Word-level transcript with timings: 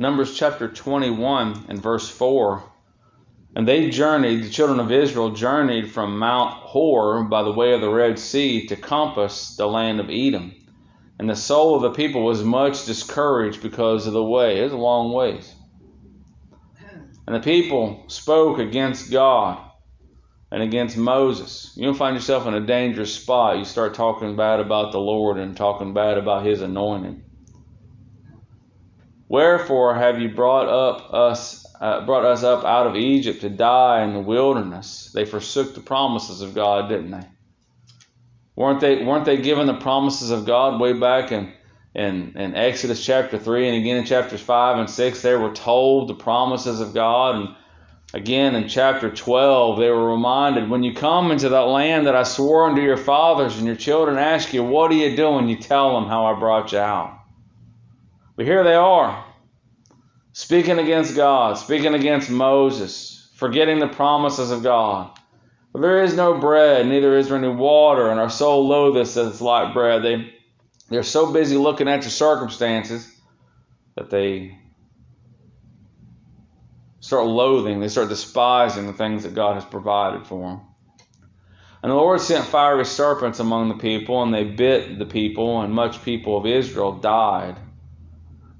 Numbers 0.00 0.34
chapter 0.34 0.66
21 0.66 1.66
and 1.68 1.82
verse 1.82 2.08
4. 2.08 2.62
And 3.54 3.68
they 3.68 3.90
journeyed, 3.90 4.42
the 4.42 4.48
children 4.48 4.80
of 4.80 4.90
Israel 4.90 5.32
journeyed 5.32 5.90
from 5.90 6.18
Mount 6.18 6.54
Hor 6.54 7.24
by 7.24 7.42
the 7.42 7.52
way 7.52 7.74
of 7.74 7.82
the 7.82 7.90
Red 7.90 8.18
Sea 8.18 8.66
to 8.68 8.76
compass 8.76 9.56
the 9.56 9.66
land 9.66 10.00
of 10.00 10.08
Edom. 10.08 10.54
And 11.18 11.28
the 11.28 11.36
soul 11.36 11.76
of 11.76 11.82
the 11.82 11.90
people 11.90 12.24
was 12.24 12.42
much 12.42 12.86
discouraged 12.86 13.60
because 13.60 14.06
of 14.06 14.14
the 14.14 14.24
way. 14.24 14.60
It 14.60 14.62
was 14.62 14.72
a 14.72 14.78
long 14.78 15.12
ways. 15.12 15.54
And 17.26 17.36
the 17.36 17.40
people 17.40 18.04
spoke 18.06 18.58
against 18.58 19.12
God 19.12 19.58
and 20.50 20.62
against 20.62 20.96
Moses. 20.96 21.74
You'll 21.76 21.92
find 21.92 22.16
yourself 22.16 22.46
in 22.46 22.54
a 22.54 22.66
dangerous 22.66 23.14
spot. 23.14 23.58
You 23.58 23.66
start 23.66 23.92
talking 23.92 24.34
bad 24.34 24.60
about 24.60 24.92
the 24.92 24.98
Lord 24.98 25.36
and 25.36 25.54
talking 25.54 25.92
bad 25.92 26.16
about 26.16 26.46
his 26.46 26.62
anointing. 26.62 27.22
Wherefore 29.30 29.94
have 29.94 30.20
you 30.20 30.28
brought 30.28 30.66
up 30.68 31.14
us 31.14 31.64
uh, 31.80 32.04
brought 32.04 32.24
us 32.24 32.42
up 32.42 32.64
out 32.64 32.88
of 32.88 32.96
Egypt 32.96 33.42
to 33.42 33.48
die 33.48 34.02
in 34.02 34.12
the 34.12 34.18
wilderness? 34.18 35.12
They 35.14 35.24
forsook 35.24 35.72
the 35.72 35.80
promises 35.80 36.40
of 36.40 36.52
God, 36.52 36.88
didn't 36.88 37.12
they? 37.12 37.22
Weren't 38.56 38.80
they 38.80 39.04
weren't 39.04 39.26
they 39.26 39.36
given 39.36 39.68
the 39.68 39.78
promises 39.78 40.32
of 40.32 40.46
God 40.46 40.80
way 40.80 40.94
back 40.94 41.30
in 41.30 41.52
in, 41.94 42.36
in 42.36 42.56
Exodus 42.56 43.06
chapter 43.06 43.38
three 43.38 43.68
and 43.68 43.76
again 43.76 43.98
in 43.98 44.04
chapters 44.04 44.40
five 44.40 44.78
and 44.78 44.90
six? 44.90 45.22
They 45.22 45.36
were 45.36 45.54
told 45.54 46.08
the 46.08 46.14
promises 46.14 46.80
of 46.80 46.92
God 46.92 47.36
and 47.36 47.54
Again, 48.12 48.56
in 48.56 48.66
chapter 48.66 49.08
12, 49.08 49.78
they 49.78 49.88
were 49.88 50.10
reminded 50.10 50.68
when 50.68 50.82
you 50.82 50.92
come 50.92 51.30
into 51.30 51.50
that 51.50 51.68
land 51.68 52.08
that 52.08 52.16
I 52.16 52.24
swore 52.24 52.68
unto 52.68 52.82
your 52.82 52.96
fathers, 52.96 53.56
and 53.56 53.64
your 53.68 53.76
children 53.76 54.18
ask 54.18 54.52
you, 54.52 54.64
What 54.64 54.90
are 54.90 54.94
you 54.94 55.14
doing? 55.14 55.48
You 55.48 55.54
tell 55.54 55.94
them 55.94 56.08
how 56.08 56.26
I 56.26 56.36
brought 56.36 56.72
you 56.72 56.78
out. 56.78 57.19
But 58.40 58.46
here 58.46 58.64
they 58.64 58.74
are, 58.74 59.22
speaking 60.32 60.78
against 60.78 61.14
God, 61.14 61.58
speaking 61.58 61.92
against 61.92 62.30
Moses, 62.30 63.28
forgetting 63.34 63.80
the 63.80 63.86
promises 63.86 64.50
of 64.50 64.62
God. 64.62 65.10
But 65.74 65.82
there 65.82 66.02
is 66.02 66.14
no 66.16 66.38
bread, 66.38 66.86
neither 66.86 67.18
is 67.18 67.28
there 67.28 67.36
any 67.36 67.48
water, 67.48 68.08
and 68.08 68.18
our 68.18 68.30
soul 68.30 68.66
loatheth 68.66 69.14
it's 69.14 69.42
like 69.42 69.74
bread. 69.74 70.02
They, 70.02 70.32
they're 70.88 71.02
so 71.02 71.30
busy 71.30 71.58
looking 71.58 71.86
at 71.86 72.00
your 72.00 72.10
circumstances 72.10 73.14
that 73.94 74.08
they 74.08 74.56
start 77.00 77.26
loathing, 77.26 77.78
they 77.80 77.88
start 77.88 78.08
despising 78.08 78.86
the 78.86 78.94
things 78.94 79.24
that 79.24 79.34
God 79.34 79.56
has 79.56 79.66
provided 79.66 80.26
for 80.26 80.48
them. 80.48 80.60
And 81.82 81.92
the 81.92 81.96
Lord 81.96 82.22
sent 82.22 82.46
fiery 82.46 82.86
serpents 82.86 83.38
among 83.38 83.68
the 83.68 83.74
people, 83.74 84.22
and 84.22 84.32
they 84.32 84.44
bit 84.44 84.98
the 84.98 85.04
people, 85.04 85.60
and 85.60 85.74
much 85.74 86.02
people 86.02 86.38
of 86.38 86.46
Israel 86.46 86.92
died. 86.92 87.58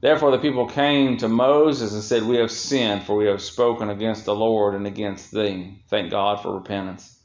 Therefore 0.01 0.31
the 0.31 0.39
people 0.39 0.67
came 0.67 1.19
to 1.19 1.29
Moses 1.29 1.93
and 1.93 2.03
said, 2.03 2.23
We 2.23 2.37
have 2.37 2.51
sinned, 2.51 3.05
for 3.05 3.17
we 3.17 3.27
have 3.27 3.43
spoken 3.43 3.91
against 3.91 4.25
the 4.25 4.35
Lord 4.35 4.75
and 4.75 4.87
against 4.87 5.31
thee. 5.31 5.83
Thank 5.89 6.11
God 6.11 6.41
for 6.41 6.55
repentance. 6.55 7.19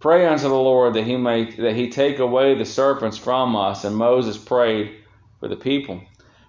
Pray 0.00 0.26
unto 0.26 0.48
the 0.48 0.54
Lord 0.54 0.94
that 0.94 1.04
he 1.04 1.16
may 1.16 1.50
that 1.52 1.76
he 1.76 1.88
take 1.88 2.18
away 2.18 2.54
the 2.54 2.64
serpents 2.64 3.16
from 3.16 3.54
us. 3.54 3.84
And 3.84 3.96
Moses 3.96 4.36
prayed 4.36 4.96
for 5.38 5.48
the 5.48 5.56
people. 5.56 6.00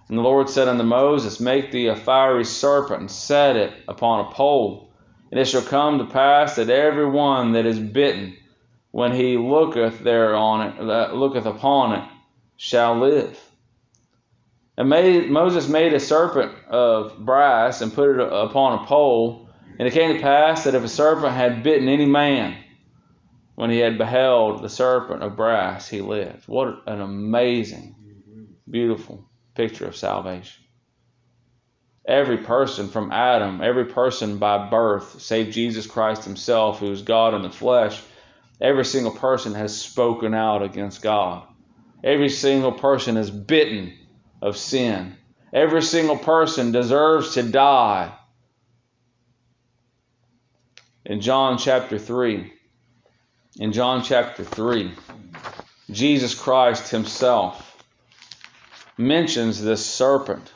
And 0.08 0.18
the 0.18 0.22
Lord 0.22 0.48
said 0.48 0.66
unto 0.66 0.82
Moses, 0.82 1.38
Make 1.38 1.70
thee 1.70 1.86
a 1.86 1.94
fiery 1.94 2.44
serpent, 2.44 3.00
and 3.00 3.10
set 3.10 3.54
it 3.54 3.72
upon 3.86 4.26
a 4.26 4.30
pole. 4.32 4.90
And 5.30 5.38
it 5.38 5.44
shall 5.44 5.62
come 5.62 5.98
to 5.98 6.04
pass 6.04 6.56
that 6.56 6.70
every 6.70 7.08
one 7.08 7.52
that 7.52 7.66
is 7.66 7.78
bitten, 7.78 8.36
when 8.90 9.12
he 9.12 9.36
looketh 9.36 10.00
thereon 10.00 10.60
it, 10.66 11.14
looketh 11.14 11.46
upon 11.46 11.92
it, 12.00 12.08
shall 12.56 12.98
live. 12.98 13.38
And 14.80 14.88
made, 14.88 15.30
Moses 15.30 15.68
made 15.68 15.92
a 15.92 16.00
serpent 16.00 16.52
of 16.70 17.18
brass 17.18 17.82
and 17.82 17.92
put 17.92 18.18
it 18.18 18.18
upon 18.18 18.82
a 18.82 18.86
pole. 18.86 19.50
And 19.78 19.86
it 19.86 19.92
came 19.92 20.14
to 20.14 20.22
pass 20.22 20.64
that 20.64 20.74
if 20.74 20.82
a 20.82 20.88
serpent 20.88 21.34
had 21.34 21.62
bitten 21.62 21.86
any 21.86 22.06
man, 22.06 22.56
when 23.56 23.68
he 23.68 23.76
had 23.76 23.98
beheld 23.98 24.62
the 24.62 24.70
serpent 24.70 25.22
of 25.22 25.36
brass, 25.36 25.86
he 25.86 26.00
lived. 26.00 26.48
What 26.48 26.82
an 26.86 27.02
amazing, 27.02 27.94
beautiful 28.70 29.28
picture 29.54 29.86
of 29.86 29.96
salvation. 29.96 30.64
Every 32.08 32.38
person 32.38 32.88
from 32.88 33.12
Adam, 33.12 33.60
every 33.60 33.84
person 33.84 34.38
by 34.38 34.70
birth, 34.70 35.20
save 35.20 35.52
Jesus 35.52 35.86
Christ 35.86 36.24
himself, 36.24 36.78
who 36.78 36.90
is 36.90 37.02
God 37.02 37.34
in 37.34 37.42
the 37.42 37.50
flesh, 37.50 38.00
every 38.62 38.86
single 38.86 39.12
person 39.12 39.52
has 39.52 39.78
spoken 39.78 40.32
out 40.32 40.62
against 40.62 41.02
God. 41.02 41.46
Every 42.02 42.30
single 42.30 42.72
person 42.72 43.18
is 43.18 43.30
bitten 43.30 43.98
of 44.40 44.56
sin. 44.56 45.16
Every 45.52 45.82
single 45.82 46.16
person 46.16 46.72
deserves 46.72 47.34
to 47.34 47.42
die. 47.42 48.12
In 51.04 51.20
John 51.20 51.58
chapter 51.58 51.98
3, 51.98 52.52
in 53.58 53.72
John 53.72 54.04
chapter 54.04 54.44
3, 54.44 54.92
Jesus 55.90 56.34
Christ 56.34 56.90
himself 56.90 57.84
mentions 58.96 59.62
this 59.62 59.84
serpent 59.84 60.52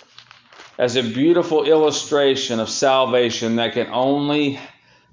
as 0.79 0.97
a 0.97 1.03
beautiful 1.03 1.65
illustration 1.65 2.61
of 2.61 2.69
salvation 2.69 3.57
that 3.57 3.73
can 3.73 3.89
only 3.89 4.61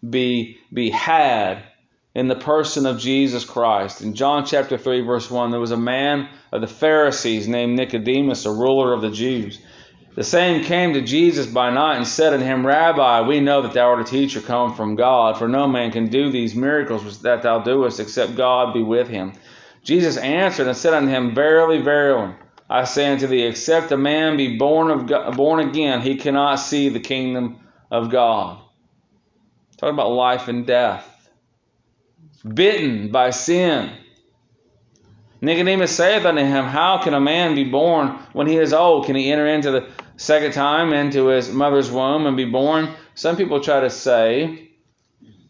be, 0.07 0.59
be 0.71 0.89
had 0.89 1.63
in 2.13 2.27
the 2.27 2.35
person 2.35 2.85
of 2.85 2.99
Jesus 2.99 3.45
Christ. 3.45 4.01
In 4.01 4.13
John 4.15 4.45
chapter 4.45 4.77
3, 4.77 5.01
verse 5.01 5.31
1, 5.31 5.51
there 5.51 5.59
was 5.59 5.71
a 5.71 5.77
man 5.77 6.29
of 6.51 6.61
the 6.61 6.67
Pharisees 6.67 7.47
named 7.47 7.77
Nicodemus, 7.77 8.45
a 8.45 8.51
ruler 8.51 8.93
of 8.93 9.01
the 9.01 9.11
Jews. 9.11 9.59
The 10.13 10.23
same 10.25 10.65
came 10.65 10.93
to 10.93 11.01
Jesus 11.01 11.47
by 11.47 11.69
night 11.69 11.95
and 11.95 12.07
said 12.07 12.33
unto 12.33 12.45
him, 12.45 12.67
Rabbi, 12.67 13.21
we 13.21 13.39
know 13.39 13.61
that 13.61 13.71
thou 13.73 13.91
art 13.91 14.01
a 14.01 14.03
teacher 14.03 14.41
come 14.41 14.75
from 14.75 14.97
God, 14.97 15.37
for 15.37 15.47
no 15.47 15.67
man 15.67 15.91
can 15.91 16.09
do 16.09 16.29
these 16.29 16.53
miracles 16.53 17.21
that 17.21 17.43
thou 17.43 17.59
doest 17.59 18.01
except 18.01 18.35
God 18.35 18.73
be 18.73 18.83
with 18.83 19.07
him. 19.07 19.31
Jesus 19.83 20.17
answered 20.17 20.67
and 20.67 20.75
said 20.75 20.93
unto 20.93 21.09
him, 21.09 21.33
Verily, 21.33 21.81
verily, 21.81 22.35
I 22.69 22.83
say 22.83 23.11
unto 23.11 23.27
thee, 23.27 23.43
except 23.43 23.91
a 23.93 23.97
man 23.97 24.35
be 24.35 24.57
born 24.57 24.91
of 24.91 25.07
God, 25.07 25.37
born 25.37 25.67
again, 25.67 26.01
he 26.01 26.17
cannot 26.17 26.55
see 26.55 26.89
the 26.89 26.99
kingdom 26.99 27.61
of 27.89 28.09
God. 28.09 28.61
Talk 29.77 29.93
about 29.93 30.11
life 30.11 30.49
and 30.49 30.67
death. 30.67 31.10
Bitten 32.47 33.11
by 33.11 33.29
sin. 33.29 33.91
Nicodemus 35.41 35.95
saith 35.95 36.25
unto 36.25 36.41
him, 36.41 36.65
How 36.65 36.99
can 37.03 37.13
a 37.13 37.19
man 37.19 37.55
be 37.55 37.63
born 37.63 38.19
when 38.33 38.47
he 38.47 38.57
is 38.57 38.73
old? 38.73 39.05
Can 39.05 39.15
he 39.15 39.31
enter 39.31 39.47
into 39.47 39.71
the 39.71 39.89
second 40.17 40.53
time 40.53 40.93
into 40.93 41.27
his 41.27 41.51
mother's 41.51 41.89
womb 41.89 42.27
and 42.27 42.37
be 42.37 42.45
born? 42.45 42.89
Some 43.15 43.37
people 43.37 43.59
try 43.59 43.81
to 43.81 43.89
say 43.89 44.69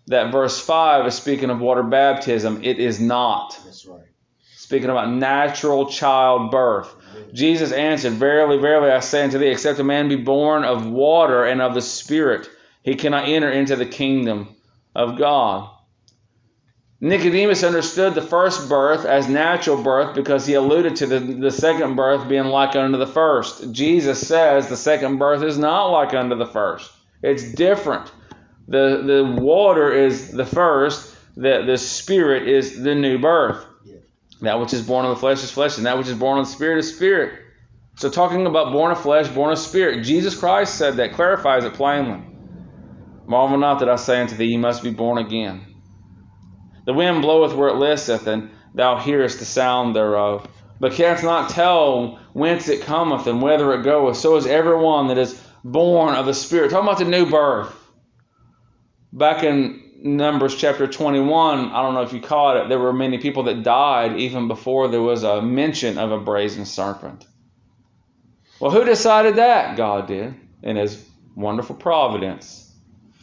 that 0.08 0.32
verse 0.32 0.60
5 0.60 1.08
is 1.08 1.16
speaking 1.16 1.50
of 1.50 1.60
water 1.60 1.84
baptism. 1.84 2.64
It 2.64 2.80
is 2.80 3.00
not. 3.00 3.60
That's 3.66 3.86
right. 3.86 4.04
Speaking 4.56 4.90
about 4.90 5.12
natural 5.12 5.88
childbirth. 5.88 6.94
Jesus 7.34 7.74
answered, 7.74 8.14
Verily, 8.14 8.58
verily, 8.58 8.92
I 8.92 9.02
say 9.02 9.24
unto 9.24 9.38
thee, 9.38 9.50
except 9.50 9.80
a 9.80 9.84
man 9.84 10.08
be 10.08 10.16
born 10.16 10.64
of 10.64 10.86
water 10.86 11.44
and 11.44 11.62
of 11.62 11.74
the 11.74 11.82
Spirit, 11.82 12.50
he 12.84 12.96
cannot 12.96 13.28
enter 13.28 13.52
into 13.52 13.76
the 13.76 13.86
kingdom 13.86 14.56
of 14.96 15.18
God. 15.18 15.70
Nicodemus 17.04 17.64
understood 17.64 18.14
the 18.14 18.22
first 18.22 18.70
birth 18.70 19.06
as 19.06 19.28
natural 19.28 19.82
birth 19.82 20.14
because 20.14 20.46
he 20.46 20.54
alluded 20.54 20.98
to 20.98 21.08
the, 21.08 21.20
the 21.20 21.50
second 21.50 21.96
birth 21.96 22.30
being 22.30 22.46
like 22.46 22.76
unto 22.76 23.00
the 23.00 23.08
first. 23.08 23.72
Jesus 23.72 24.26
says 24.28 24.68
the 24.68 24.78
second 24.78 25.18
birth 25.18 25.42
is 25.42 25.58
not 25.58 25.88
like 25.88 26.14
unto 26.14 26.36
the 26.36 26.46
first. 26.46 26.92
It's 27.24 27.54
different. 27.54 28.12
The, 28.68 29.02
the 29.04 29.42
water 29.42 29.92
is 29.92 30.32
the 30.32 30.46
first, 30.46 31.16
the, 31.36 31.64
the 31.66 31.78
spirit 31.80 32.48
is 32.48 32.80
the 32.84 32.94
new 32.94 33.18
birth. 33.18 33.66
That 34.42 34.60
which 34.60 34.74
is 34.74 34.86
born 34.86 35.06
of 35.06 35.12
the 35.12 35.20
flesh 35.20 35.44
is 35.44 35.52
flesh, 35.52 35.78
and 35.78 35.86
that 35.88 35.98
which 35.98 36.08
is 36.08 36.18
born 36.18 36.40
of 36.40 36.46
the 36.46 36.52
spirit 36.52 36.80
is 36.80 36.96
spirit. 36.96 37.40
So 37.96 38.10
talking 38.10 38.46
about 38.46 38.74
born 38.74 38.92
of 38.92 39.02
flesh, 39.02 39.28
born 39.28 39.52
of 39.52 39.58
spirit, 39.58 40.04
Jesus 40.04 40.38
Christ 40.38 40.76
said 40.76 40.98
that, 40.98 41.14
clarifies 41.14 41.64
it 41.64 41.74
plainly. 41.74 42.24
Marvel 43.26 43.58
not 43.58 43.80
that 43.80 43.90
I 43.90 43.96
say 43.96 44.22
unto 44.22 44.36
thee, 44.36 44.46
ye 44.46 44.58
must 44.58 44.84
be 44.84 44.92
born 44.92 45.18
again. 45.20 45.71
The 46.86 46.94
wind 46.94 47.22
bloweth 47.22 47.54
where 47.54 47.70
it 47.70 47.76
listeth, 47.76 48.28
and 48.28 48.50
thou 48.74 48.98
hearest 48.98 49.40
the 49.40 49.46
sound 49.46 49.96
thereof, 49.96 50.48
but 50.80 50.94
canst 50.94 51.24
not 51.24 51.50
tell 51.50 52.20
whence 52.34 52.68
it 52.68 52.82
cometh 52.82 53.28
and 53.28 53.42
whither 53.42 53.74
it 53.74 53.84
goeth. 53.84 54.18
So 54.18 54.36
is 54.36 54.48
everyone 54.48 55.08
that 55.10 55.18
is 55.18 55.40
born 55.64 56.16
of 56.16 56.26
the 56.26 56.34
Spirit. 56.34 56.72
Talking 56.72 56.88
about 56.88 57.00
the 57.00 57.06
new 57.06 57.30
birth. 57.30 57.76
Back 59.14 59.44
in 59.44 59.82
Numbers 60.04 60.56
chapter 60.56 60.88
21, 60.88 61.72
I 61.72 61.82
don't 61.84 61.94
know 61.94 62.02
if 62.02 62.14
you 62.14 62.22
caught 62.22 62.58
it, 62.58 62.70
there 62.70 62.80
were 62.80 62.94
many 62.94 63.20
people 63.20 63.44
that 63.44 63.62
died 63.62 64.18
even 64.18 64.48
before 64.48 64.88
there 64.88 65.02
was 65.02 65.24
a 65.24 65.42
mention 65.42 66.00
of 66.00 66.12
a 66.12 66.20
brazen 66.20 66.66
serpent. 66.66 67.28
Well, 68.60 68.72
who 68.72 68.84
decided 68.84 69.36
that? 69.36 69.78
God 69.78 70.08
did, 70.08 70.34
in 70.64 70.76
His 70.76 71.08
wonderful 71.36 71.76
providence, 71.76 72.74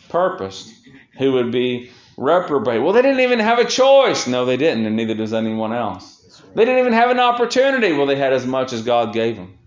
purposed 0.08 0.72
who 1.19 1.32
would 1.32 1.50
be 1.50 1.90
reprobate. 2.19 2.82
Well, 2.82 2.93
they 2.93 3.03
didn't 3.03 3.20
even 3.20 3.38
have 3.38 3.59
a 3.59 3.65
choice. 3.65 4.26
No, 4.26 4.44
they 4.44 4.56
didn't, 4.56 4.85
and 4.85 4.97
neither 4.97 5.15
does 5.15 5.32
anyone 5.32 5.73
else. 5.73 6.43
They 6.55 6.65
didn't 6.65 6.81
even 6.81 6.93
have 6.93 7.11
an 7.11 7.20
opportunity. 7.20 7.93
Well, 7.93 8.06
they 8.06 8.17
had 8.17 8.32
as 8.32 8.44
much 8.44 8.73
as 8.73 8.82
God 8.82 9.15
gave 9.15 9.37
them. 9.37 9.59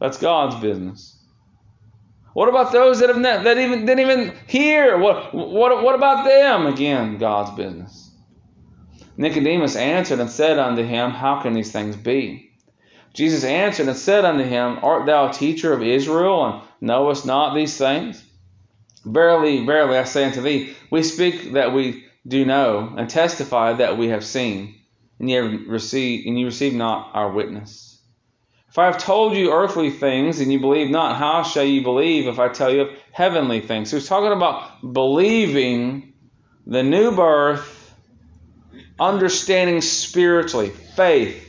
That's 0.00 0.18
God's 0.18 0.56
business. 0.56 1.16
What 2.34 2.48
about 2.48 2.72
those 2.72 3.00
that 3.00 3.08
have 3.08 3.18
ne- 3.18 3.44
that 3.44 3.58
even 3.58 3.86
didn't 3.86 4.00
even 4.00 4.34
hear? 4.46 4.98
What 4.98 5.32
what 5.34 5.82
what 5.82 5.94
about 5.94 6.24
them? 6.24 6.66
Again, 6.66 7.18
God's 7.18 7.56
business. 7.56 8.10
Nicodemus 9.16 9.76
answered 9.76 10.18
and 10.18 10.28
said 10.28 10.58
unto 10.58 10.82
him, 10.82 11.10
How 11.10 11.40
can 11.40 11.52
these 11.52 11.70
things 11.70 11.96
be? 11.96 12.50
Jesus 13.12 13.44
answered 13.44 13.86
and 13.86 13.96
said 13.96 14.24
unto 14.24 14.42
him, 14.42 14.80
Art 14.82 15.06
thou 15.06 15.30
a 15.30 15.32
teacher 15.32 15.72
of 15.72 15.82
Israel, 15.82 16.44
and 16.44 16.62
knowest 16.80 17.24
not 17.24 17.54
these 17.54 17.76
things? 17.76 18.23
Verily, 19.04 19.64
verily, 19.64 19.98
I 19.98 20.04
say 20.04 20.24
unto 20.24 20.40
thee, 20.40 20.74
we 20.90 21.02
speak 21.02 21.52
that 21.52 21.72
we 21.72 22.04
do 22.26 22.44
know, 22.44 22.94
and 22.96 23.08
testify 23.08 23.74
that 23.74 23.98
we 23.98 24.08
have 24.08 24.24
seen, 24.24 24.76
and 25.18 25.28
ye 25.28 25.38
receive, 25.38 26.26
and 26.26 26.38
ye 26.38 26.44
receive 26.44 26.74
not 26.74 27.10
our 27.14 27.30
witness. 27.30 28.00
If 28.68 28.78
I 28.78 28.86
have 28.86 28.98
told 28.98 29.36
you 29.36 29.52
earthly 29.52 29.90
things, 29.90 30.40
and 30.40 30.52
you 30.52 30.58
believe 30.58 30.90
not, 30.90 31.16
how 31.16 31.42
shall 31.42 31.64
you 31.64 31.82
believe 31.82 32.26
if 32.26 32.38
I 32.38 32.48
tell 32.48 32.72
you 32.72 32.82
of 32.82 32.88
heavenly 33.12 33.60
things? 33.60 33.90
So 33.90 33.98
he's 33.98 34.08
talking 34.08 34.32
about 34.32 34.92
believing 34.92 36.14
the 36.66 36.82
new 36.82 37.14
birth, 37.14 37.94
understanding 38.98 39.80
spiritually, 39.80 40.70
faith 40.70 41.44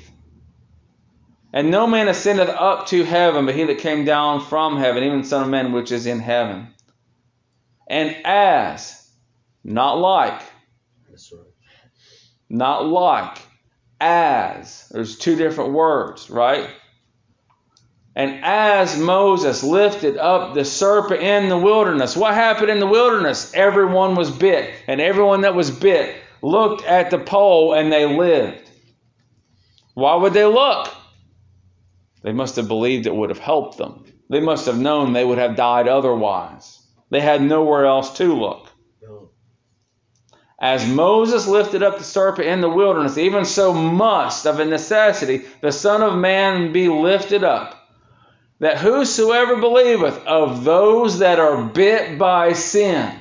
and 1.56 1.72
no 1.72 1.88
man 1.88 2.10
ascendeth 2.10 2.50
up 2.50 2.88
to 2.88 3.06
heaven, 3.06 3.46
but 3.46 3.56
he 3.56 3.64
that 3.64 3.78
came 3.78 4.04
down 4.04 4.42
from 4.42 4.78
heaven, 4.78 5.06
even 5.06 5.22
the 5.22 5.28
Son 5.28 5.44
of 5.44 5.50
Man 5.50 5.72
which 5.72 5.90
is 5.90 6.06
in 6.06 6.20
heaven. 6.20 6.68
And 7.88 8.16
as, 8.26 9.10
not 9.64 10.00
like, 10.00 10.42
not 12.50 12.86
like, 12.86 13.38
as, 14.00 14.90
there's 14.90 15.18
two 15.18 15.36
different 15.36 15.74
words, 15.74 16.30
right? 16.30 16.70
And 18.16 18.44
as 18.44 18.98
Moses 18.98 19.64
lifted 19.64 20.18
up 20.18 20.54
the 20.54 20.64
serpent 20.64 21.22
in 21.22 21.50
the 21.50 21.58
wilderness, 21.58 22.16
what 22.16 22.34
happened 22.34 22.70
in 22.70 22.80
the 22.80 22.88
wilderness? 22.88 23.54
Everyone 23.54 24.16
was 24.16 24.32
bit, 24.32 24.74
and 24.88 25.02
everyone 25.02 25.42
that 25.42 25.56
was 25.56 25.70
bit 25.70 26.16
looked 26.42 26.86
at 26.86 27.12
the 27.12 27.20
pole 27.20 27.74
and 27.74 27.92
they 27.92 28.06
lived. 28.06 28.70
Why 29.96 30.16
would 30.16 30.34
they 30.34 30.46
look? 30.46 30.94
They 32.22 32.32
must 32.32 32.56
have 32.56 32.68
believed 32.68 33.06
it 33.06 33.16
would 33.16 33.30
have 33.30 33.40
helped 33.40 33.78
them. 33.78 34.06
They 34.30 34.40
must 34.40 34.66
have 34.66 34.80
known 34.80 35.14
they 35.14 35.26
would 35.26 35.38
have 35.38 35.56
died 35.56 35.88
otherwise. 35.88 36.75
They 37.10 37.22
had 37.22 37.42
nowhere 37.42 37.86
else 37.86 38.18
to 38.18 38.34
look. 38.34 38.70
As 40.60 40.88
Moses 40.88 41.48
lifted 41.48 41.84
up 41.84 41.98
the 41.98 42.04
serpent 42.04 42.48
in 42.48 42.62
the 42.62 42.70
wilderness, 42.70 43.18
even 43.18 43.44
so 43.44 43.74
must, 43.74 44.48
of 44.48 44.60
a 44.60 44.66
necessity, 44.66 45.46
the 45.62 45.72
Son 45.72 46.02
of 46.02 46.18
Man 46.18 46.72
be 46.72 46.88
lifted 46.88 47.44
up, 47.44 47.76
that 48.60 48.78
whosoever 48.78 49.58
believeth 49.58 50.18
of 50.26 50.64
those 50.64 51.20
that 51.20 51.40
are 51.40 51.62
bit 51.62 52.18
by 52.18 52.54
sin, 52.54 53.14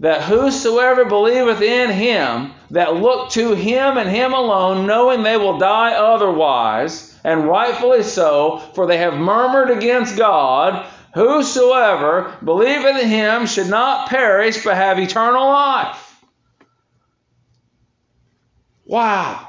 that 0.00 0.22
whosoever 0.22 1.04
believeth 1.04 1.60
in 1.60 1.90
him, 1.90 2.52
that 2.70 2.96
look 2.96 3.30
to 3.30 3.54
him 3.54 3.98
and 3.98 4.08
him 4.08 4.32
alone, 4.32 4.86
knowing 4.86 5.22
they 5.22 5.36
will 5.36 5.58
die 5.58 5.92
otherwise, 5.92 7.14
and 7.22 7.46
rightfully 7.46 8.02
so, 8.02 8.58
for 8.74 8.86
they 8.86 8.98
have 8.98 9.14
murmured 9.14 9.70
against 9.70 10.16
God. 10.16 10.86
Whosoever 11.16 12.36
believeth 12.44 13.02
in 13.02 13.08
him 13.08 13.46
should 13.46 13.70
not 13.70 14.10
perish, 14.10 14.62
but 14.62 14.76
have 14.76 14.98
eternal 14.98 15.46
life. 15.46 16.22
Wow. 18.84 19.48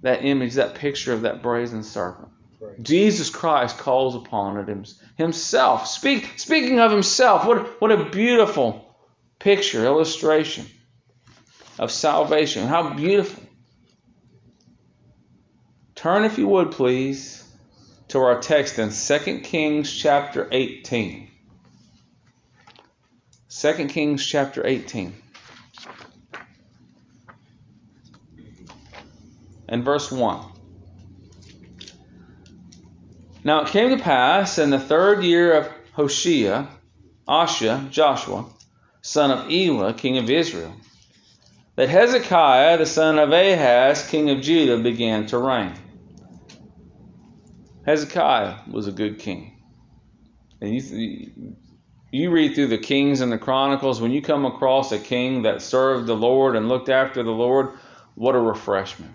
That 0.00 0.24
image, 0.24 0.54
that 0.54 0.74
picture 0.74 1.12
of 1.12 1.22
that 1.22 1.44
brazen 1.44 1.84
serpent. 1.84 2.30
Right. 2.60 2.82
Jesus 2.82 3.30
Christ 3.30 3.78
calls 3.78 4.16
upon 4.16 4.68
it 4.68 4.88
himself. 5.16 5.86
Speak, 5.86 6.40
speaking 6.40 6.80
of 6.80 6.90
himself, 6.90 7.46
what, 7.46 7.80
what 7.80 7.92
a 7.92 8.10
beautiful 8.10 8.92
picture, 9.38 9.84
illustration 9.84 10.66
of 11.78 11.92
salvation. 11.92 12.66
How 12.66 12.94
beautiful. 12.94 13.44
Turn, 15.94 16.24
if 16.24 16.36
you 16.36 16.48
would, 16.48 16.72
please, 16.72 17.41
to 18.12 18.18
our 18.18 18.38
text 18.38 18.78
in 18.78 18.90
2 18.90 19.40
Kings 19.40 19.90
chapter 19.90 20.46
18. 20.52 21.30
2 23.48 23.72
Kings 23.86 24.26
chapter 24.26 24.66
18. 24.66 25.14
And 29.66 29.82
verse 29.82 30.12
1. 30.12 30.44
Now 33.44 33.62
it 33.62 33.68
came 33.68 33.96
to 33.96 34.04
pass 34.04 34.58
in 34.58 34.68
the 34.68 34.78
third 34.78 35.24
year 35.24 35.56
of 35.56 35.70
Hoshea, 35.94 36.66
Asha, 37.26 37.88
Joshua, 37.90 38.44
son 39.00 39.30
of 39.30 39.50
Elah, 39.50 39.94
king 39.94 40.18
of 40.18 40.28
Israel, 40.28 40.74
that 41.76 41.88
Hezekiah, 41.88 42.76
the 42.76 42.84
son 42.84 43.18
of 43.18 43.32
Ahaz, 43.32 44.06
king 44.06 44.28
of 44.28 44.42
Judah, 44.42 44.76
began 44.76 45.24
to 45.28 45.38
reign. 45.38 45.72
Hezekiah 47.84 48.60
was 48.70 48.86
a 48.86 48.92
good 48.92 49.18
king. 49.18 49.58
And 50.60 50.74
you, 50.74 51.54
you 52.12 52.30
read 52.30 52.54
through 52.54 52.68
the 52.68 52.78
Kings 52.78 53.20
and 53.20 53.32
the 53.32 53.38
Chronicles, 53.38 54.00
when 54.00 54.12
you 54.12 54.22
come 54.22 54.44
across 54.44 54.92
a 54.92 54.98
king 54.98 55.42
that 55.42 55.62
served 55.62 56.06
the 56.06 56.14
Lord 56.14 56.54
and 56.54 56.68
looked 56.68 56.88
after 56.88 57.22
the 57.22 57.30
Lord, 57.30 57.70
what 58.14 58.34
a 58.34 58.38
refreshment. 58.38 59.14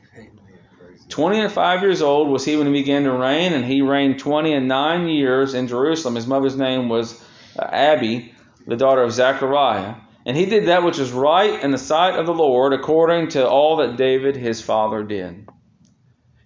20 1.07 1.39
and 1.39 1.51
5 1.51 1.81
years 1.83 2.01
old 2.01 2.27
was 2.27 2.43
he 2.43 2.57
when 2.57 2.67
he 2.67 2.73
began 2.73 3.03
to 3.03 3.13
reign, 3.13 3.53
and 3.53 3.63
he 3.63 3.81
reigned 3.81 4.19
20 4.19 4.53
and 4.53 4.67
9 4.67 5.07
years 5.07 5.53
in 5.53 5.69
Jerusalem. 5.69 6.15
His 6.15 6.27
mother's 6.27 6.57
name 6.57 6.89
was 6.89 7.23
uh, 7.57 7.63
Abi, 7.63 8.33
the 8.65 8.75
daughter 8.75 9.03
of 9.03 9.13
Zechariah. 9.13 9.95
And 10.25 10.35
he 10.35 10.45
did 10.45 10.67
that 10.67 10.83
which 10.83 10.99
is 10.99 11.11
right 11.11 11.63
in 11.63 11.71
the 11.71 11.77
sight 11.77 12.19
of 12.19 12.25
the 12.25 12.33
Lord, 12.33 12.73
according 12.73 13.29
to 13.29 13.47
all 13.47 13.77
that 13.77 13.95
David 13.95 14.35
his 14.35 14.61
father 14.61 15.03
did. 15.03 15.47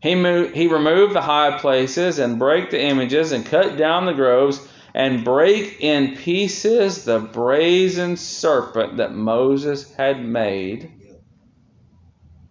He, 0.02 0.16
moved, 0.16 0.56
he 0.56 0.68
removed 0.68 1.14
the 1.14 1.22
high 1.22 1.58
places 1.60 2.18
and 2.18 2.40
brake 2.40 2.72
the 2.72 2.82
images 2.82 3.32
and 3.32 3.46
cut 3.46 3.78
down 3.78 4.06
the 4.06 4.14
groves 4.14 4.68
and 4.94 5.24
brake 5.24 5.78
in 5.80 6.16
pieces 6.18 7.06
the 7.06 7.20
brazen 7.20 8.18
serpent 8.18 8.98
that 8.98 9.14
Moses 9.14 9.94
had 9.94 10.26
made. 10.26 10.92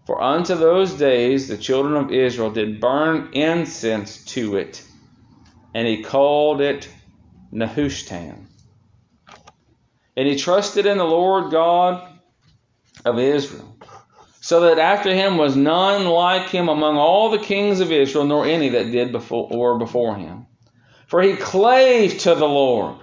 For 0.06 0.22
unto 0.22 0.54
those 0.54 0.94
days 0.94 1.48
the 1.48 1.56
children 1.56 1.96
of 1.96 2.12
Israel 2.12 2.50
did 2.50 2.80
burn 2.80 3.30
incense 3.32 4.24
to 4.26 4.56
it, 4.56 4.82
and 5.74 5.86
he 5.86 6.02
called 6.02 6.60
it 6.60 6.88
Nehushtan. 7.52 8.46
And 10.16 10.28
he 10.28 10.36
trusted 10.36 10.86
in 10.86 10.98
the 10.98 11.04
Lord 11.04 11.50
God 11.50 12.08
of 13.04 13.18
Israel 13.18 13.76
so 14.40 14.60
that 14.60 14.78
after 14.78 15.14
him 15.14 15.36
was 15.36 15.54
none 15.54 16.06
like 16.06 16.48
him 16.48 16.68
among 16.68 16.96
all 16.96 17.30
the 17.30 17.38
kings 17.38 17.80
of 17.80 17.92
Israel, 17.92 18.24
nor 18.24 18.46
any 18.46 18.70
that 18.70 18.90
did 18.90 19.12
before 19.12 19.48
or 19.50 19.78
before 19.78 20.16
him. 20.16 20.46
For 21.06 21.20
he 21.20 21.36
clave 21.36 22.18
to 22.20 22.34
the 22.34 22.48
Lord, 22.48 22.96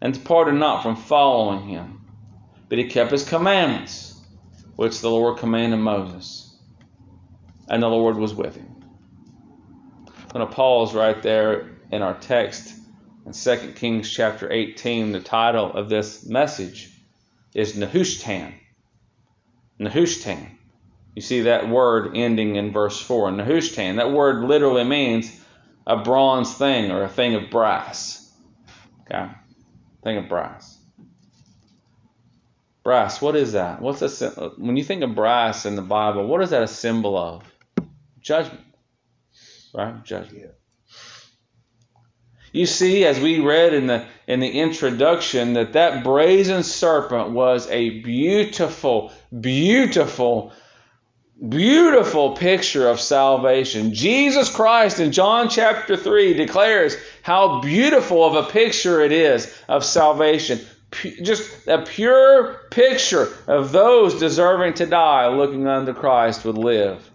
and 0.00 0.14
departed 0.14 0.54
not 0.54 0.82
from 0.84 0.94
following 0.94 1.66
him, 1.66 2.00
but 2.68 2.78
he 2.78 2.84
kept 2.84 3.10
his 3.10 3.28
commandments, 3.28 4.14
which 4.76 5.00
the 5.00 5.10
Lord 5.10 5.38
commanded 5.38 5.78
Moses, 5.78 6.56
and 7.68 7.82
the 7.82 7.88
Lord 7.88 8.16
was 8.16 8.34
with 8.34 8.54
him. 8.54 8.84
I'm 10.06 10.28
going 10.28 10.46
to 10.46 10.54
pause 10.54 10.94
right 10.94 11.20
there 11.22 11.70
in 11.90 12.02
our 12.02 12.14
text 12.14 12.72
in 13.24 13.32
2 13.32 13.72
Kings 13.72 14.08
chapter 14.08 14.52
18. 14.52 15.10
The 15.10 15.20
title 15.20 15.72
of 15.72 15.88
this 15.88 16.24
message 16.24 16.90
is 17.54 17.72
Nehushtan 17.74 18.52
Nehushtan. 19.80 20.50
You 21.14 21.22
see 21.22 21.42
that 21.42 21.68
word 21.68 22.12
ending 22.14 22.56
in 22.56 22.72
verse 22.72 23.00
4. 23.00 23.30
Nehushtan. 23.30 23.96
That 23.96 24.12
word 24.12 24.44
literally 24.44 24.84
means 24.84 25.34
a 25.86 25.96
bronze 25.96 26.54
thing 26.54 26.90
or 26.90 27.04
a 27.04 27.08
thing 27.08 27.34
of 27.34 27.50
brass. 27.50 28.30
Okay? 29.02 29.30
Thing 30.02 30.18
of 30.18 30.28
brass. 30.28 30.78
Brass, 32.84 33.20
what 33.20 33.34
is 33.34 33.52
that? 33.52 33.80
What's 33.80 34.02
a, 34.02 34.30
when 34.58 34.76
you 34.76 34.84
think 34.84 35.02
of 35.02 35.14
brass 35.14 35.66
in 35.66 35.74
the 35.74 35.82
Bible, 35.82 36.26
what 36.26 36.42
is 36.42 36.50
that 36.50 36.62
a 36.62 36.68
symbol 36.68 37.16
of? 37.16 37.42
Judgment. 38.20 38.64
Right? 39.74 40.04
Judgment. 40.04 40.38
Yeah. 40.38 40.65
You 42.56 42.64
see, 42.64 43.04
as 43.04 43.20
we 43.20 43.38
read 43.40 43.74
in 43.74 43.86
the 43.86 44.06
in 44.26 44.40
the 44.40 44.48
introduction, 44.48 45.52
that 45.52 45.74
that 45.74 46.02
brazen 46.02 46.62
serpent 46.62 47.32
was 47.32 47.68
a 47.68 48.00
beautiful, 48.00 49.12
beautiful, 49.38 50.52
beautiful 51.46 52.34
picture 52.34 52.88
of 52.88 52.98
salvation. 52.98 53.92
Jesus 53.92 54.48
Christ 54.48 55.00
in 55.00 55.12
John 55.12 55.50
chapter 55.50 55.98
3 55.98 56.32
declares 56.32 56.96
how 57.20 57.60
beautiful 57.60 58.24
of 58.24 58.36
a 58.36 58.50
picture 58.50 59.02
it 59.02 59.12
is 59.12 59.54
of 59.68 59.84
salvation. 59.84 60.58
Just 61.22 61.68
a 61.68 61.82
pure 61.82 62.62
picture 62.70 63.28
of 63.46 63.70
those 63.70 64.18
deserving 64.18 64.74
to 64.74 64.86
die 64.86 65.28
looking 65.28 65.68
unto 65.68 65.92
Christ 65.92 66.46
would 66.46 66.56
live. 66.56 67.10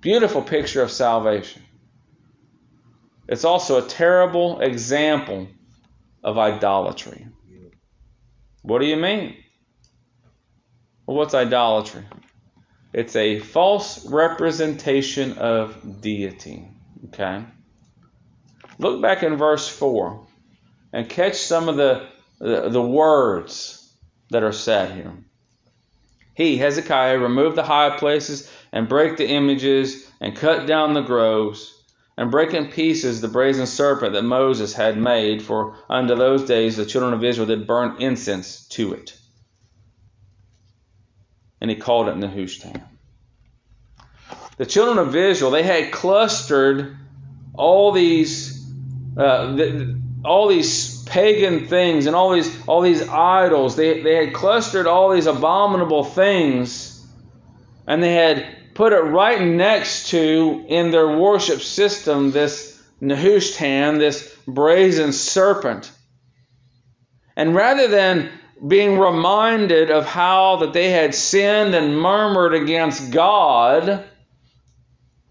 Beautiful 0.00 0.42
picture 0.42 0.82
of 0.82 0.90
salvation. 0.90 1.62
It's 3.28 3.44
also 3.44 3.84
a 3.84 3.88
terrible 3.88 4.60
example 4.60 5.48
of 6.24 6.38
idolatry. 6.38 7.26
What 8.62 8.80
do 8.80 8.86
you 8.86 8.96
mean? 8.96 9.36
Well, 11.06 11.16
what's 11.16 11.34
idolatry? 11.34 12.04
It's 12.92 13.16
a 13.16 13.38
false 13.38 14.06
representation 14.06 15.38
of 15.38 16.00
deity. 16.00 16.68
Okay? 17.08 17.44
Look 18.78 19.02
back 19.02 19.22
in 19.22 19.36
verse 19.36 19.68
4 19.68 20.26
and 20.94 21.08
catch 21.08 21.36
some 21.36 21.68
of 21.68 21.76
the, 21.76 22.08
the, 22.38 22.70
the 22.70 22.82
words 22.82 23.92
that 24.30 24.42
are 24.42 24.52
said 24.52 24.92
here. 24.92 25.12
He, 26.34 26.56
Hezekiah, 26.56 27.18
removed 27.18 27.56
the 27.56 27.62
high 27.62 27.96
places 27.98 28.50
and 28.72 28.88
brake 28.88 29.16
the 29.16 29.28
images 29.28 30.10
and 30.20 30.36
cut 30.36 30.66
down 30.66 30.94
the 30.94 31.02
groves 31.02 31.77
and 32.18 32.32
break 32.32 32.52
in 32.52 32.66
pieces 32.66 33.20
the 33.20 33.28
brazen 33.28 33.64
serpent 33.64 34.14
that 34.14 34.24
Moses 34.24 34.74
had 34.74 34.98
made, 34.98 35.40
for 35.40 35.76
unto 35.88 36.16
those 36.16 36.42
days 36.44 36.76
the 36.76 36.84
children 36.84 37.14
of 37.14 37.22
Israel 37.22 37.46
did 37.46 37.64
burn 37.64 38.02
incense 38.02 38.66
to 38.70 38.92
it. 38.92 39.16
And 41.60 41.70
he 41.70 41.76
called 41.76 42.08
it 42.08 42.16
Nehushtan. 42.16 42.82
The 44.56 44.66
children 44.66 44.98
of 44.98 45.14
Israel, 45.14 45.52
they 45.52 45.62
had 45.62 45.92
clustered 45.92 46.96
all 47.54 47.92
these 47.92 48.68
uh, 49.16 49.54
the, 49.54 50.00
all 50.24 50.48
these 50.48 51.04
pagan 51.04 51.68
things 51.68 52.06
and 52.06 52.16
all 52.16 52.32
these 52.32 52.52
all 52.66 52.80
these 52.80 53.08
idols. 53.08 53.76
They, 53.76 54.02
they 54.02 54.26
had 54.26 54.34
clustered 54.34 54.88
all 54.88 55.10
these 55.10 55.26
abominable 55.26 56.02
things, 56.02 57.00
and 57.86 58.02
they 58.02 58.14
had 58.14 58.57
put 58.78 58.92
it 58.92 59.00
right 59.00 59.42
next 59.42 60.10
to 60.10 60.64
in 60.68 60.92
their 60.92 61.18
worship 61.18 61.60
system 61.60 62.30
this 62.30 62.80
Nehushtan, 63.02 63.98
this 63.98 64.32
brazen 64.46 65.12
serpent. 65.12 65.90
And 67.34 67.56
rather 67.56 67.88
than 67.88 68.30
being 68.64 68.96
reminded 69.00 69.90
of 69.90 70.06
how 70.06 70.58
that 70.58 70.74
they 70.74 70.90
had 70.92 71.12
sinned 71.12 71.74
and 71.74 72.00
murmured 72.00 72.54
against 72.54 73.10
God, 73.10 74.04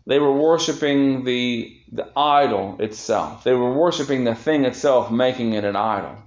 they 0.06 0.20
were 0.20 0.34
worshiping 0.34 1.24
the 1.24 1.74
the 1.94 2.12
idol 2.18 2.76
itself. 2.80 3.46
They 3.46 3.54
were 3.54 3.74
worshiping 3.74 4.26
the 4.26 4.36
thing 4.36 4.66
itself, 4.66 5.10
making 5.10 5.54
it 5.54 5.64
an 5.64 5.78
idol. 5.78 6.18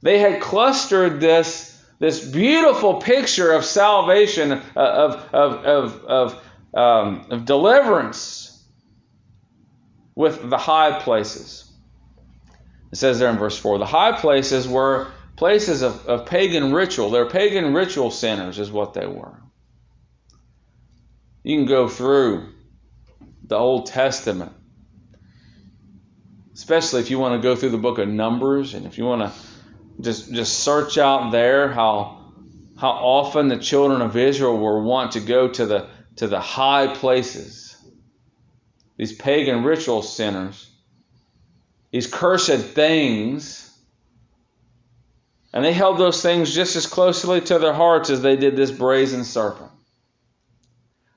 They 0.00 0.20
had 0.20 0.40
clustered 0.40 1.20
this, 1.20 1.71
this 2.02 2.26
beautiful 2.26 2.94
picture 2.94 3.52
of 3.52 3.64
salvation, 3.64 4.50
uh, 4.50 4.60
of, 4.74 5.28
of, 5.32 5.64
of, 5.64 6.04
of, 6.04 6.44
um, 6.74 7.26
of 7.30 7.44
deliverance, 7.44 8.60
with 10.16 10.50
the 10.50 10.58
high 10.58 10.98
places. 10.98 11.72
It 12.90 12.96
says 12.96 13.20
there 13.20 13.30
in 13.30 13.38
verse 13.38 13.56
4 13.56 13.78
the 13.78 13.86
high 13.86 14.18
places 14.18 14.66
were 14.66 15.12
places 15.36 15.82
of, 15.82 16.04
of 16.06 16.26
pagan 16.26 16.72
ritual. 16.72 17.10
They're 17.10 17.30
pagan 17.30 17.72
ritual 17.72 18.10
centers, 18.10 18.58
is 18.58 18.72
what 18.72 18.94
they 18.94 19.06
were. 19.06 19.40
You 21.44 21.56
can 21.56 21.66
go 21.66 21.86
through 21.86 22.48
the 23.44 23.56
Old 23.56 23.86
Testament. 23.86 24.52
Especially 26.52 27.00
if 27.00 27.12
you 27.12 27.20
want 27.20 27.40
to 27.40 27.48
go 27.48 27.54
through 27.54 27.70
the 27.70 27.78
book 27.78 27.98
of 27.98 28.08
Numbers 28.08 28.74
and 28.74 28.86
if 28.86 28.98
you 28.98 29.04
want 29.04 29.22
to 29.22 29.51
just 30.02 30.32
just 30.32 30.60
search 30.60 30.98
out 30.98 31.32
there 31.32 31.68
how 31.68 32.32
how 32.76 32.90
often 32.90 33.48
the 33.48 33.58
children 33.58 34.02
of 34.02 34.16
Israel 34.16 34.58
were 34.58 34.82
wont 34.82 35.12
to 35.12 35.20
go 35.20 35.48
to 35.48 35.66
the 35.66 35.88
to 36.16 36.26
the 36.26 36.40
high 36.40 36.94
places. 36.94 37.76
These 38.96 39.14
pagan 39.14 39.64
ritual 39.64 40.02
centers. 40.02 40.70
These 41.90 42.06
cursed 42.06 42.60
things. 42.74 43.68
And 45.54 45.64
they 45.64 45.72
held 45.72 45.98
those 45.98 46.22
things 46.22 46.54
just 46.54 46.76
as 46.76 46.86
closely 46.86 47.40
to 47.42 47.58
their 47.58 47.74
hearts 47.74 48.08
as 48.08 48.22
they 48.22 48.36
did 48.36 48.56
this 48.56 48.70
brazen 48.70 49.24
serpent. 49.24 49.70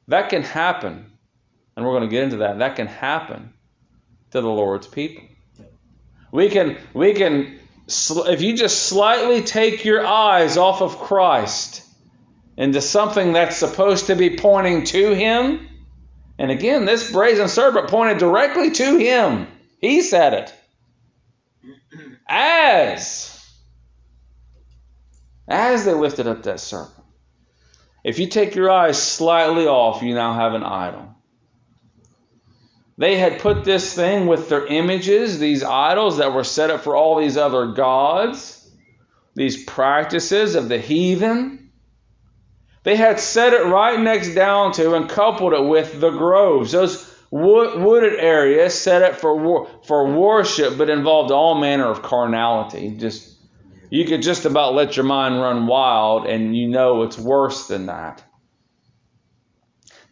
That 0.07 0.29
can 0.29 0.43
happen 0.43 1.05
and 1.75 1.85
we're 1.85 1.91
going 1.91 2.09
to 2.09 2.13
get 2.13 2.23
into 2.23 2.37
that. 2.37 2.59
That 2.59 2.75
can 2.75 2.87
happen 2.87 3.53
to 4.31 4.41
the 4.41 4.47
Lord's 4.47 4.87
people. 4.87 5.23
We 6.31 6.49
can, 6.49 6.77
we 6.93 7.13
can, 7.13 7.59
if 7.87 8.41
you 8.41 8.55
just 8.55 8.83
slightly 8.83 9.41
take 9.41 9.85
your 9.85 10.05
eyes 10.05 10.57
off 10.57 10.81
of 10.81 10.97
Christ 10.97 11.83
into 12.57 12.81
something 12.81 13.33
that's 13.33 13.57
supposed 13.57 14.07
to 14.07 14.15
be 14.15 14.37
pointing 14.37 14.85
to 14.85 15.13
Him, 15.13 15.67
and 16.37 16.51
again, 16.51 16.85
this 16.85 17.11
brazen 17.11 17.47
serpent 17.47 17.89
pointed 17.89 18.17
directly 18.17 18.71
to 18.71 18.97
Him. 18.97 19.47
He 19.79 20.01
said 20.01 20.33
it. 20.33 20.53
As, 22.27 23.39
as 25.47 25.85
they 25.85 25.93
lifted 25.93 26.27
up 26.27 26.43
that 26.43 26.59
serpent. 26.59 27.05
If 28.03 28.19
you 28.19 28.27
take 28.27 28.55
your 28.55 28.69
eyes 28.69 29.01
slightly 29.01 29.67
off, 29.67 30.01
you 30.01 30.13
now 30.13 30.33
have 30.33 30.53
an 30.53 30.63
idol. 30.63 31.14
They 32.97 33.17
had 33.17 33.39
put 33.39 33.65
this 33.65 33.93
thing 33.93 34.27
with 34.27 34.47
their 34.47 34.65
images, 34.65 35.37
these 35.37 35.63
idols 35.63 36.17
that 36.17 36.33
were 36.33 36.45
set 36.45 36.69
up 36.69 36.81
for 36.81 36.95
all 36.95 37.19
these 37.19 37.35
other 37.35 37.67
gods, 37.67 38.69
these 39.35 39.63
practices 39.65 40.55
of 40.55 40.69
the 40.69 40.79
heathen. 40.79 41.71
They 42.83 42.95
had 42.95 43.19
set 43.19 43.53
it 43.53 43.65
right 43.65 43.99
next 43.99 44.33
down 44.33 44.71
to 44.73 44.93
and 44.93 45.09
coupled 45.09 45.53
it 45.53 45.65
with 45.65 45.99
the 45.99 46.11
groves, 46.11 46.71
those 46.71 47.11
wooded 47.31 48.17
areas 48.17 48.79
set 48.79 49.01
up 49.01 49.15
for 49.15 49.67
for 49.83 50.17
worship, 50.17 50.77
but 50.77 50.89
involved 50.89 51.31
all 51.31 51.55
manner 51.55 51.87
of 51.87 52.01
carnality. 52.01 52.91
Just 52.91 53.35
you 53.89 54.05
could 54.05 54.21
just 54.21 54.45
about 54.45 54.73
let 54.73 54.95
your 54.95 55.05
mind 55.05 55.41
run 55.41 55.67
wild, 55.67 56.27
and 56.27 56.55
you 56.55 56.67
know 56.69 57.03
it's 57.03 57.17
worse 57.17 57.67
than 57.67 57.87
that. 57.87 58.23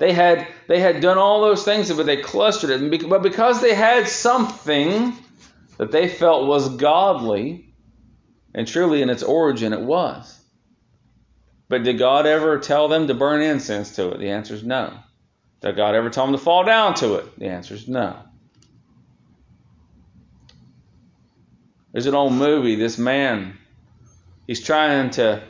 They 0.04 0.12
had, 0.12 0.46
they 0.68 0.82
had 0.82 1.00
done 1.00 1.18
all 1.18 1.40
those 1.40 1.64
things, 1.64 1.90
but 1.90 2.06
they 2.06 2.18
clustered 2.18 2.70
it. 2.72 3.10
But 3.10 3.24
because 3.24 3.62
they 3.62 3.74
had 3.74 4.10
something 4.10 5.14
that 5.78 5.94
they 5.94 6.10
felt 6.10 6.46
was 6.46 6.76
godly, 6.76 7.74
and 8.54 8.68
truly 8.68 9.02
in 9.02 9.10
its 9.10 9.24
origin 9.24 9.72
it 9.72 9.80
was. 9.80 10.38
But 11.70 11.84
did 11.84 12.00
God 12.00 12.26
ever 12.26 12.60
tell 12.60 12.90
them 12.90 13.08
to 13.08 13.14
burn 13.14 13.42
incense 13.42 13.96
to 13.96 14.10
it? 14.10 14.20
The 14.20 14.32
answer 14.32 14.56
is 14.56 14.64
no. 14.66 14.94
Did 15.62 15.78
God 15.78 15.96
ever 15.96 16.10
tell 16.10 16.26
them 16.26 16.36
to 16.36 16.42
fall 16.42 16.66
down 16.66 16.96
to 16.96 17.14
it? 17.16 17.40
The 17.40 17.48
answer 17.48 17.74
is 17.74 17.88
no. 17.88 18.18
There's 21.94 22.08
an 22.08 22.16
old 22.16 22.34
movie. 22.34 22.76
This 22.76 22.98
man, 22.98 23.58
he's 24.48 24.62
trying 24.62 25.12
to 25.12 25.42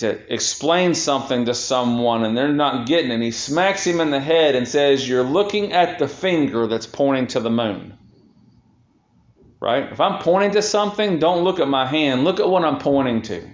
to 0.00 0.32
explain 0.32 0.94
something 0.94 1.44
to 1.44 1.54
someone 1.54 2.24
and 2.24 2.36
they're 2.36 2.52
not 2.52 2.86
getting 2.86 3.10
it. 3.10 3.14
And 3.14 3.22
he 3.22 3.30
smacks 3.30 3.86
him 3.86 4.00
in 4.00 4.10
the 4.10 4.20
head 4.20 4.54
and 4.54 4.66
says, 4.66 5.08
You're 5.08 5.22
looking 5.22 5.72
at 5.72 5.98
the 5.98 6.08
finger 6.08 6.66
that's 6.66 6.86
pointing 6.86 7.28
to 7.28 7.40
the 7.40 7.50
moon. 7.50 7.96
Right? 9.60 9.92
If 9.92 10.00
I'm 10.00 10.22
pointing 10.22 10.52
to 10.52 10.62
something, 10.62 11.18
don't 11.18 11.44
look 11.44 11.60
at 11.60 11.68
my 11.68 11.86
hand. 11.86 12.24
Look 12.24 12.40
at 12.40 12.48
what 12.48 12.64
I'm 12.64 12.78
pointing 12.78 13.22
to. 13.22 13.46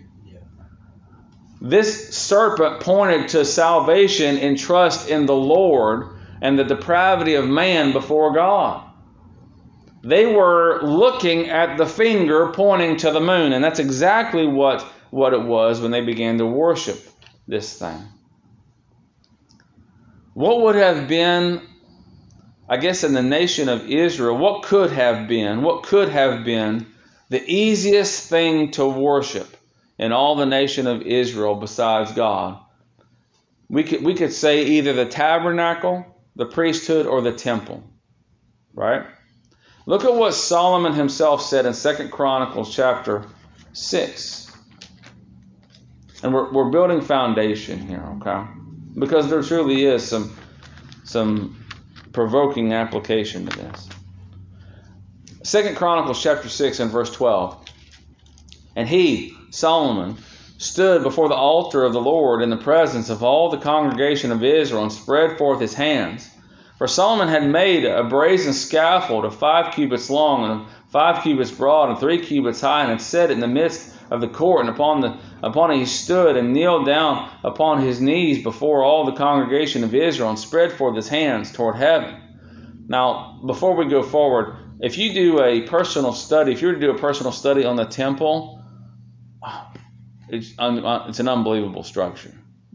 This 1.60 2.16
serpent 2.16 2.80
pointed 2.80 3.30
to 3.30 3.44
salvation 3.44 4.38
and 4.38 4.56
trust 4.56 5.08
in 5.08 5.26
the 5.26 5.34
Lord 5.34 6.16
and 6.40 6.56
the 6.56 6.64
depravity 6.64 7.34
of 7.34 7.48
man 7.48 7.92
before 7.92 8.32
God. 8.34 8.88
They 10.04 10.26
were 10.26 10.82
looking 10.82 11.48
at 11.48 11.76
the 11.76 11.86
finger 11.86 12.52
pointing 12.52 12.98
to 12.98 13.10
the 13.10 13.20
moon, 13.20 13.52
and 13.52 13.64
that's 13.64 13.80
exactly 13.80 14.46
what 14.46 14.86
what 15.10 15.32
it 15.32 15.42
was 15.42 15.80
when 15.80 15.90
they 15.90 16.00
began 16.00 16.38
to 16.38 16.46
worship 16.46 17.00
this 17.46 17.78
thing. 17.78 18.00
What 20.34 20.60
would 20.62 20.74
have 20.74 21.08
been, 21.08 21.62
I 22.68 22.76
guess, 22.76 23.04
in 23.04 23.14
the 23.14 23.22
nation 23.22 23.68
of 23.68 23.88
Israel, 23.88 24.36
what 24.36 24.64
could 24.64 24.92
have 24.92 25.28
been, 25.28 25.62
what 25.62 25.84
could 25.84 26.10
have 26.10 26.44
been 26.44 26.86
the 27.30 27.42
easiest 27.50 28.28
thing 28.28 28.70
to 28.72 28.86
worship 28.86 29.56
in 29.98 30.12
all 30.12 30.36
the 30.36 30.46
nation 30.46 30.86
of 30.86 31.02
Israel 31.02 31.54
besides 31.54 32.12
God? 32.12 32.60
We 33.68 33.82
could, 33.82 34.04
we 34.04 34.14
could 34.14 34.32
say 34.32 34.64
either 34.64 34.92
the 34.92 35.06
tabernacle, 35.06 36.04
the 36.36 36.46
priesthood, 36.46 37.06
or 37.06 37.22
the 37.22 37.32
temple. 37.32 37.82
Right? 38.74 39.06
Look 39.86 40.04
at 40.04 40.14
what 40.14 40.34
Solomon 40.34 40.92
himself 40.92 41.42
said 41.42 41.64
in 41.64 41.72
Second 41.72 42.10
Chronicles 42.10 42.74
chapter 42.74 43.24
6. 43.72 44.45
And 46.22 46.32
we're, 46.32 46.50
we're 46.52 46.70
building 46.70 47.00
foundation 47.00 47.78
here, 47.78 48.04
okay? 48.16 48.44
Because 48.98 49.28
there 49.28 49.42
truly 49.42 49.84
is 49.84 50.06
some 50.06 50.36
some 51.04 51.64
provoking 52.12 52.72
application 52.72 53.46
to 53.46 53.56
this. 53.56 53.88
Second 55.44 55.76
Chronicles 55.76 56.20
chapter 56.20 56.48
6 56.48 56.80
and 56.80 56.90
verse 56.90 57.12
12. 57.12 57.64
And 58.74 58.88
he, 58.88 59.36
Solomon, 59.50 60.16
stood 60.58 61.02
before 61.02 61.28
the 61.28 61.34
altar 61.34 61.84
of 61.84 61.92
the 61.92 62.00
Lord 62.00 62.42
in 62.42 62.50
the 62.50 62.56
presence 62.56 63.10
of 63.10 63.22
all 63.22 63.50
the 63.50 63.58
congregation 63.58 64.32
of 64.32 64.42
Israel 64.42 64.82
and 64.82 64.92
spread 64.92 65.38
forth 65.38 65.60
his 65.60 65.74
hands. 65.74 66.28
For 66.78 66.88
Solomon 66.88 67.28
had 67.28 67.48
made 67.48 67.84
a 67.84 68.04
brazen 68.04 68.52
scaffold 68.52 69.24
of 69.24 69.36
five 69.36 69.74
cubits 69.74 70.10
long 70.10 70.50
and 70.50 70.66
five 70.88 71.22
cubits 71.22 71.50
broad 71.50 71.90
and 71.90 71.98
three 71.98 72.18
cubits 72.18 72.60
high, 72.60 72.82
and 72.82 72.90
had 72.90 73.00
set 73.00 73.30
it 73.30 73.34
in 73.34 73.40
the 73.40 73.46
midst 73.46 73.94
of 74.10 74.20
the 74.20 74.28
court. 74.28 74.66
And 74.66 74.74
upon 74.74 75.00
the 75.00 75.18
upon 75.42 75.70
it 75.70 75.78
he 75.78 75.86
stood 75.86 76.36
and 76.36 76.52
kneeled 76.52 76.86
down 76.86 77.30
upon 77.42 77.82
his 77.82 78.00
knees 78.00 78.42
before 78.42 78.84
all 78.84 79.04
the 79.04 79.12
congregation 79.12 79.84
of 79.84 79.94
Israel, 79.94 80.30
and 80.30 80.38
spread 80.38 80.72
forth 80.72 80.96
his 80.96 81.08
hands 81.08 81.52
toward 81.52 81.76
heaven. 81.76 82.22
Now, 82.88 83.40
before 83.44 83.74
we 83.74 83.88
go 83.88 84.02
forward, 84.02 84.56
if 84.80 84.96
you 84.98 85.12
do 85.12 85.42
a 85.42 85.62
personal 85.62 86.12
study, 86.12 86.52
if 86.52 86.62
you 86.62 86.68
were 86.68 86.74
to 86.74 86.80
do 86.80 86.90
a 86.90 86.98
personal 86.98 87.32
study 87.32 87.64
on 87.64 87.76
the 87.76 87.84
temple, 87.84 88.62
it's, 90.28 90.54
it's 90.58 91.18
an 91.20 91.28
unbelievable 91.28 91.82
structure. 91.82 92.32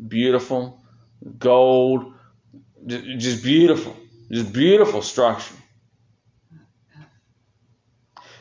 Beautiful, 0.07 0.81
gold, 1.37 2.13
just 2.87 3.43
beautiful, 3.43 3.95
just 4.31 4.51
beautiful 4.51 5.01
structure. 5.01 5.55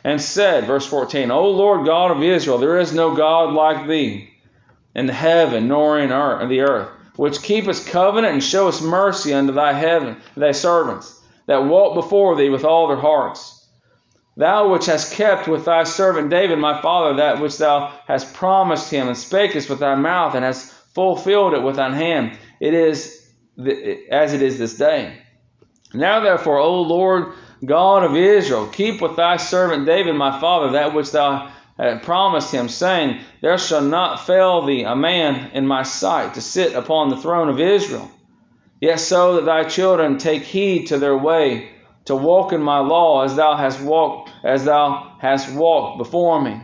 And 0.02 0.20
said, 0.20 0.66
verse 0.66 0.86
14, 0.86 1.30
O 1.30 1.50
Lord 1.50 1.86
God 1.86 2.10
of 2.10 2.22
Israel, 2.22 2.58
there 2.58 2.78
is 2.78 2.92
no 2.92 3.14
God 3.14 3.52
like 3.52 3.86
thee 3.86 4.30
in 4.94 5.08
heaven 5.08 5.68
nor 5.68 5.98
in 5.98 6.10
earth, 6.10 6.48
the 6.48 6.60
earth, 6.60 6.88
which 7.16 7.42
keepeth 7.42 7.86
covenant 7.86 8.32
and 8.32 8.42
showeth 8.42 8.82
mercy 8.82 9.34
unto 9.34 9.52
thy 9.52 9.72
heaven, 9.72 10.16
thy 10.36 10.52
servants 10.52 11.20
that 11.46 11.66
walk 11.66 11.94
before 11.94 12.36
thee 12.36 12.48
with 12.48 12.64
all 12.64 12.88
their 12.88 12.96
hearts. 12.96 13.68
Thou 14.36 14.70
which 14.70 14.86
hast 14.86 15.12
kept 15.12 15.48
with 15.48 15.64
thy 15.66 15.84
servant 15.84 16.30
David 16.30 16.58
my 16.58 16.80
father 16.80 17.16
that 17.16 17.40
which 17.40 17.58
thou 17.58 17.92
hast 18.06 18.32
promised 18.32 18.90
him, 18.90 19.06
and 19.06 19.16
spakest 19.16 19.68
with 19.68 19.80
thy 19.80 19.96
mouth, 19.96 20.34
and 20.34 20.44
hast 20.44 20.72
fulfilled 20.94 21.52
it 21.52 21.62
with 21.62 21.76
thine 21.76 21.92
hand. 21.92 22.38
It 22.58 22.72
is 22.72 23.28
as 24.10 24.32
it 24.32 24.40
is 24.40 24.58
this 24.58 24.78
day. 24.78 25.18
Now 25.92 26.20
therefore, 26.20 26.58
O 26.58 26.80
Lord 26.82 27.32
God 27.64 28.04
of 28.04 28.16
Israel, 28.16 28.66
keep 28.66 29.00
with 29.02 29.16
thy 29.16 29.36
servant 29.36 29.86
David 29.86 30.14
my 30.14 30.40
father 30.40 30.72
that 30.72 30.94
which 30.94 31.12
thou 31.12 31.50
hast 31.78 32.04
promised 32.04 32.52
him, 32.52 32.68
saying, 32.68 33.20
There 33.40 33.58
shall 33.58 33.82
not 33.82 34.26
fail 34.26 34.62
thee 34.62 34.84
a 34.84 34.96
man 34.96 35.50
in 35.52 35.66
my 35.66 35.82
sight 35.82 36.34
to 36.34 36.40
sit 36.40 36.74
upon 36.74 37.08
the 37.08 37.16
throne 37.16 37.48
of 37.48 37.60
Israel. 37.60 38.10
Yet 38.80 39.00
so 39.00 39.36
that 39.36 39.44
thy 39.44 39.64
children 39.64 40.18
take 40.18 40.42
heed 40.42 40.86
to 40.86 40.98
their 40.98 41.16
way, 41.16 41.70
to 42.06 42.16
walk 42.16 42.52
in 42.52 42.62
my 42.62 42.78
law 42.78 43.24
as 43.24 43.36
thou 43.36 43.56
hast 43.56 43.80
walked, 43.80 44.30
as 44.42 44.64
thou 44.64 45.16
hast 45.18 45.52
walked 45.54 45.98
before 45.98 46.40
me. 46.40 46.60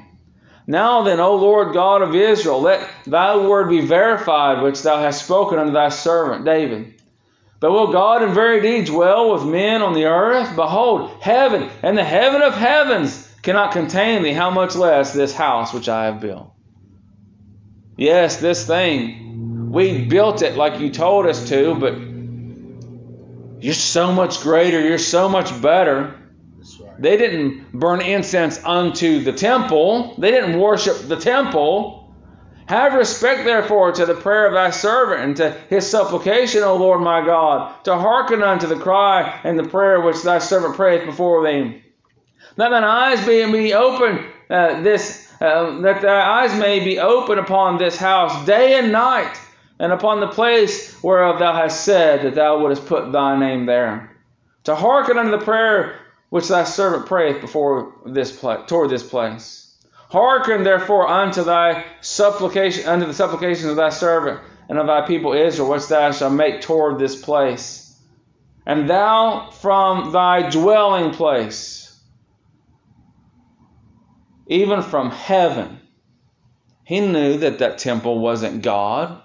Now 0.66 1.02
then, 1.02 1.20
O 1.20 1.36
Lord 1.36 1.74
God 1.74 2.02
of 2.02 2.14
Israel, 2.14 2.60
let 2.60 2.88
thy 3.06 3.36
word 3.36 3.68
be 3.68 3.82
verified 3.82 4.62
which 4.62 4.82
thou 4.82 4.98
hast 4.98 5.24
spoken 5.24 5.58
unto 5.58 5.72
thy 5.72 5.90
servant 5.90 6.44
David. 6.44 6.95
But 7.60 7.72
will 7.72 7.92
God 7.92 8.22
in 8.22 8.34
very 8.34 8.60
deed 8.60 8.86
dwell 8.86 9.32
with 9.32 9.44
men 9.44 9.82
on 9.82 9.94
the 9.94 10.04
earth? 10.04 10.54
Behold, 10.54 11.10
heaven 11.20 11.70
and 11.82 11.96
the 11.96 12.04
heaven 12.04 12.42
of 12.42 12.54
heavens 12.54 13.26
cannot 13.42 13.72
contain 13.72 14.22
thee, 14.22 14.32
how 14.32 14.50
much 14.50 14.74
less 14.74 15.12
this 15.12 15.32
house 15.32 15.72
which 15.72 15.88
I 15.88 16.06
have 16.06 16.20
built. 16.20 16.52
Yes, 17.96 18.36
this 18.38 18.66
thing 18.66 19.26
we 19.76 20.04
built 20.04 20.42
it 20.42 20.56
like 20.56 20.80
you 20.80 20.90
told 20.90 21.26
us 21.26 21.48
to, 21.48 21.74
but 21.74 21.98
you're 23.62 23.74
so 23.74 24.12
much 24.12 24.40
greater, 24.40 24.80
you're 24.80 24.98
so 24.98 25.28
much 25.28 25.60
better. 25.60 26.14
Right. 26.80 27.02
They 27.02 27.16
didn't 27.16 27.72
burn 27.72 28.00
incense 28.00 28.58
unto 28.64 29.22
the 29.22 29.32
temple, 29.32 30.14
they 30.18 30.30
didn't 30.30 30.58
worship 30.58 30.96
the 31.08 31.16
temple. 31.16 32.05
Have 32.66 32.94
respect, 32.94 33.44
therefore, 33.44 33.92
to 33.92 34.06
the 34.06 34.14
prayer 34.14 34.46
of 34.46 34.54
thy 34.54 34.70
servant 34.70 35.20
and 35.22 35.36
to 35.36 35.50
his 35.70 35.88
supplication, 35.88 36.64
O 36.64 36.74
Lord 36.76 37.00
my 37.00 37.24
God, 37.24 37.72
to 37.84 37.96
hearken 37.96 38.42
unto 38.42 38.66
the 38.66 38.76
cry 38.76 39.40
and 39.44 39.56
the 39.56 39.68
prayer 39.68 40.00
which 40.00 40.22
thy 40.22 40.40
servant 40.40 40.74
prayeth 40.74 41.06
before 41.06 41.46
thee. 41.46 41.82
Let 42.56 42.70
thine 42.70 42.82
eyes 42.82 43.24
be, 43.24 43.44
be 43.52 43.72
open, 43.72 44.26
uh, 44.50 44.82
this, 44.82 45.28
uh, 45.40 45.78
that 45.82 46.02
thy 46.02 46.42
eyes 46.42 46.58
may 46.58 46.80
be 46.80 46.98
open 46.98 47.38
upon 47.38 47.78
this 47.78 47.96
house 47.96 48.44
day 48.46 48.78
and 48.78 48.90
night, 48.90 49.38
and 49.78 49.92
upon 49.92 50.18
the 50.18 50.28
place 50.28 51.00
whereof 51.04 51.38
thou 51.38 51.52
hast 51.52 51.84
said 51.84 52.22
that 52.22 52.34
thou 52.34 52.58
wouldest 52.58 52.86
put 52.86 53.12
thy 53.12 53.38
name 53.38 53.66
there, 53.66 54.16
to 54.64 54.74
hearken 54.74 55.18
unto 55.18 55.30
the 55.30 55.44
prayer 55.44 56.00
which 56.30 56.48
thy 56.48 56.64
servant 56.64 57.06
prayeth 57.06 57.40
before 57.40 57.92
this 58.06 58.36
place, 58.36 58.60
toward 58.66 58.90
this 58.90 59.08
place. 59.08 59.65
Hearken 60.08 60.62
therefore 60.62 61.08
unto 61.08 61.42
thy 61.42 61.84
supplication, 62.00 62.88
unto 62.88 63.06
the 63.06 63.14
supplications 63.14 63.70
of 63.70 63.76
thy 63.76 63.88
servant 63.88 64.40
and 64.68 64.78
of 64.78 64.86
thy 64.86 65.06
people 65.06 65.32
Israel, 65.32 65.70
which 65.70 65.88
thou 65.88 66.10
shalt 66.12 66.32
make 66.32 66.60
toward 66.60 66.98
this 66.98 67.20
place. 67.20 67.82
And 68.64 68.88
thou 68.88 69.50
from 69.50 70.12
thy 70.12 70.50
dwelling 70.50 71.12
place, 71.12 72.00
even 74.48 74.82
from 74.82 75.10
heaven, 75.10 75.80
he 76.84 77.00
knew 77.00 77.38
that 77.38 77.58
that 77.58 77.78
temple 77.78 78.18
wasn't 78.20 78.62
God. 78.62 79.22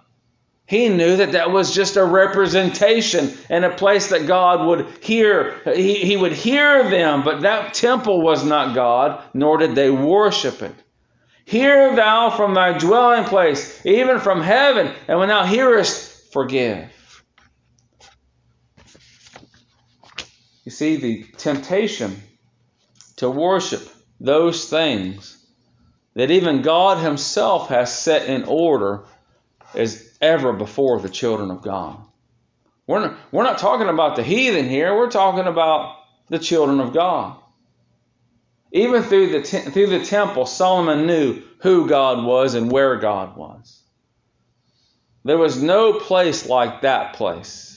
He 0.72 0.88
knew 0.88 1.18
that 1.18 1.34
that 1.34 1.52
was 1.52 1.76
just 1.76 1.98
a 1.98 2.06
representation 2.06 3.38
and 3.50 3.66
a 3.66 3.76
place 3.76 4.12
that 4.12 4.26
God 4.26 4.66
would 4.66 4.88
hear. 5.04 5.60
He, 5.66 5.96
he 5.96 6.16
would 6.16 6.32
hear 6.32 6.90
them, 6.90 7.26
but 7.26 7.42
that 7.42 7.74
temple 7.74 8.22
was 8.22 8.46
not 8.46 8.74
God, 8.74 9.22
nor 9.34 9.58
did 9.58 9.76
they 9.76 9.92
worship 9.92 10.62
it. 10.62 10.74
Hear 11.44 11.94
thou 11.94 12.30
from 12.30 12.54
thy 12.54 12.78
dwelling 12.78 13.26
place, 13.26 13.86
even 13.86 14.22
from 14.22 14.40
heaven, 14.40 14.96
and 15.10 15.20
when 15.20 15.28
thou 15.28 15.44
hearest, 15.44 16.32
forgive. 16.32 16.90
You 20.64 20.72
see, 20.72 20.96
the 20.96 21.24
temptation 21.36 22.16
to 23.18 23.30
worship 23.30 23.86
those 24.22 24.70
things 24.70 25.38
that 26.14 26.32
even 26.32 26.62
God 26.62 26.98
Himself 27.00 27.68
has 27.68 27.94
set 27.94 28.30
in 28.30 28.46
order 28.46 29.04
is 29.76 30.11
ever 30.22 30.54
before 30.54 31.00
the 31.00 31.10
children 31.10 31.52
of 31.52 31.62
God. 31.62 31.98
We're 32.88 33.00
not, 33.00 33.18
we're 33.32 33.44
not 33.44 33.58
talking 33.58 33.90
about 33.90 34.16
the 34.16 34.24
heathen 34.24 34.68
here, 34.70 34.96
we're 34.96 35.10
talking 35.10 35.48
about 35.48 35.98
the 36.30 36.40
children 36.40 36.80
of 36.80 36.94
God. 36.94 37.38
Even 38.72 39.04
through 39.04 39.30
the, 39.30 39.42
te- 39.42 39.70
through 39.70 39.88
the 39.88 40.06
temple, 40.06 40.46
Solomon 40.46 41.06
knew 41.06 41.42
who 41.60 41.88
God 41.88 42.26
was 42.26 42.54
and 42.54 42.72
where 42.72 42.98
God 42.98 43.36
was. 43.36 43.82
There 45.24 45.38
was 45.38 45.62
no 45.62 45.94
place 45.94 46.48
like 46.48 46.82
that 46.82 47.14
place. 47.14 47.71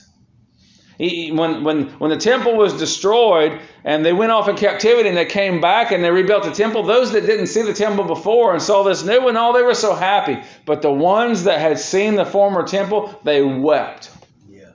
He, 0.98 1.32
when, 1.32 1.64
when, 1.64 1.86
when 1.98 2.10
the 2.10 2.16
temple 2.16 2.56
was 2.56 2.74
destroyed 2.74 3.60
and 3.82 4.04
they 4.04 4.12
went 4.12 4.30
off 4.30 4.48
in 4.48 4.56
captivity 4.56 5.08
and 5.08 5.18
they 5.18 5.24
came 5.24 5.60
back 5.60 5.90
and 5.90 6.04
they 6.04 6.10
rebuilt 6.10 6.44
the 6.44 6.52
temple, 6.52 6.84
those 6.84 7.12
that 7.12 7.26
didn't 7.26 7.48
see 7.48 7.62
the 7.62 7.74
temple 7.74 8.04
before 8.04 8.52
and 8.52 8.62
saw 8.62 8.84
this 8.84 9.02
new 9.04 9.22
one, 9.22 9.36
oh, 9.36 9.52
they 9.52 9.62
were 9.62 9.74
so 9.74 9.94
happy. 9.94 10.40
But 10.66 10.82
the 10.82 10.92
ones 10.92 11.44
that 11.44 11.60
had 11.60 11.78
seen 11.78 12.14
the 12.14 12.24
former 12.24 12.64
temple, 12.64 13.18
they 13.24 13.42
wept. 13.42 14.10
Yeah. 14.48 14.70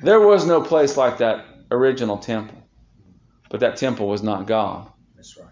There 0.00 0.20
was 0.20 0.46
no 0.46 0.60
place 0.60 0.96
like 0.96 1.18
that 1.18 1.44
original 1.72 2.18
temple. 2.18 2.62
But 3.50 3.60
that 3.60 3.76
temple 3.76 4.08
was 4.08 4.22
not 4.22 4.46
God. 4.46 4.90
That's 5.16 5.36
right. 5.36 5.48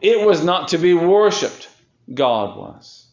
It 0.00 0.26
was 0.26 0.42
not 0.42 0.68
to 0.68 0.78
be 0.78 0.94
worshiped. 0.94 1.68
God 2.12 2.56
was. 2.56 3.08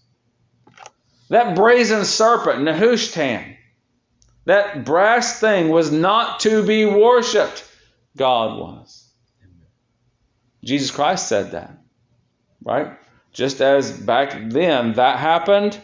That 1.29 1.55
brazen 1.55 2.05
serpent, 2.05 2.59
Nehushtan, 2.59 3.52
that 4.45 4.85
brass 4.85 5.39
thing 5.39 5.69
was 5.69 5.91
not 5.91 6.41
to 6.41 6.65
be 6.65 6.85
worshiped. 6.85 7.69
God 8.17 8.59
was. 8.59 9.09
Jesus 10.63 10.91
Christ 10.91 11.27
said 11.27 11.51
that. 11.51 11.77
Right? 12.63 12.97
Just 13.31 13.61
as 13.61 13.91
back 13.91 14.49
then 14.49 14.93
that 14.93 15.19
happened, 15.19 15.79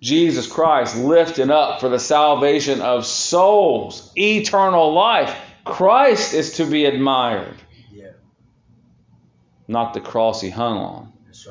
Jesus 0.00 0.46
Christ 0.46 0.96
lifted 0.96 1.50
up 1.50 1.80
for 1.80 1.88
the 1.88 1.98
salvation 1.98 2.82
of 2.82 3.06
souls, 3.06 4.12
eternal 4.16 4.92
life. 4.92 5.34
Christ 5.64 6.34
is 6.34 6.54
to 6.54 6.66
be 6.66 6.84
admired. 6.84 7.54
Yeah. 7.90 8.10
Not 9.66 9.94
the 9.94 10.00
cross 10.00 10.42
he 10.42 10.50
hung 10.50 10.76
on. 10.76 11.12
It's 11.30 11.46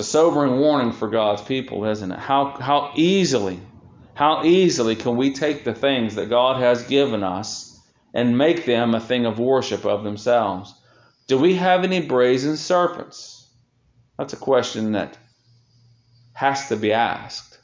a 0.00 0.04
sobering 0.04 0.58
warning 0.58 0.92
for 0.92 1.08
God's 1.08 1.42
people, 1.42 1.84
isn't 1.84 2.10
it? 2.10 2.18
How, 2.18 2.56
how 2.58 2.92
easily, 2.96 3.60
how 4.14 4.44
easily 4.44 4.96
can 4.96 5.16
we 5.16 5.32
take 5.32 5.62
the 5.62 5.74
things 5.74 6.16
that 6.16 6.30
God 6.30 6.60
has 6.60 6.82
given 6.84 7.22
us 7.22 7.78
and 8.12 8.36
make 8.36 8.64
them 8.64 8.94
a 8.94 9.00
thing 9.00 9.26
of 9.26 9.38
worship 9.38 9.84
of 9.84 10.02
themselves? 10.02 10.74
Do 11.28 11.38
we 11.38 11.54
have 11.54 11.84
any 11.84 12.00
brazen 12.00 12.56
serpents? 12.56 13.46
That's 14.18 14.32
a 14.32 14.38
question 14.38 14.92
that 14.92 15.16
has 16.32 16.68
to 16.68 16.76
be 16.76 16.92
asked. 16.92 17.58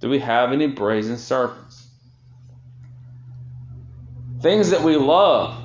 Do 0.00 0.08
we 0.08 0.18
have 0.18 0.52
any 0.52 0.66
brazen 0.66 1.16
serpents? 1.16 1.86
Things 4.40 4.70
that 4.70 4.82
we 4.82 4.96
love. 4.96 5.56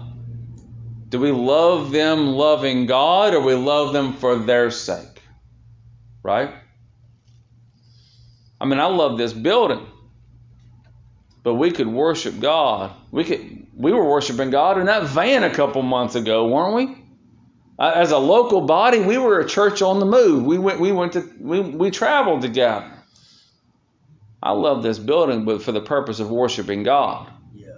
Do 1.09 1.19
we 1.19 1.31
love 1.31 1.91
them 1.91 2.27
loving 2.27 2.85
God 2.85 3.33
or 3.33 3.41
we 3.41 3.53
love 3.53 3.93
them 3.93 4.13
for 4.13 4.35
their 4.35 4.71
sake? 4.71 5.12
Right? 6.23 6.53
I 8.59 8.65
mean, 8.65 8.79
I 8.79 8.85
love 8.85 9.17
this 9.17 9.33
building. 9.33 9.85
But 11.43 11.55
we 11.55 11.71
could 11.71 11.87
worship 11.87 12.39
God. 12.39 12.93
We 13.11 13.25
could 13.25 13.67
we 13.75 13.91
were 13.91 14.09
worshiping 14.09 14.49
God 14.49 14.77
in 14.77 14.85
that 14.85 15.03
van 15.03 15.43
a 15.43 15.53
couple 15.53 15.81
months 15.81 16.15
ago, 16.15 16.47
weren't 16.47 16.75
we? 16.75 16.97
As 17.77 18.11
a 18.11 18.17
local 18.17 18.61
body, 18.61 18.99
we 18.99 19.17
were 19.17 19.39
a 19.39 19.47
church 19.47 19.81
on 19.81 19.99
the 19.99 20.05
move. 20.05 20.45
We 20.45 20.57
went 20.57 20.79
we 20.79 20.93
went 20.93 21.13
to 21.13 21.29
we, 21.39 21.59
we 21.59 21.91
traveled 21.91 22.41
together. 22.41 22.89
I 24.41 24.51
love 24.51 24.83
this 24.83 24.99
building, 24.99 25.43
but 25.43 25.61
for 25.61 25.71
the 25.71 25.81
purpose 25.81 26.19
of 26.19 26.29
worshiping 26.29 26.83
God. 26.83 27.29
Yeah. 27.53 27.77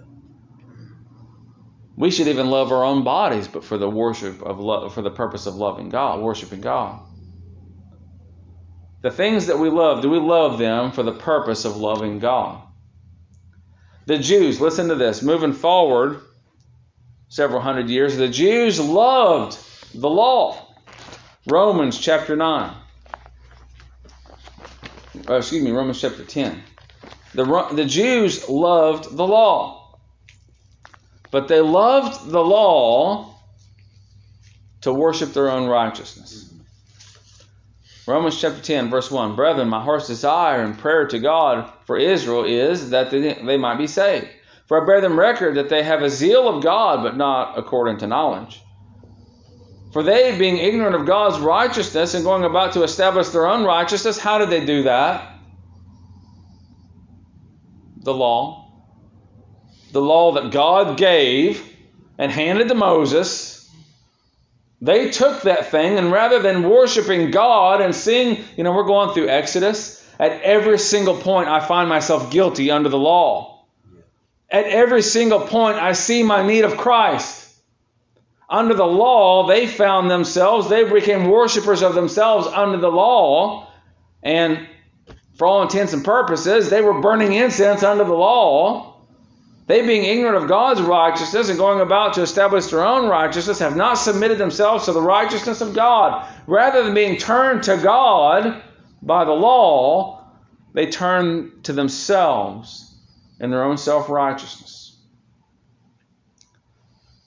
We 1.96 2.10
should 2.10 2.28
even 2.28 2.50
love 2.50 2.70
our 2.70 2.84
own 2.84 3.02
bodies, 3.02 3.48
but 3.48 3.64
for 3.64 3.78
the 3.78 3.90
worship 3.90 4.42
of 4.42 4.60
love, 4.60 4.94
for 4.94 5.02
the 5.02 5.10
purpose 5.10 5.46
of 5.46 5.56
loving 5.56 5.88
God, 5.88 6.20
worshiping 6.20 6.60
God. 6.60 7.05
The 9.06 9.12
things 9.12 9.46
that 9.46 9.60
we 9.60 9.70
love, 9.70 10.02
do 10.02 10.10
we 10.10 10.18
love 10.18 10.58
them 10.58 10.90
for 10.90 11.04
the 11.04 11.12
purpose 11.12 11.64
of 11.64 11.76
loving 11.76 12.18
God? 12.18 12.60
The 14.06 14.18
Jews, 14.18 14.60
listen 14.60 14.88
to 14.88 14.96
this, 14.96 15.22
moving 15.22 15.52
forward 15.52 16.22
several 17.28 17.60
hundred 17.60 17.88
years, 17.88 18.16
the 18.16 18.26
Jews 18.26 18.80
loved 18.80 19.56
the 19.94 20.10
law. 20.10 20.60
Romans 21.46 22.00
chapter 22.00 22.34
9 22.34 22.74
uh, 25.28 25.34
excuse 25.34 25.62
me, 25.62 25.70
Romans 25.70 26.00
chapter 26.00 26.24
10. 26.24 26.60
The, 27.32 27.68
the 27.74 27.84
Jews 27.84 28.48
loved 28.48 29.16
the 29.16 29.24
law, 29.24 30.00
but 31.30 31.46
they 31.46 31.60
loved 31.60 32.28
the 32.28 32.42
law 32.42 33.36
to 34.80 34.92
worship 34.92 35.32
their 35.32 35.48
own 35.48 35.68
righteousness. 35.68 36.55
Romans 38.06 38.40
chapter 38.40 38.60
10, 38.60 38.88
verse 38.88 39.10
1 39.10 39.34
Brethren, 39.34 39.68
my 39.68 39.82
heart's 39.82 40.06
desire 40.06 40.62
and 40.62 40.78
prayer 40.78 41.08
to 41.08 41.18
God 41.18 41.72
for 41.86 41.96
Israel 41.96 42.44
is 42.44 42.90
that 42.90 43.10
they, 43.10 43.56
might 43.56 43.78
be 43.78 43.88
saved. 43.88 44.28
For 44.66 44.80
I 44.80 44.86
bear 44.86 45.00
them 45.00 45.18
record 45.18 45.56
that 45.56 45.68
they 45.68 45.82
have 45.82 46.02
a 46.02 46.10
zeal 46.10 46.48
of 46.48 46.62
God, 46.62 47.02
but 47.02 47.16
not 47.16 47.58
according 47.58 47.98
to 47.98 48.06
knowledge. 48.06 48.62
For 49.92 50.02
they, 50.02 50.36
being 50.38 50.58
ignorant 50.58 50.94
of 50.94 51.06
God's 51.06 51.38
righteousness 51.38 52.14
and 52.14 52.22
going 52.22 52.44
about 52.44 52.74
to 52.74 52.82
establish 52.82 53.28
their 53.28 53.46
own 53.46 53.64
righteousness, 53.64 54.18
how 54.18 54.38
did 54.38 54.50
they 54.50 54.64
do 54.64 54.84
that? 54.84 55.38
The 58.02 58.14
law. 58.14 58.70
The 59.92 60.02
law 60.02 60.32
that 60.32 60.52
God 60.52 60.96
gave 60.96 61.64
and 62.18 62.30
handed 62.30 62.68
to 62.68 62.74
Moses. 62.74 63.55
They 64.80 65.10
took 65.10 65.42
that 65.42 65.70
thing, 65.70 65.98
and 65.98 66.12
rather 66.12 66.40
than 66.40 66.68
worshiping 66.68 67.30
God 67.30 67.80
and 67.80 67.94
seeing, 67.94 68.44
you 68.56 68.64
know, 68.64 68.72
we're 68.72 68.84
going 68.84 69.14
through 69.14 69.28
Exodus. 69.28 70.02
At 70.18 70.42
every 70.42 70.78
single 70.78 71.16
point, 71.16 71.48
I 71.48 71.60
find 71.60 71.88
myself 71.88 72.30
guilty 72.30 72.70
under 72.70 72.88
the 72.88 72.98
law. 72.98 73.64
At 74.50 74.64
every 74.66 75.02
single 75.02 75.40
point, 75.40 75.78
I 75.78 75.92
see 75.92 76.22
my 76.22 76.46
need 76.46 76.64
of 76.64 76.76
Christ 76.76 77.46
under 78.48 78.74
the 78.74 78.86
law, 78.86 79.46
they 79.46 79.66
found 79.66 80.10
themselves, 80.10 80.68
they 80.68 80.84
became 80.84 81.28
worshippers 81.28 81.82
of 81.82 81.94
themselves 81.94 82.46
under 82.46 82.78
the 82.78 82.90
law. 82.90 83.68
And 84.22 84.68
for 85.34 85.46
all 85.46 85.62
intents 85.62 85.92
and 85.92 86.04
purposes, 86.04 86.70
they 86.70 86.80
were 86.80 87.00
burning 87.00 87.32
incense 87.32 87.82
under 87.82 88.04
the 88.04 88.14
law. 88.14 88.95
They, 89.66 89.84
being 89.84 90.04
ignorant 90.04 90.36
of 90.36 90.48
God's 90.48 90.80
righteousness 90.80 91.48
and 91.48 91.58
going 91.58 91.80
about 91.80 92.14
to 92.14 92.22
establish 92.22 92.66
their 92.66 92.86
own 92.86 93.08
righteousness, 93.08 93.58
have 93.58 93.76
not 93.76 93.94
submitted 93.94 94.38
themselves 94.38 94.84
to 94.84 94.92
the 94.92 95.02
righteousness 95.02 95.60
of 95.60 95.74
God. 95.74 96.24
Rather 96.46 96.84
than 96.84 96.94
being 96.94 97.18
turned 97.18 97.64
to 97.64 97.76
God 97.76 98.62
by 99.02 99.24
the 99.24 99.32
law, 99.32 100.24
they 100.72 100.86
turn 100.86 101.62
to 101.64 101.72
themselves 101.72 102.94
in 103.40 103.50
their 103.50 103.64
own 103.64 103.76
self 103.76 104.08
righteousness. 104.08 104.96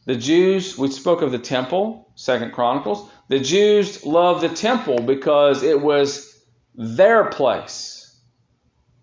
The 0.06 0.16
Jews, 0.16 0.78
we 0.78 0.90
spoke 0.90 1.22
of 1.22 1.32
the 1.32 1.40
temple, 1.40 2.10
Second 2.16 2.54
Chronicles. 2.54 3.10
The 3.28 3.40
Jews 3.40 4.06
loved 4.06 4.42
the 4.42 4.50
temple 4.50 5.02
because 5.02 5.62
it 5.62 5.80
was 5.80 6.42
their 6.74 7.26
place. 7.26 8.18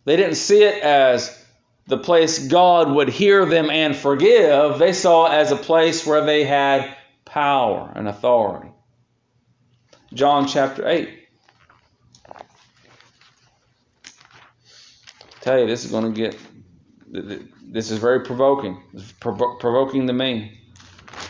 They 0.04 0.16
didn't 0.16 0.36
see 0.36 0.62
it 0.62 0.82
as 0.82 1.45
the 1.86 1.98
place 1.98 2.46
God 2.46 2.90
would 2.92 3.08
hear 3.08 3.46
them 3.46 3.70
and 3.70 3.94
forgive. 3.94 4.78
They 4.78 4.92
saw 4.92 5.26
as 5.26 5.52
a 5.52 5.56
place 5.56 6.04
where 6.06 6.24
they 6.24 6.44
had 6.44 6.96
power 7.24 7.92
and 7.94 8.08
authority. 8.08 8.70
John 10.12 10.48
chapter 10.48 10.86
8. 10.86 11.26
tell 15.46 15.60
you, 15.60 15.66
this 15.68 15.84
is 15.84 15.92
going 15.92 16.12
to 16.12 16.20
get, 16.20 16.36
this 17.08 17.92
is 17.92 17.98
very 17.98 18.24
provoking. 18.24 18.82
It's 18.94 19.12
provoking 19.12 20.08
to 20.08 20.12
me. 20.12 20.60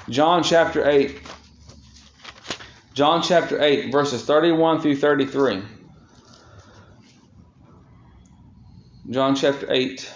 John 0.09 0.43
chapter 0.43 0.89
8. 0.89 1.21
John 2.95 3.23
chapter 3.23 3.63
8, 3.63 3.93
verses 3.93 4.25
31 4.25 4.81
through 4.81 4.97
33. 4.97 5.63
John 9.11 9.37
chapter 9.37 9.71
8. 9.71 10.11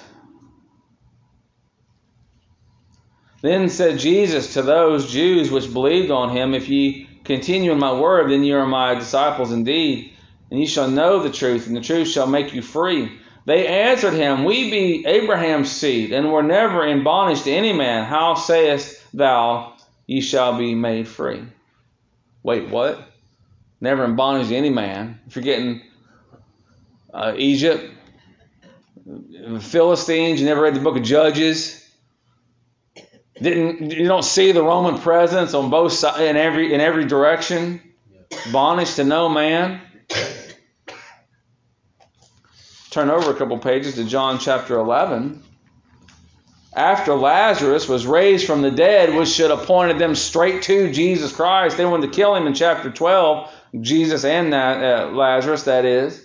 Then 3.43 3.69
said 3.69 3.99
Jesus 3.99 4.55
to 4.55 4.63
those 4.63 5.11
Jews 5.11 5.51
which 5.51 5.73
believed 5.73 6.11
on 6.11 6.37
him, 6.37 6.55
If 6.55 6.69
ye 6.69 7.09
continue 7.25 7.73
in 7.73 7.79
my 7.79 7.93
word, 7.93 8.31
then 8.31 8.45
ye 8.45 8.53
are 8.53 8.67
my 8.67 8.95
disciples 8.95 9.53
indeed, 9.53 10.13
and 10.51 10.61
ye 10.61 10.67
shall 10.67 10.91
know 10.91 11.23
the 11.23 11.31
truth, 11.31 11.67
and 11.67 11.77
the 11.77 11.81
truth 11.81 12.09
shall 12.09 12.27
make 12.27 12.53
you 12.53 12.61
free. 12.61 13.19
They 13.47 13.67
answered 13.67 14.15
him, 14.15 14.45
We 14.45 14.71
be 14.71 15.07
Abraham's 15.07 15.71
seed, 15.73 16.13
and 16.13 16.31
were 16.31 16.43
never 16.43 16.87
in 16.87 17.03
bondage 17.03 17.43
to 17.45 17.51
any 17.51 17.73
man. 17.73 18.05
How 18.05 18.35
sayest 18.35 19.03
thou, 19.15 19.75
ye 20.07 20.21
shall 20.21 20.59
be 20.59 20.75
made 20.75 21.09
free. 21.09 21.43
Wait, 22.43 22.69
what? 22.69 23.01
Never 23.81 24.05
in 24.05 24.17
bondage 24.17 24.49
to 24.49 24.57
any 24.57 24.71
man. 24.71 25.21
Forgetting 25.31 25.81
uh, 27.15 27.33
Egypt, 27.37 27.91
Philistines. 29.61 30.41
You 30.41 30.47
never 30.47 30.63
read 30.63 30.75
the 30.75 30.81
book 30.81 30.97
of 30.97 31.03
Judges. 31.03 31.80
Didn't 33.41 33.93
you 33.93 34.07
don't 34.07 34.25
see 34.25 34.53
the 34.53 34.63
Roman 34.63 34.99
presence 35.01 35.55
on 35.55 35.71
both 35.71 35.93
sides 35.93 36.21
in 36.21 36.37
every 36.37 36.75
in 36.75 36.81
every 36.81 37.07
direction? 37.07 37.81
Bondage 38.53 38.95
to 38.97 39.05
no 39.05 39.29
man. 39.29 39.81
Turn 42.91 43.09
over 43.09 43.31
a 43.31 43.35
couple 43.35 43.57
pages 43.59 43.95
to 43.95 44.05
John 44.05 44.39
chapter 44.39 44.77
11 44.79 45.43
after 46.75 47.15
Lazarus 47.15 47.89
was 47.89 48.07
raised 48.07 48.47
from 48.47 48.63
the 48.63 48.71
dead, 48.71 49.15
which 49.15 49.29
should 49.29 49.51
have 49.51 49.67
pointed 49.67 49.99
them 49.99 50.15
straight 50.15 50.63
to 50.63 50.93
Jesus 50.93 51.33
Christ. 51.33 51.77
They 51.77 51.85
wanted 51.85 52.09
to 52.09 52.17
kill 52.17 52.35
him 52.35 52.47
in 52.47 52.55
chapter 52.55 52.91
12, 52.91 53.53
Jesus 53.81 54.25
and 54.25 54.55
uh, 54.55 55.11
Lazarus, 55.13 55.65
that 55.65 55.85
is. 55.85 56.25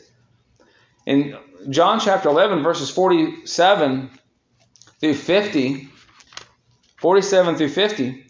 In 1.06 1.38
John 1.69 1.99
chapter 1.99 2.30
11, 2.30 2.62
verses 2.63 2.89
47 2.91 4.10
through 4.99 5.13
50, 5.15 5.89
47 6.97 7.55
through 7.55 7.69
50, 7.69 8.25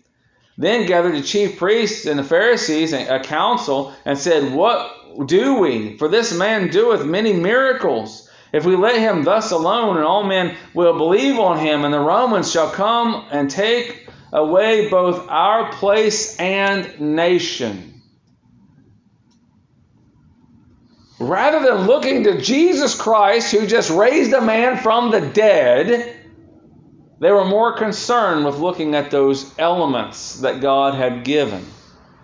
then 0.58 0.86
gathered 0.86 1.16
the 1.16 1.22
chief 1.22 1.58
priests 1.58 2.06
and 2.06 2.18
the 2.18 2.24
Pharisees 2.24 2.94
a 2.94 3.20
council 3.20 3.94
and 4.06 4.18
said, 4.18 4.54
What 4.54 5.28
do 5.28 5.60
we? 5.60 5.98
For 5.98 6.08
this 6.08 6.34
man 6.34 6.70
doeth 6.70 7.06
many 7.06 7.34
miracles. 7.34 8.30
If 8.54 8.66
we 8.66 8.76
let 8.76 8.98
him 8.98 9.24
thus 9.24 9.52
alone, 9.52 9.98
and 9.98 10.06
all 10.06 10.24
men 10.24 10.56
will 10.74 10.98
believe 10.98 11.38
on 11.40 11.60
him, 11.60 11.84
and 11.84 11.94
the 11.94 12.00
Romans 12.00 12.52
shall 12.52 12.70
come 12.70 13.26
and 13.32 13.50
take 13.50 14.08
away 14.32 14.90
both 14.90 15.28
our 15.30 15.72
place 15.74 16.38
and 16.38 17.00
nation. 17.00 18.02
Rather 21.20 21.66
than 21.66 21.88
looking 21.88 22.24
to 22.24 22.42
Jesus 22.42 22.96
Christ, 22.96 23.52
who 23.52 23.68
just 23.68 23.90
raised 23.90 24.34
a 24.34 24.42
man 24.42 24.78
from 24.78 25.12
the 25.12 25.22
dead, 25.22 26.15
they 27.20 27.32
were 27.32 27.46
more 27.46 27.74
concerned 27.74 28.46
with 28.46 28.58
looking 28.58 28.96
at 28.96 29.12
those 29.12 29.54
elements 29.58 30.40
that 30.42 30.62
God 30.62 30.96
had 30.96 31.24
given 31.24 31.66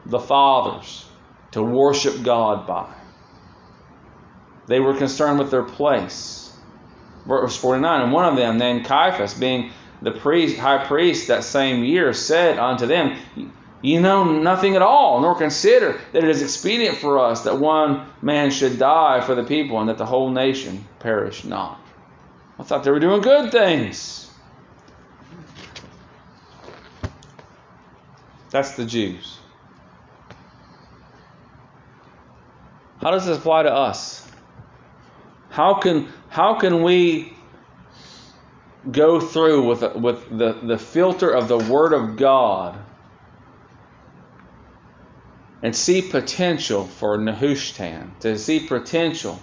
the 0.06 0.19
fathers 0.19 1.06
to 1.51 1.63
worship 1.63 2.23
God 2.23 2.67
by. 2.67 2.93
They 4.67 4.80
were 4.80 4.93
concerned 4.93 5.39
with 5.39 5.51
their 5.51 5.63
place. 5.63 6.54
Verse 7.25 7.56
49 7.56 8.01
And 8.01 8.12
one 8.12 8.25
of 8.25 8.36
them, 8.36 8.58
named 8.58 8.86
Caiaphas, 8.86 9.34
being 9.34 9.71
the 10.01 10.12
priest, 10.12 10.58
high 10.58 10.86
priest 10.86 11.27
that 11.27 11.43
same 11.43 11.84
year, 11.84 12.13
said 12.13 12.58
unto 12.58 12.86
them, 12.86 13.17
You 13.82 14.01
know 14.01 14.23
nothing 14.23 14.75
at 14.75 14.82
all, 14.82 15.21
nor 15.21 15.36
consider 15.36 15.99
that 16.12 16.23
it 16.23 16.30
is 16.30 16.41
expedient 16.41 16.97
for 16.97 17.19
us 17.19 17.43
that 17.43 17.60
one 17.60 18.08
man 18.21 18.51
should 18.51 18.80
die 18.80 19.21
for 19.21 19.36
the 19.36 19.43
people, 19.43 19.80
and 19.80 19.89
that 19.89 19.97
the 19.97 20.06
whole 20.06 20.30
nation 20.30 20.86
perish 20.99 21.43
not. 21.43 21.80
I 22.60 22.63
thought 22.63 22.84
they 22.84 22.91
were 22.91 22.99
doing 22.99 23.21
good 23.21 23.51
things. 23.51 24.20
That's 28.51 28.75
the 28.75 28.85
Jews. 28.85 29.39
How 33.01 33.11
does 33.11 33.25
this 33.25 33.37
apply 33.37 33.63
to 33.63 33.73
us? 33.73 34.27
How 35.49 35.75
can 35.75 36.07
how 36.29 36.59
can 36.59 36.83
we 36.83 37.33
go 38.89 39.19
through 39.19 39.67
with 39.67 39.95
with 39.95 40.37
the, 40.37 40.53
the 40.61 40.77
filter 40.77 41.31
of 41.31 41.47
the 41.47 41.57
Word 41.57 41.93
of 41.93 42.17
God 42.17 42.77
and 45.63 45.75
see 45.75 46.01
potential 46.01 46.85
for 46.85 47.17
Nehushtan, 47.17 48.19
to 48.19 48.37
see 48.37 48.59
potential 48.59 49.39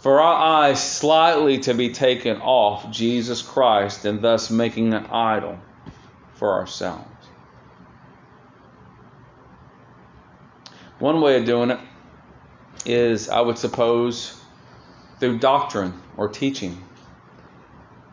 for 0.00 0.20
our 0.20 0.64
eyes 0.64 0.82
slightly 0.82 1.58
to 1.60 1.74
be 1.74 1.90
taken 1.90 2.40
off 2.40 2.90
Jesus 2.90 3.40
Christ 3.42 4.04
and 4.04 4.20
thus 4.20 4.50
making 4.50 4.92
an 4.92 5.06
idol 5.06 5.58
for 6.34 6.52
ourselves. 6.52 7.13
One 10.98 11.20
way 11.20 11.36
of 11.36 11.44
doing 11.44 11.70
it 11.70 11.80
is, 12.86 13.28
I 13.28 13.40
would 13.40 13.58
suppose, 13.58 14.40
through 15.20 15.38
doctrine 15.38 15.94
or 16.16 16.28
teaching. 16.28 16.82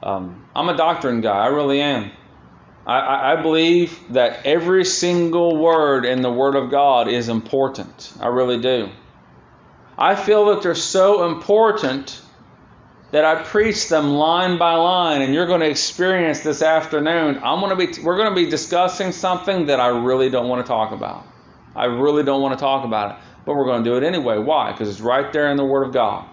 Um, 0.01 0.47
I'm 0.55 0.69
a 0.69 0.75
doctrine 0.75 1.21
guy, 1.21 1.37
I 1.37 1.47
really 1.47 1.81
am. 1.81 2.11
I, 2.85 3.33
I, 3.33 3.41
believe 3.43 3.99
that 4.13 4.45
every 4.45 4.85
single 4.85 5.55
word 5.55 6.03
in 6.03 6.23
the 6.23 6.31
Word 6.31 6.55
of 6.55 6.71
God 6.71 7.07
is 7.07 7.29
important. 7.29 8.11
I 8.19 8.27
really 8.27 8.59
do. 8.59 8.89
I 9.95 10.15
feel 10.15 10.45
that 10.45 10.63
they're 10.63 10.73
so 10.73 11.29
important 11.31 12.19
that 13.11 13.23
I 13.23 13.43
preach 13.43 13.89
them 13.89 14.11
line 14.11 14.57
by 14.57 14.73
line, 14.73 15.21
and 15.21 15.33
you're 15.33 15.45
going 15.45 15.59
to 15.59 15.69
experience 15.69 16.39
this 16.39 16.63
afternoon. 16.63 17.39
I'm 17.43 17.59
going 17.59 17.69
to 17.69 17.75
be, 17.75 18.01
we're 18.01 18.17
going 18.17 18.29
to 18.29 18.35
be 18.35 18.49
discussing 18.49 19.11
something 19.11 19.67
that 19.67 19.79
I 19.79 19.89
really 19.89 20.31
don't 20.31 20.47
want 20.47 20.65
to 20.65 20.67
talk 20.67 20.91
about. 20.91 21.27
I 21.75 21.85
really 21.85 22.23
don't 22.23 22.41
want 22.41 22.57
to 22.57 22.61
talk 22.61 22.85
about 22.85 23.11
it, 23.11 23.17
but 23.45 23.55
we're 23.55 23.65
going 23.65 23.83
to 23.83 23.89
do 23.89 23.97
it 23.97 24.03
anyway. 24.03 24.37
Why? 24.37 24.71
Because 24.71 24.89
it's 24.89 25.01
right 25.01 25.31
there 25.31 25.49
in 25.51 25.57
the 25.57 25.65
Word 25.65 25.87
of 25.87 25.93
God. 25.93 26.27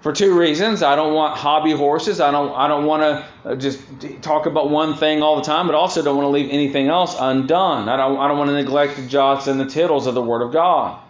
For 0.00 0.12
two 0.12 0.38
reasons. 0.38 0.82
I 0.82 0.96
don't 0.96 1.14
want 1.14 1.38
hobby 1.38 1.72
horses. 1.72 2.20
I 2.20 2.30
don't. 2.30 2.54
I 2.54 2.68
don't 2.68 2.84
want 2.84 3.02
to 3.02 3.48
uh, 3.48 3.56
just 3.56 3.80
talk 4.20 4.44
about 4.44 4.68
one 4.68 4.98
thing 4.98 5.22
all 5.22 5.36
the 5.36 5.42
time, 5.42 5.66
but 5.66 5.74
also 5.74 6.02
don't 6.02 6.16
want 6.16 6.26
to 6.26 6.30
leave 6.30 6.50
anything 6.50 6.88
else 6.88 7.16
undone. 7.18 7.88
I 7.88 7.96
don't. 7.96 8.18
I 8.18 8.28
don't 8.28 8.36
want 8.36 8.50
to 8.50 8.54
neglect 8.54 8.96
the 8.96 9.06
jots 9.06 9.46
and 9.46 9.58
the 9.58 9.64
tittles 9.64 10.06
of 10.06 10.14
the 10.14 10.20
Word 10.20 10.42
of 10.42 10.52
God. 10.52 11.00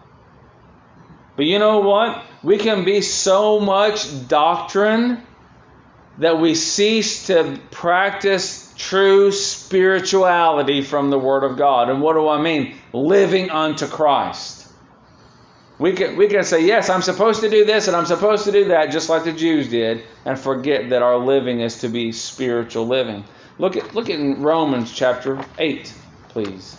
But 1.34 1.46
you 1.46 1.58
know 1.58 1.80
what? 1.80 2.22
We 2.44 2.56
can 2.56 2.84
be 2.84 3.00
so 3.00 3.58
much 3.58 4.28
doctrine 4.28 5.22
that 6.18 6.38
we 6.38 6.54
cease 6.54 7.26
to 7.26 7.58
practice 7.72 8.63
true 8.76 9.30
spirituality 9.32 10.82
from 10.82 11.10
the 11.10 11.18
Word 11.18 11.44
of 11.44 11.56
God. 11.56 11.88
And 11.88 12.00
what 12.00 12.14
do 12.14 12.28
I 12.28 12.40
mean? 12.40 12.76
Living 12.92 13.50
unto 13.50 13.86
Christ. 13.86 14.68
We 15.78 15.92
can, 15.92 16.16
we 16.16 16.28
can 16.28 16.44
say, 16.44 16.64
yes, 16.64 16.88
I'm 16.88 17.02
supposed 17.02 17.40
to 17.40 17.50
do 17.50 17.64
this 17.64 17.88
and 17.88 17.96
I'm 17.96 18.06
supposed 18.06 18.44
to 18.44 18.52
do 18.52 18.66
that, 18.66 18.92
just 18.92 19.08
like 19.08 19.24
the 19.24 19.32
Jews 19.32 19.68
did, 19.68 20.04
and 20.24 20.38
forget 20.38 20.90
that 20.90 21.02
our 21.02 21.18
living 21.18 21.60
is 21.60 21.80
to 21.80 21.88
be 21.88 22.12
spiritual 22.12 22.86
living. 22.86 23.24
Look 23.58 23.76
at, 23.76 23.94
look 23.94 24.08
at 24.08 24.38
Romans 24.38 24.92
chapter 24.92 25.44
8, 25.58 25.92
please. 26.28 26.76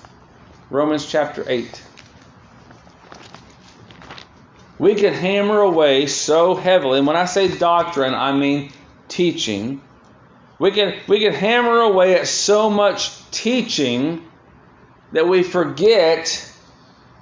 Romans 0.70 1.06
chapter 1.06 1.44
8. 1.48 1.84
We 4.78 4.96
can 4.96 5.14
hammer 5.14 5.62
away 5.62 6.08
so 6.08 6.56
heavily, 6.56 6.98
and 7.00 7.08
when 7.08 7.16
I 7.16 7.26
say 7.26 7.48
doctrine, 7.58 8.14
I 8.14 8.34
mean 8.34 8.72
teaching 9.08 9.82
we 10.60 10.72
can, 10.72 11.00
we 11.08 11.20
can 11.20 11.34
hammer 11.34 11.80
away 11.82 12.16
at 12.16 12.28
so 12.28 12.70
much 12.70 13.30
teaching 13.32 14.26
that 15.12 15.28
we 15.28 15.44
forget 15.44 16.52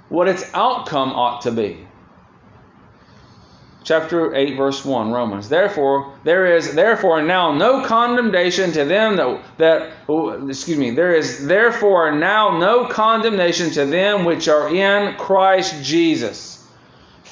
what 0.08 0.28
its 0.28 0.44
outcome 0.54 1.10
ought 1.10 1.42
to 1.42 1.50
be. 1.50 1.86
Chapter 3.82 4.34
8, 4.34 4.56
verse 4.56 4.82
1, 4.82 5.12
Romans. 5.12 5.48
Therefore, 5.48 6.14
there 6.24 6.56
is 6.56 6.74
therefore 6.74 7.22
now 7.22 7.52
no 7.52 7.84
condemnation 7.84 8.72
to 8.72 8.84
them 8.86 9.16
that, 9.16 9.42
that 9.58 9.92
oh, 10.08 10.48
excuse 10.48 10.78
me, 10.78 10.92
there 10.92 11.14
is 11.14 11.46
therefore 11.46 12.12
now 12.12 12.58
no 12.58 12.86
condemnation 12.86 13.70
to 13.72 13.84
them 13.84 14.24
which 14.24 14.48
are 14.48 14.74
in 14.74 15.16
Christ 15.16 15.84
Jesus 15.84 16.53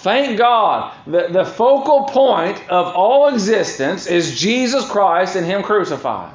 Thank 0.02 0.36
God 0.36 0.92
that 1.06 1.32
the 1.32 1.44
focal 1.44 2.04
point 2.04 2.58
of 2.68 2.92
all 2.96 3.28
existence 3.28 4.08
is 4.08 4.36
Jesus 4.36 4.84
Christ 4.90 5.36
and 5.36 5.46
Him 5.46 5.62
crucified. 5.62 6.34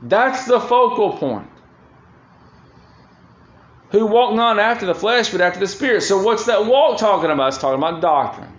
That's 0.00 0.46
the 0.46 0.58
focal 0.58 1.18
point. 1.18 1.50
Who 3.90 4.06
walk 4.06 4.34
not 4.34 4.58
after 4.58 4.86
the 4.86 4.94
flesh, 4.94 5.30
but 5.30 5.42
after 5.42 5.60
the 5.60 5.66
Spirit. 5.66 6.02
So, 6.02 6.22
what's 6.22 6.46
that 6.46 6.64
walk 6.64 6.96
talking 6.96 7.30
about? 7.30 7.48
It's 7.48 7.58
talking 7.58 7.78
about 7.78 8.00
doctrine. 8.00 8.52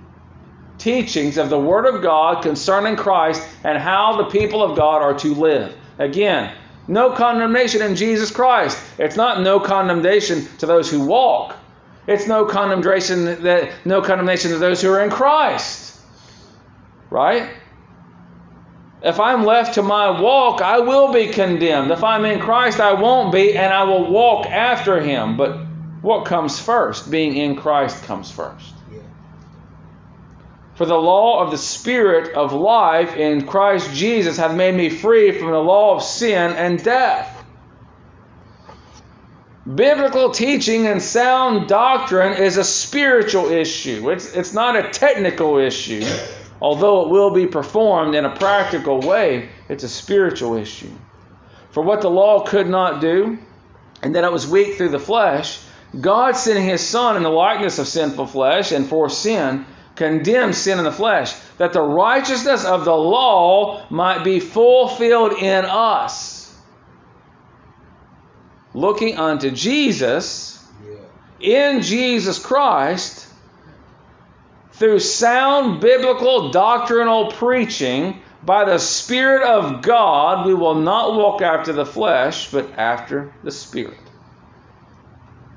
Teachings 0.78 1.40
of 1.40 1.50
the 1.50 1.60
Word 1.60 1.88
of 1.88 2.04
God 2.04 2.44
concerning 2.44 2.98
Christ 2.98 3.42
and 3.64 3.80
how 3.80 4.18
the 4.18 4.26
people 4.26 4.62
of 4.62 4.78
God 4.78 5.02
are 5.02 5.18
to 5.18 5.34
live. 5.34 5.76
Again, 5.98 6.56
no 6.88 7.14
condemnation 7.14 7.82
in 7.82 7.96
Jesus 7.96 8.30
Christ. 8.30 8.80
It's 9.00 9.16
not 9.16 9.42
no 9.42 9.60
condemnation 9.60 10.48
to 10.60 10.68
those 10.68 10.90
who 10.92 11.04
walk. 11.08 11.56
It's 12.08 12.26
no 12.26 12.46
condemnation 12.46 13.43
that 13.43 13.72
no 13.86 14.02
condemnation 14.02 14.52
to 14.52 14.58
those 14.58 14.82
who 14.82 14.91
are 14.93 15.04
in 15.04 15.10
Christ. 15.10 16.00
Right? 17.10 17.50
If 19.04 19.20
I'm 19.20 19.46
left 19.46 19.76
to 19.76 19.84
my 19.84 20.20
walk, 20.20 20.62
I 20.62 20.80
will 20.80 21.13
be 21.13 21.28
condemned. 21.28 21.91
If 21.91 22.04
I'm 22.04 22.26
in 22.26 22.39
Christ, 22.39 22.80
I 22.80 22.93
won't 22.93 23.32
be, 23.32 23.56
and 23.56 23.72
I 23.74 23.84
will 23.84 24.10
walk 24.10 24.48
after 24.48 25.00
him. 25.00 25.38
But 25.38 25.60
what 26.02 26.26
comes 26.26 26.60
first? 26.60 27.12
Being 27.12 27.36
in 27.36 27.56
Christ 27.56 28.04
comes 28.04 28.32
first. 28.32 28.74
For 30.76 30.86
the 30.86 30.96
law 30.96 31.43
of 31.43 31.52
the 31.52 31.58
Spirit 31.58 32.36
of 32.36 32.54
life 32.54 33.15
in 33.15 33.48
Christ 33.48 33.93
Jesus 33.93 34.38
hath 34.38 34.56
made 34.56 34.76
me 34.76 34.89
free 34.89 35.32
from 35.32 35.52
the 35.52 35.60
law 35.60 35.96
of 35.96 36.04
sin 36.04 36.52
and 36.52 36.84
death. 36.84 37.37
Biblical 39.76 40.32
teaching 40.32 40.88
and 40.88 41.02
sound 41.02 41.68
doctrine 41.68 42.42
is 42.42 42.56
a 42.56 42.64
spiritual 42.64 43.52
issue. 43.52 44.10
It's, 44.12 44.34
it's 44.34 44.54
not 44.54 44.78
a 44.78 44.90
technical 44.92 45.58
issue. 45.58 46.06
Although 46.62 47.02
it 47.02 47.10
will 47.10 47.32
be 47.32 47.48
performed 47.48 48.16
in 48.16 48.24
a 48.24 48.34
practical 48.34 49.02
way, 49.02 49.50
it's 49.68 49.84
a 49.84 49.90
spiritual 49.90 50.56
issue. 50.56 50.92
For 51.72 51.84
what 51.84 52.00
the 52.00 52.10
law 52.10 52.46
could 52.46 52.70
not 52.70 53.02
do, 53.02 53.40
and 54.02 54.16
that 54.16 54.24
it 54.24 54.32
was 54.32 54.48
weak 54.48 54.78
through 54.78 54.90
the 54.90 55.00
flesh, 55.00 55.60
God 56.00 56.38
sending 56.38 56.64
his 56.64 56.82
Son 56.82 57.18
in 57.18 57.24
the 57.24 57.30
likeness 57.30 57.78
of 57.78 57.88
sinful 57.88 58.28
flesh, 58.28 58.72
and 58.72 58.88
for 58.88 59.10
sin, 59.10 59.66
condemned 59.96 60.56
sin 60.56 60.78
in 60.78 60.86
the 60.86 60.92
flesh, 60.94 61.34
that 61.58 61.74
the 61.74 61.82
righteousness 61.82 62.64
of 62.64 62.86
the 62.86 62.96
law 62.96 63.86
might 63.90 64.24
be 64.24 64.40
fulfilled 64.40 65.34
in 65.34 65.66
us 65.66 66.27
looking 68.78 69.18
unto 69.18 69.50
Jesus, 69.50 70.63
in 71.40 71.82
Jesus 71.82 72.38
Christ, 72.38 73.28
through 74.72 75.00
sound 75.00 75.82
biblical 75.82 76.52
doctrinal 76.52 77.32
preaching, 77.32 78.22
by 78.44 78.66
the 78.66 78.78
Spirit 78.78 79.44
of 79.44 79.82
God, 79.82 80.46
we 80.46 80.54
will 80.54 80.76
not 80.76 81.16
walk 81.16 81.42
after 81.42 81.74
the 81.74 81.86
flesh, 81.86 82.52
but 82.52 82.70
after 82.78 83.34
the 83.44 83.52
Spirit. 83.52 83.98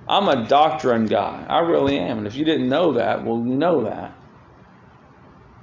I'm 0.08 0.28
a 0.28 0.48
doctrine 0.48 1.06
guy. 1.06 1.44
I 1.48 1.60
really 1.60 1.98
am. 1.98 2.18
And 2.18 2.26
if 2.26 2.34
you 2.34 2.44
didn't 2.44 2.68
know 2.68 2.94
that, 2.94 3.24
well, 3.24 3.36
you 3.36 3.54
know 3.54 3.84
that. 3.84 4.16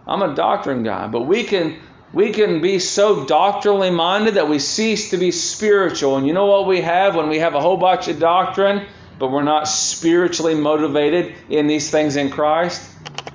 I'm 0.06 0.22
a 0.22 0.36
doctrine 0.36 0.84
guy. 0.84 1.08
But 1.08 1.22
we 1.24 1.44
can 1.44 1.82
we 2.14 2.32
can 2.32 2.62
be 2.62 2.80
so 2.80 3.26
doctrinally 3.26 3.90
minded 3.90 4.36
that 4.36 4.48
we 4.48 4.60
cease 4.60 5.10
to 5.10 5.18
be 5.18 5.32
spiritual. 5.32 6.18
And 6.18 6.26
you 6.26 6.34
know 6.34 6.46
what 6.46 6.68
we 6.68 6.82
have 6.82 7.16
when 7.16 7.30
we 7.30 7.40
have 7.40 7.54
a 7.54 7.62
whole 7.62 7.78
bunch 7.78 8.08
of 8.08 8.20
doctrine, 8.20 8.86
but 9.20 9.30
we're 9.30 9.44
not 9.44 9.68
spiritually 9.68 10.56
motivated 10.56 11.36
in 11.50 11.68
these 11.68 11.90
things 11.92 12.16
in 12.16 12.30
Christ? 12.30 12.90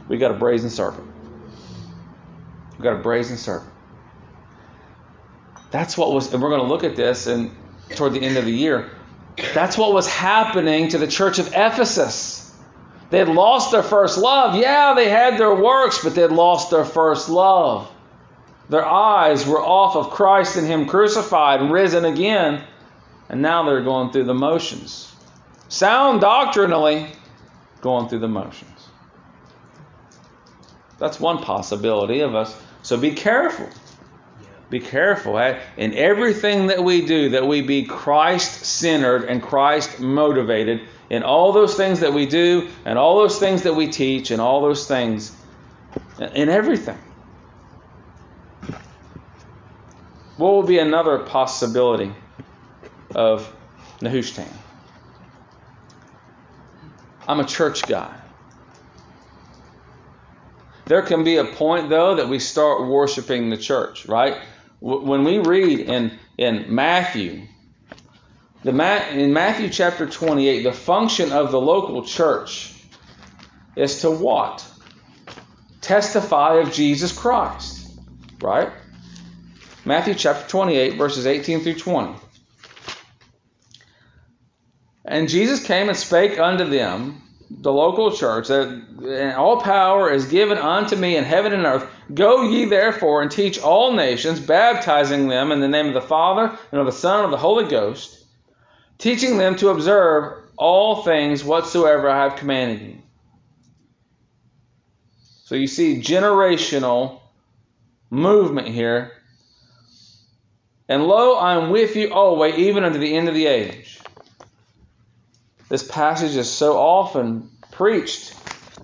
We 0.09 0.17
got 0.17 0.31
a 0.31 0.35
brazen 0.35 0.71
serpent. 0.71 1.07
We 2.79 2.83
got 2.83 2.95
a 2.95 3.03
brazen 3.03 3.37
serpent. 3.37 3.71
That's 5.71 5.97
what 5.97 6.13
was, 6.13 6.33
and 6.33 6.43
we're 6.43 6.51
going 6.51 6.63
to 6.63 6.67
look 6.67 6.85
at 6.85 6.97
this 6.97 7.27
and 7.27 7.51
toward 7.91 8.15
the 8.15 8.23
end 8.23 8.37
of 8.37 8.45
the 8.47 8.53
year. 8.53 8.91
That's 9.55 9.77
what 9.77 9.93
was 9.93 10.07
happening 10.07 10.89
to 10.89 10.99
the 10.99 11.07
church 11.07 11.39
of 11.39 11.49
Ephesus. 11.49 12.55
They 13.11 13.19
had 13.19 13.29
lost 13.29 13.73
their 13.73 13.83
first 13.83 14.17
love. 14.17 14.57
Yeah, 14.57 14.95
they 14.95 15.11
had 15.11 15.39
their 15.39 15.55
works, 15.55 16.03
but 16.03 16.15
they 16.15 16.23
had 16.23 16.33
lost 16.33 16.71
their 16.71 16.85
first 16.85 17.29
love. 17.29 17.92
Their 18.73 18.87
eyes 18.87 19.47
were 19.47 19.61
off 19.61 19.97
of 19.97 20.09
Christ 20.09 20.57
and 20.57 20.67
Him 20.67 20.87
crucified 20.87 21.61
and 21.61 21.71
risen 21.71 22.07
again, 22.07 22.65
and 23.29 23.43
now 23.43 23.65
they're 23.65 23.83
going 23.83 24.13
through 24.13 24.25
the 24.25 24.33
motions. 24.33 25.15
Sound 25.69 26.23
doctrinally, 26.23 27.09
going 27.83 28.09
through 28.09 28.21
the 28.21 28.29
motions. 28.29 28.89
That's 30.99 31.21
one 31.21 31.43
possibility 31.43 32.21
of 32.21 32.35
us. 32.35 32.59
So 32.81 32.97
be 32.97 33.11
careful. 33.11 33.69
Be 34.71 34.81
careful 34.81 35.37
in 35.77 35.93
everything 35.93 36.69
that 36.69 36.83
we 36.83 37.05
do 37.05 37.29
that 37.29 37.47
we 37.47 37.61
be 37.61 37.85
Christ 37.85 38.65
centered 38.65 39.25
and 39.25 39.43
Christ 39.43 40.01
motivated 40.01 40.81
in 41.11 41.25
all 41.25 41.53
those 41.53 41.75
things 41.75 42.01
that 42.01 42.15
we 42.15 42.25
do, 42.25 42.71
and 42.87 42.99
all 42.99 43.19
those 43.19 43.39
things 43.39 43.65
that 43.65 43.77
we 43.77 43.89
teach, 43.89 44.31
and 44.31 44.41
all 44.41 44.63
those 44.63 44.89
things 44.89 45.31
in 46.19 46.49
everything. 46.49 46.97
What 50.37 50.55
would 50.57 50.67
be 50.67 50.79
another 50.79 51.19
possibility 51.21 52.15
of 53.15 53.53
Nehushtan? 54.01 54.53
I'm 57.27 57.41
a 57.41 57.45
church 57.45 57.83
guy. 57.87 58.15
There 60.87 61.03
can 61.03 61.25
be 61.25 61.37
a 61.37 61.45
point, 61.45 61.91
though, 61.91 62.17
that 62.17 62.29
we 62.29 62.39
start 62.39 62.89
worshiping 62.89 63.51
the 63.51 63.57
church, 63.57 64.07
right? 64.07 64.37
When 64.81 65.25
we 65.25 65.39
read 65.39 65.81
in, 65.81 66.19
in 66.37 66.75
Matthew, 66.75 67.47
the 68.65 68.73
Ma- 68.73 69.09
in 69.11 69.33
Matthew 69.33 69.69
chapter 69.69 70.07
28, 70.07 70.63
the 70.63 70.73
function 70.73 71.31
of 71.33 71.53
the 71.53 71.61
local 71.61 72.05
church 72.05 72.75
is 73.77 74.01
to 74.03 74.11
what? 74.11 74.69
Testify 75.81 76.57
of 76.57 76.73
Jesus 76.73 77.17
Christ, 77.17 77.89
right? 78.41 78.73
Matthew 79.85 80.15
chapter 80.15 80.49
28, 80.49 80.97
verses 80.97 81.27
18 81.27 81.61
through 81.61 81.75
20. 81.75 82.15
And 85.05 85.29
Jesus 85.29 85.65
came 85.65 85.89
and 85.89 85.99
spake 85.99 86.39
unto 86.39 86.65
them, 86.65 87.21
the 87.51 87.73
local 87.73 88.13
church, 88.13 88.47
that 88.49 89.35
all 89.37 89.61
power 89.61 90.11
is 90.11 90.27
given 90.27 90.57
unto 90.57 90.95
me 90.95 91.17
in 91.17 91.25
heaven 91.25 91.53
and 91.53 91.67
earth. 91.67 91.87
Go 92.15 92.43
ye 92.43 92.67
therefore 92.67 93.23
and 93.23 93.31
teach 93.31 93.59
all 93.61 93.93
nations, 93.93 94.39
baptizing 94.39 95.27
them 95.27 95.51
in 95.51 95.61
the 95.61 95.69
name 95.69 95.89
of 95.89 95.95
the 95.95 96.01
Father 96.01 96.57
and 96.71 96.81
of 96.81 96.87
the 96.87 96.93
Son 96.93 97.17
and 97.17 97.25
of 97.25 97.31
the 97.33 97.37
Holy 97.37 97.69
Ghost, 97.69 98.25
teaching 98.99 99.37
them 99.37 99.57
to 99.57 99.71
observe 99.71 100.45
all 100.57 101.03
things 101.03 101.43
whatsoever 101.43 102.09
I 102.09 102.23
have 102.23 102.37
commanded 102.37 102.83
you. 102.83 102.99
So 105.45 105.57
you 105.57 105.67
see 105.67 106.01
generational 106.01 107.21
movement 108.11 108.69
here 108.69 109.13
and 110.93 111.09
lo, 111.09 111.37
I 111.37 111.55
am 111.55 111.71
with 111.71 111.97
you 111.97 112.13
always, 112.13 112.57
even 112.57 112.85
unto 112.85 112.99
the 112.99 113.17
end 113.17 113.27
of 113.27 113.35
the 113.35 113.47
age. 113.47 113.99
This 115.71 115.83
passage 115.83 116.37
is 116.37 116.51
so 116.51 116.77
often 116.77 117.49
preached 117.71 118.35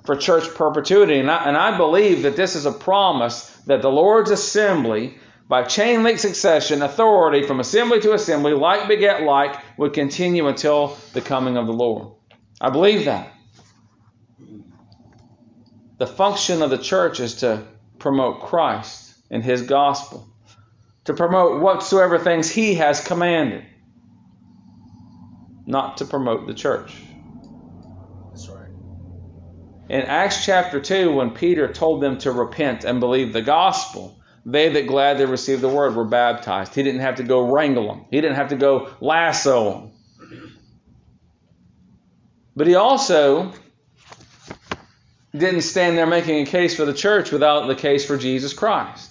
for 0.05 0.17
church 0.17 0.55
perpetuity, 0.55 1.19
and 1.19 1.31
I, 1.31 1.45
and 1.45 1.55
I 1.55 1.77
believe 1.77 2.23
that 2.23 2.35
this 2.35 2.57
is 2.57 2.65
a 2.65 2.73
promise 2.73 3.51
that 3.67 3.83
the 3.83 3.91
Lord's 3.91 4.31
assembly, 4.31 5.19
by 5.49 5.65
chain 5.65 6.03
link 6.03 6.19
succession, 6.19 6.81
authority 6.81 7.47
from 7.47 7.61
assembly 7.61 8.01
to 8.01 8.15
assembly, 8.15 8.55
like 8.55 8.89
beget 8.89 9.25
like, 9.25 9.57
would 9.77 9.93
continue 9.93 10.49
until 10.49 10.97
the 11.13 11.21
coming 11.21 11.59
of 11.59 11.67
the 11.67 11.75
Lord. 11.75 12.15
I 12.59 12.71
believe 12.71 13.05
that. 13.05 13.31
The 15.99 16.07
function 16.07 16.63
of 16.63 16.71
the 16.71 16.79
church 16.79 17.21
is 17.21 17.35
to 17.41 17.65
promote 17.99 18.41
Christ 18.45 19.13
and 19.31 19.45
his 19.45 19.61
gospel 19.61 20.27
to 21.09 21.15
promote 21.15 21.63
whatsoever 21.63 22.19
things 22.19 22.51
he 22.51 22.75
has 22.75 23.03
commanded, 23.03 23.65
not 25.65 25.97
to 25.97 26.05
promote 26.05 26.47
the 26.47 26.53
church. 26.53 26.95
That's 28.31 28.47
right. 28.51 28.69
In 29.89 30.03
Acts 30.03 30.45
chapter 30.45 30.81
2, 30.81 31.11
when 31.13 31.31
Peter 31.31 31.73
told 31.73 32.03
them 32.03 32.19
to 32.19 32.31
repent 32.31 32.85
and 32.85 33.01
believe 33.01 33.33
the 33.33 33.41
gospel, 33.41 34.21
they 34.45 34.69
that 34.69 34.87
gladly 34.87 35.25
received 35.25 35.63
the 35.63 35.69
word 35.71 35.97
were 35.97 36.05
baptized. 36.05 36.75
He 36.75 36.83
didn't 36.83 37.01
have 37.01 37.15
to 37.15 37.23
go 37.23 37.51
wrangle 37.51 37.89
them, 37.89 38.05
he 38.11 38.21
didn't 38.21 38.37
have 38.37 38.51
to 38.51 38.57
go 38.57 38.91
lasso 39.01 39.71
them. 39.71 39.93
But 42.55 42.67
he 42.67 42.75
also 42.75 43.55
didn't 45.35 45.63
stand 45.63 45.97
there 45.97 46.07
making 46.07 46.43
a 46.43 46.51
case 46.51 46.77
for 46.77 46.85
the 46.85 46.93
church 46.93 47.33
without 47.33 47.67
the 47.67 47.75
case 47.75 48.05
for 48.05 48.19
Jesus 48.19 48.53
Christ. 48.53 49.08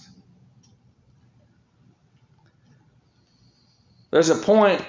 There's 4.10 4.30
a 4.30 4.36
point, 4.36 4.84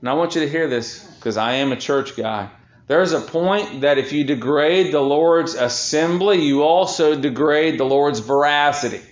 and 0.00 0.08
I 0.08 0.14
want 0.14 0.34
you 0.34 0.40
to 0.42 0.48
hear 0.48 0.68
this 0.68 1.04
because 1.16 1.36
I 1.36 1.54
am 1.54 1.72
a 1.72 1.76
church 1.76 2.16
guy. 2.16 2.50
There's 2.86 3.12
a 3.12 3.20
point 3.20 3.82
that 3.82 3.98
if 3.98 4.12
you 4.12 4.24
degrade 4.24 4.92
the 4.92 5.00
Lord's 5.00 5.54
assembly, 5.54 6.42
you 6.42 6.62
also 6.62 7.20
degrade 7.20 7.78
the 7.78 7.84
Lord's 7.84 8.20
veracity. 8.20 9.02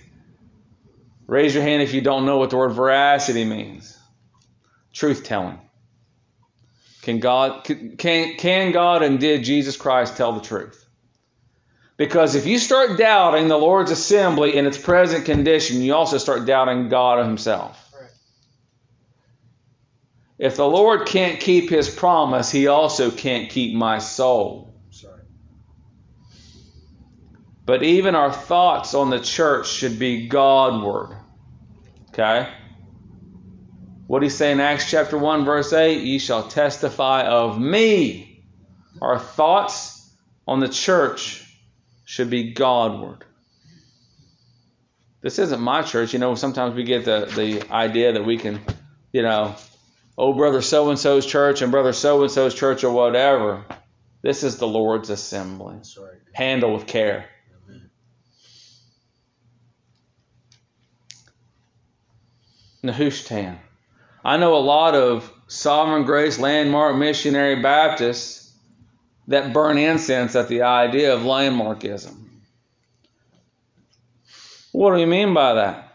Raise 1.27 1.53
your 1.53 1.63
hand 1.63 1.83
if 1.83 1.93
you 1.93 2.01
don't 2.01 2.25
know 2.25 2.37
what 2.37 2.49
the 2.49 2.57
word 2.57 2.71
veracity 2.71 3.45
means. 3.45 3.95
Truth 4.93 5.25
telling. 5.25 5.59
Can 7.03 7.19
God 7.19 7.63
can 7.63 8.35
can 8.35 8.71
God 8.71 9.03
and 9.03 9.19
did 9.19 9.43
Jesus 9.43 9.77
Christ 9.77 10.17
tell 10.17 10.33
the 10.33 10.41
truth? 10.41 10.83
Because 11.97 12.35
if 12.35 12.45
you 12.45 12.59
start 12.59 12.97
doubting 12.97 13.47
the 13.47 13.57
Lord's 13.57 13.91
assembly 13.91 14.55
in 14.55 14.65
its 14.65 14.77
present 14.77 15.25
condition, 15.25 15.81
you 15.81 15.93
also 15.93 16.17
start 16.17 16.45
doubting 16.45 16.89
God 16.89 17.25
himself. 17.25 17.86
If 20.39 20.55
the 20.55 20.67
Lord 20.67 21.07
can't 21.07 21.39
keep 21.39 21.69
his 21.69 21.89
promise, 21.89 22.51
he 22.51 22.67
also 22.67 23.09
can't 23.09 23.49
keep 23.49 23.73
my 23.75 23.97
soul. 23.97 24.75
Sorry. 24.91 25.21
But 27.65 27.81
even 27.81 28.15
our 28.15 28.31
thoughts 28.31 28.93
on 28.93 29.09
the 29.09 29.19
church 29.19 29.67
should 29.67 29.97
be 29.97 30.27
Godward. 30.27 31.17
Okay? 32.09 32.49
What 34.05 34.19
do 34.19 34.25
he 34.25 34.29
say 34.29 34.51
in 34.51 34.59
Acts 34.59 34.89
chapter 34.89 35.17
1, 35.17 35.43
verse 35.43 35.73
8? 35.73 36.01
Ye 36.01 36.19
shall 36.19 36.47
testify 36.47 37.23
of 37.23 37.59
me. 37.59 38.45
Our 39.01 39.19
thoughts 39.19 40.09
on 40.47 40.59
the 40.59 40.69
church 40.69 41.43
should 42.05 42.29
be 42.29 42.53
Godward. 42.53 43.25
This 45.21 45.39
isn't 45.39 45.59
my 45.59 45.81
church. 45.81 46.13
You 46.13 46.19
know, 46.19 46.35
sometimes 46.35 46.75
we 46.75 46.83
get 46.83 47.05
the, 47.05 47.29
the 47.35 47.69
idea 47.71 48.13
that 48.13 48.23
we 48.23 48.37
can, 48.37 48.61
you 49.11 49.23
know, 49.23 49.55
oh, 50.17 50.33
brother 50.33 50.61
so 50.61 50.89
and 50.89 50.99
so's 50.99 51.25
church 51.25 51.61
and 51.61 51.71
brother 51.71 51.93
so 51.93 52.23
and 52.23 52.31
so's 52.31 52.55
church 52.55 52.83
or 52.83 52.91
whatever. 52.91 53.65
This 54.21 54.43
is 54.43 54.57
the 54.57 54.67
Lord's 54.67 55.09
assembly. 55.09 55.75
That's 55.75 55.97
right. 55.97 56.17
Handle 56.33 56.73
with 56.73 56.87
care. 56.87 57.29
Amen. 57.67 57.89
Nehushtan. 62.83 63.57
I 64.25 64.37
know 64.37 64.55
a 64.55 64.59
lot 64.59 64.95
of 64.95 65.31
Sovereign 65.47 66.03
Grace 66.03 66.39
Landmark 66.39 66.97
Missionary 66.97 67.61
Baptists 67.61 68.53
that 69.27 69.53
burn 69.53 69.77
incense 69.77 70.35
at 70.35 70.47
the 70.47 70.63
idea 70.63 71.13
of 71.13 71.21
landmarkism. 71.21 72.25
What 74.71 74.93
do 74.93 74.99
you 74.99 75.07
mean 75.07 75.33
by 75.33 75.53
that? 75.55 75.86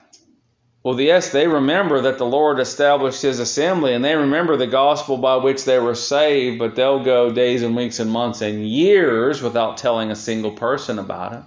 Well, 0.85 1.01
yes, 1.01 1.31
they 1.31 1.47
remember 1.47 2.01
that 2.03 2.19
the 2.19 2.27
Lord 2.27 2.59
established 2.59 3.23
His 3.23 3.39
assembly 3.39 3.95
and 3.95 4.05
they 4.05 4.17
remember 4.17 4.57
the 4.57 4.67
gospel 4.67 5.17
by 5.17 5.37
which 5.37 5.65
they 5.65 5.79
were 5.79 5.95
saved, 5.95 6.59
but 6.59 6.75
they'll 6.75 7.05
go 7.05 7.31
days 7.31 7.63
and 7.63 7.77
weeks 7.77 8.01
and 8.01 8.11
months 8.11 8.41
and 8.41 8.67
years 8.67 9.43
without 9.43 9.77
telling 9.77 10.11
a 10.11 10.17
single 10.17 10.51
person 10.51 10.99
about 10.99 11.35
it. 11.35 11.43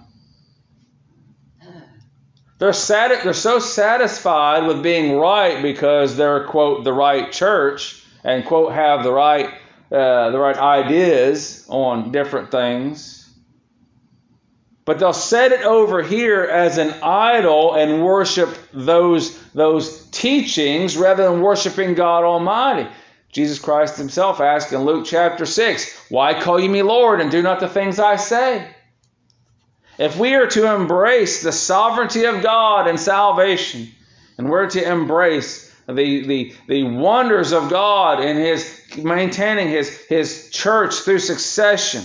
They're, 2.58 2.72
sat- 2.72 3.22
they're 3.22 3.34
so 3.34 3.58
satisfied 3.58 4.66
with 4.66 4.82
being 4.82 5.16
right 5.18 5.60
because 5.60 6.16
they're, 6.16 6.44
quote, 6.44 6.84
the 6.84 6.94
right 6.94 7.30
church 7.30 8.02
and, 8.24 8.46
quote, 8.46 8.72
have 8.72 9.02
the 9.02 9.12
right, 9.12 9.50
uh, 9.92 10.30
the 10.30 10.38
right 10.38 10.56
ideas 10.56 11.66
on 11.68 12.10
different 12.12 12.50
things 12.50 13.15
but 14.86 15.00
they'll 15.00 15.12
set 15.12 15.50
it 15.50 15.62
over 15.62 16.00
here 16.00 16.44
as 16.44 16.78
an 16.78 16.94
idol 17.02 17.74
and 17.74 18.04
worship 18.04 18.56
those, 18.72 19.36
those 19.52 20.06
teachings 20.06 20.96
rather 20.96 21.24
than 21.24 21.42
worshiping 21.42 21.94
God 21.94 22.22
Almighty. 22.22 22.88
Jesus 23.32 23.58
Christ 23.58 23.98
himself 23.98 24.40
asked 24.40 24.72
in 24.72 24.84
Luke 24.84 25.04
chapter 25.04 25.44
6, 25.44 26.06
Why 26.08 26.40
call 26.40 26.60
you 26.60 26.70
me 26.70 26.82
Lord 26.82 27.20
and 27.20 27.32
do 27.32 27.42
not 27.42 27.58
the 27.58 27.68
things 27.68 27.98
I 27.98 28.14
say? 28.14 28.66
If 29.98 30.16
we 30.16 30.34
are 30.34 30.46
to 30.46 30.74
embrace 30.74 31.42
the 31.42 31.52
sovereignty 31.52 32.24
of 32.24 32.42
God 32.42 32.86
and 32.86 32.98
salvation, 32.98 33.88
and 34.38 34.48
we're 34.48 34.70
to 34.70 34.88
embrace 34.88 35.74
the, 35.88 36.26
the, 36.26 36.54
the 36.68 36.84
wonders 36.84 37.52
of 37.52 37.70
God 37.70 38.22
in 38.22 38.36
his 38.36 38.82
maintaining 38.96 39.68
his, 39.68 39.88
his 40.06 40.50
church 40.50 40.94
through 41.00 41.18
succession, 41.18 42.04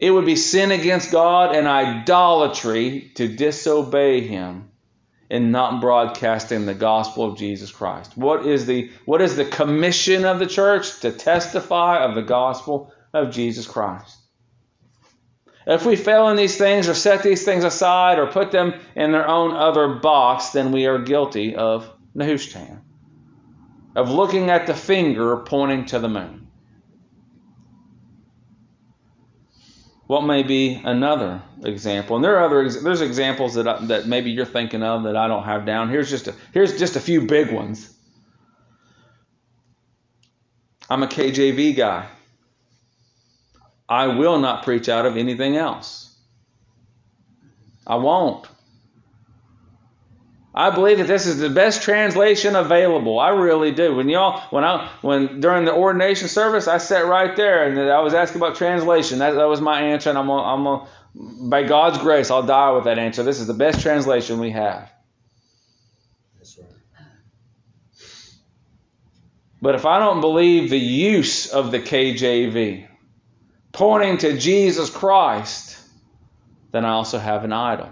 it 0.00 0.10
would 0.10 0.24
be 0.24 0.36
sin 0.36 0.72
against 0.72 1.12
God 1.12 1.54
and 1.54 1.68
idolatry 1.68 3.12
to 3.16 3.28
disobey 3.28 4.22
Him 4.22 4.70
in 5.28 5.52
not 5.52 5.80
broadcasting 5.80 6.66
the 6.66 6.74
gospel 6.74 7.24
of 7.24 7.38
Jesus 7.38 7.70
Christ. 7.70 8.16
What 8.16 8.46
is 8.46 8.66
the 8.66 8.90
what 9.04 9.20
is 9.20 9.36
the 9.36 9.44
commission 9.44 10.24
of 10.24 10.38
the 10.38 10.46
church? 10.46 11.00
To 11.00 11.12
testify 11.12 12.02
of 12.02 12.14
the 12.14 12.22
gospel 12.22 12.92
of 13.12 13.30
Jesus 13.30 13.66
Christ. 13.66 14.16
If 15.66 15.84
we 15.84 15.94
fail 15.94 16.28
in 16.30 16.36
these 16.36 16.56
things 16.56 16.88
or 16.88 16.94
set 16.94 17.22
these 17.22 17.44
things 17.44 17.64
aside 17.64 18.18
or 18.18 18.26
put 18.26 18.50
them 18.50 18.74
in 18.96 19.12
their 19.12 19.28
own 19.28 19.54
other 19.54 19.96
box, 19.96 20.50
then 20.50 20.72
we 20.72 20.86
are 20.86 20.98
guilty 20.98 21.54
of 21.54 21.88
Nehushtan. 22.16 22.80
of 23.94 24.10
looking 24.10 24.50
at 24.50 24.66
the 24.66 24.74
finger 24.74 25.36
pointing 25.36 25.84
to 25.86 25.98
the 25.98 26.08
moon. 26.08 26.49
What 30.10 30.24
may 30.24 30.42
be 30.42 30.74
another 30.84 31.40
example? 31.62 32.16
And 32.16 32.24
there 32.24 32.36
are 32.36 32.44
other 32.44 32.68
there's 32.68 33.00
examples 33.00 33.54
that 33.54 33.68
I, 33.68 33.78
that 33.86 34.08
maybe 34.08 34.32
you're 34.32 34.44
thinking 34.44 34.82
of 34.82 35.04
that 35.04 35.14
I 35.14 35.28
don't 35.28 35.44
have 35.44 35.64
down. 35.64 35.88
Here's 35.88 36.10
just 36.10 36.26
a, 36.26 36.34
here's 36.52 36.76
just 36.76 36.96
a 36.96 37.00
few 37.00 37.28
big 37.28 37.52
ones. 37.52 37.88
I'm 40.88 41.04
a 41.04 41.06
KJV 41.06 41.76
guy. 41.76 42.08
I 43.88 44.08
will 44.08 44.40
not 44.40 44.64
preach 44.64 44.88
out 44.88 45.06
of 45.06 45.16
anything 45.16 45.56
else. 45.56 46.12
I 47.86 47.94
won't. 47.94 48.48
I 50.54 50.70
believe 50.70 50.98
that 50.98 51.06
this 51.06 51.26
is 51.26 51.38
the 51.38 51.48
best 51.48 51.82
translation 51.82 52.56
available. 52.56 53.20
I 53.20 53.28
really 53.28 53.70
do. 53.70 53.94
When 53.94 54.08
y'all, 54.08 54.40
when 54.50 54.64
I, 54.64 54.90
when 55.00 55.40
during 55.40 55.64
the 55.64 55.72
ordination 55.72 56.26
service, 56.26 56.66
I 56.66 56.78
sat 56.78 57.06
right 57.06 57.36
there 57.36 57.68
and 57.68 57.78
I 57.78 58.00
was 58.00 58.14
asking 58.14 58.40
about 58.40 58.56
translation. 58.56 59.20
That, 59.20 59.32
that 59.32 59.44
was 59.44 59.60
my 59.60 59.80
answer, 59.80 60.10
and 60.10 60.18
I'm, 60.18 60.26
gonna, 60.26 60.42
I'm 60.42 60.64
gonna, 60.64 61.48
by 61.48 61.62
God's 61.62 61.98
grace, 61.98 62.32
I'll 62.32 62.42
die 62.42 62.72
with 62.72 62.84
that 62.84 62.98
answer. 62.98 63.22
This 63.22 63.38
is 63.38 63.46
the 63.46 63.54
best 63.54 63.80
translation 63.80 64.40
we 64.40 64.50
have. 64.50 64.90
That's 66.38 66.58
right. 66.58 66.66
But 69.62 69.76
if 69.76 69.86
I 69.86 70.00
don't 70.00 70.20
believe 70.20 70.70
the 70.70 70.78
use 70.78 71.46
of 71.46 71.70
the 71.70 71.78
KJV, 71.78 72.88
pointing 73.70 74.18
to 74.18 74.36
Jesus 74.36 74.90
Christ, 74.90 75.78
then 76.72 76.84
I 76.84 76.90
also 76.90 77.18
have 77.18 77.44
an 77.44 77.52
idol. 77.52 77.90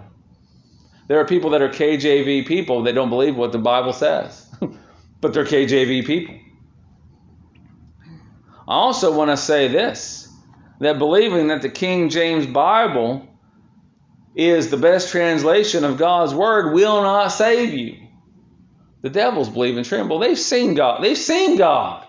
There 1.09 1.19
are 1.19 1.25
people 1.25 1.49
that 1.49 1.63
are 1.63 1.69
KJV 1.69 2.45
people 2.45 2.83
that 2.83 2.93
don't 2.93 3.09
believe 3.09 3.35
what 3.35 3.51
the 3.51 3.57
Bible 3.57 3.93
says, 3.93 4.47
but 5.21 5.33
they're 5.33 5.43
KJV 5.43 6.05
people. 6.05 6.35
I 8.67 8.75
also 8.75 9.17
want 9.17 9.31
to 9.31 9.37
say 9.37 9.67
this 9.67 10.31
that 10.79 10.99
believing 10.99 11.47
that 11.47 11.63
the 11.63 11.69
King 11.69 12.09
James 12.09 12.45
Bible 12.45 13.27
is 14.35 14.69
the 14.69 14.77
best 14.77 15.09
translation 15.09 15.83
of 15.83 15.97
God's 15.97 16.35
Word 16.35 16.75
will 16.75 17.01
not 17.01 17.29
save 17.29 17.73
you. 17.73 17.97
The 19.01 19.09
devils 19.09 19.49
believe 19.49 19.77
and 19.77 19.85
tremble. 19.85 20.19
They've 20.19 20.37
seen 20.37 20.75
God. 20.75 21.03
They've 21.03 21.17
seen 21.17 21.57
God. 21.57 22.05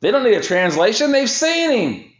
They 0.00 0.10
don't 0.10 0.24
need 0.24 0.34
a 0.34 0.42
translation. 0.42 1.12
They've 1.12 1.30
seen 1.30 1.70
Him. 1.70 2.12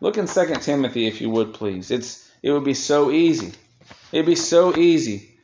Look 0.00 0.18
in 0.18 0.26
2 0.26 0.54
Timothy, 0.60 1.06
if 1.06 1.20
you 1.20 1.30
would, 1.30 1.54
please. 1.54 1.90
It's 1.90 2.30
it 2.42 2.52
would 2.52 2.64
be 2.64 2.74
so 2.74 3.10
easy. 3.10 3.52
It'd 4.12 4.26
be 4.26 4.36
so 4.36 4.76
easy. 4.76 5.36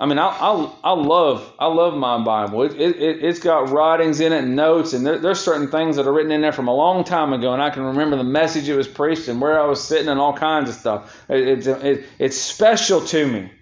I 0.00 0.06
mean, 0.06 0.18
I, 0.18 0.26
I, 0.26 0.72
I 0.82 0.92
love 0.94 1.52
I 1.60 1.66
love 1.66 1.94
my 1.94 2.18
Bible. 2.24 2.62
It, 2.62 2.72
it, 2.74 3.24
it's 3.24 3.38
got 3.38 3.70
writings 3.70 4.20
in 4.20 4.32
it 4.32 4.42
and 4.42 4.56
notes, 4.56 4.94
and 4.94 5.06
there, 5.06 5.18
there's 5.18 5.38
certain 5.38 5.68
things 5.68 5.94
that 5.94 6.08
are 6.08 6.12
written 6.12 6.32
in 6.32 6.40
there 6.40 6.50
from 6.50 6.66
a 6.66 6.74
long 6.74 7.04
time 7.04 7.32
ago, 7.32 7.52
and 7.52 7.62
I 7.62 7.70
can 7.70 7.84
remember 7.84 8.16
the 8.16 8.24
message 8.24 8.68
it 8.68 8.74
was 8.74 8.88
preached 8.88 9.28
and 9.28 9.40
where 9.40 9.60
I 9.60 9.66
was 9.66 9.82
sitting 9.82 10.08
and 10.08 10.18
all 10.18 10.32
kinds 10.32 10.70
of 10.70 10.74
stuff. 10.74 11.24
It, 11.28 11.66
it, 11.66 11.84
it, 11.84 12.06
it's 12.18 12.36
special 12.36 13.00
to 13.02 13.26
me. 13.26 13.52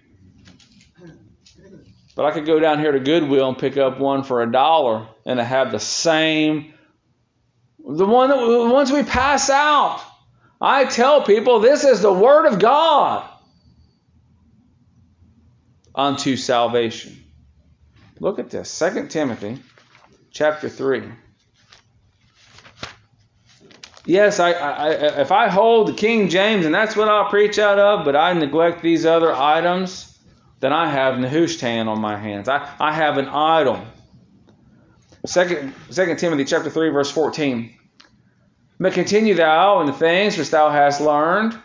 But 2.15 2.25
I 2.25 2.31
could 2.31 2.45
go 2.45 2.59
down 2.59 2.79
here 2.79 2.91
to 2.91 2.99
Goodwill 2.99 3.49
and 3.49 3.57
pick 3.57 3.77
up 3.77 3.99
one 3.99 4.23
for 4.23 4.41
a 4.41 4.51
dollar, 4.51 5.07
and 5.25 5.39
have 5.39 5.71
the 5.71 5.79
same 5.79 6.73
the 7.87 8.05
one 8.05 8.29
that 8.29 8.37
ones 8.71 8.91
we 8.91 9.03
pass 9.03 9.49
out. 9.49 10.01
I 10.59 10.85
tell 10.85 11.23
people 11.23 11.59
this 11.59 11.83
is 11.83 12.01
the 12.01 12.13
word 12.13 12.45
of 12.45 12.59
God 12.59 13.27
unto 15.95 16.37
salvation. 16.37 17.23
Look 18.19 18.37
at 18.37 18.49
this. 18.51 18.77
2 18.77 19.07
Timothy 19.07 19.59
chapter 20.31 20.69
3. 20.69 21.03
Yes, 24.05 24.39
I, 24.39 24.51
I, 24.51 24.89
if 25.21 25.31
I 25.31 25.47
hold 25.47 25.87
the 25.87 25.93
King 25.93 26.29
James 26.29 26.65
and 26.65 26.73
that's 26.73 26.95
what 26.95 27.07
I'll 27.07 27.29
preach 27.29 27.59
out 27.59 27.77
of, 27.77 28.05
but 28.05 28.15
I 28.15 28.33
neglect 28.33 28.81
these 28.81 29.05
other 29.05 29.33
items, 29.33 30.17
then 30.59 30.73
I 30.73 30.89
have 30.89 31.15
Nehushtan 31.15 31.87
on 31.87 31.99
my 31.99 32.17
hands. 32.17 32.47
I, 32.47 32.67
I 32.79 32.93
have 32.93 33.17
an 33.17 33.27
idol. 33.27 33.83
Second, 35.25 35.73
2 35.91 36.15
Timothy 36.15 36.45
chapter 36.45 36.69
3, 36.69 36.89
verse 36.89 37.11
14. 37.11 37.75
But 38.79 38.93
continue 38.93 39.35
thou 39.35 39.81
in 39.81 39.87
the 39.87 39.93
things 39.93 40.37
which 40.37 40.49
thou 40.49 40.71
hast 40.71 40.99
learned. 40.99 41.57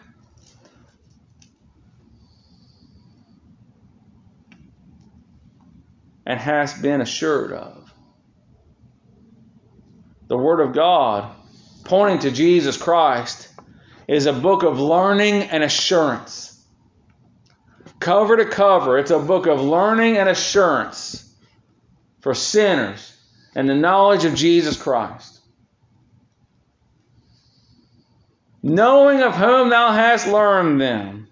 And 6.26 6.38
hast 6.38 6.82
been 6.82 7.00
assured 7.00 7.52
of. 7.52 7.90
The 10.28 10.36
Word 10.36 10.60
of 10.60 10.74
God, 10.74 11.34
pointing 11.84 12.18
to 12.20 12.30
Jesus 12.32 12.76
Christ, 12.76 13.48
is 14.06 14.26
a 14.26 14.32
book 14.32 14.64
of 14.64 14.78
learning 14.78 15.44
and 15.44 15.62
assurance. 15.62 16.52
Cover 18.00 18.36
to 18.36 18.44
cover, 18.44 18.98
it's 18.98 19.10
a 19.10 19.18
book 19.18 19.46
of 19.46 19.62
learning 19.62 20.18
and 20.18 20.28
assurance 20.28 21.32
for 22.20 22.34
sinners 22.34 23.15
and 23.56 23.66
the 23.70 23.74
knowledge 23.74 24.26
of 24.26 24.34
Jesus 24.34 24.76
Christ. 24.76 25.40
Knowing 28.62 29.22
of 29.22 29.34
whom 29.34 29.70
thou 29.70 29.92
hast 29.92 30.28
learned 30.28 30.78
them. 30.78 31.28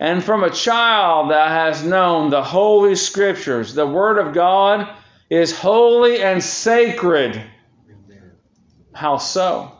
And 0.00 0.24
from 0.24 0.42
a 0.42 0.48
child 0.48 1.30
thou 1.30 1.48
hast 1.48 1.84
known 1.84 2.30
the 2.30 2.42
holy 2.42 2.96
scriptures. 2.96 3.74
The 3.74 3.86
word 3.86 4.18
of 4.18 4.32
God 4.32 4.88
is 5.28 5.56
holy 5.56 6.22
and 6.22 6.42
sacred. 6.42 7.42
How 8.94 9.18
so? 9.18 9.72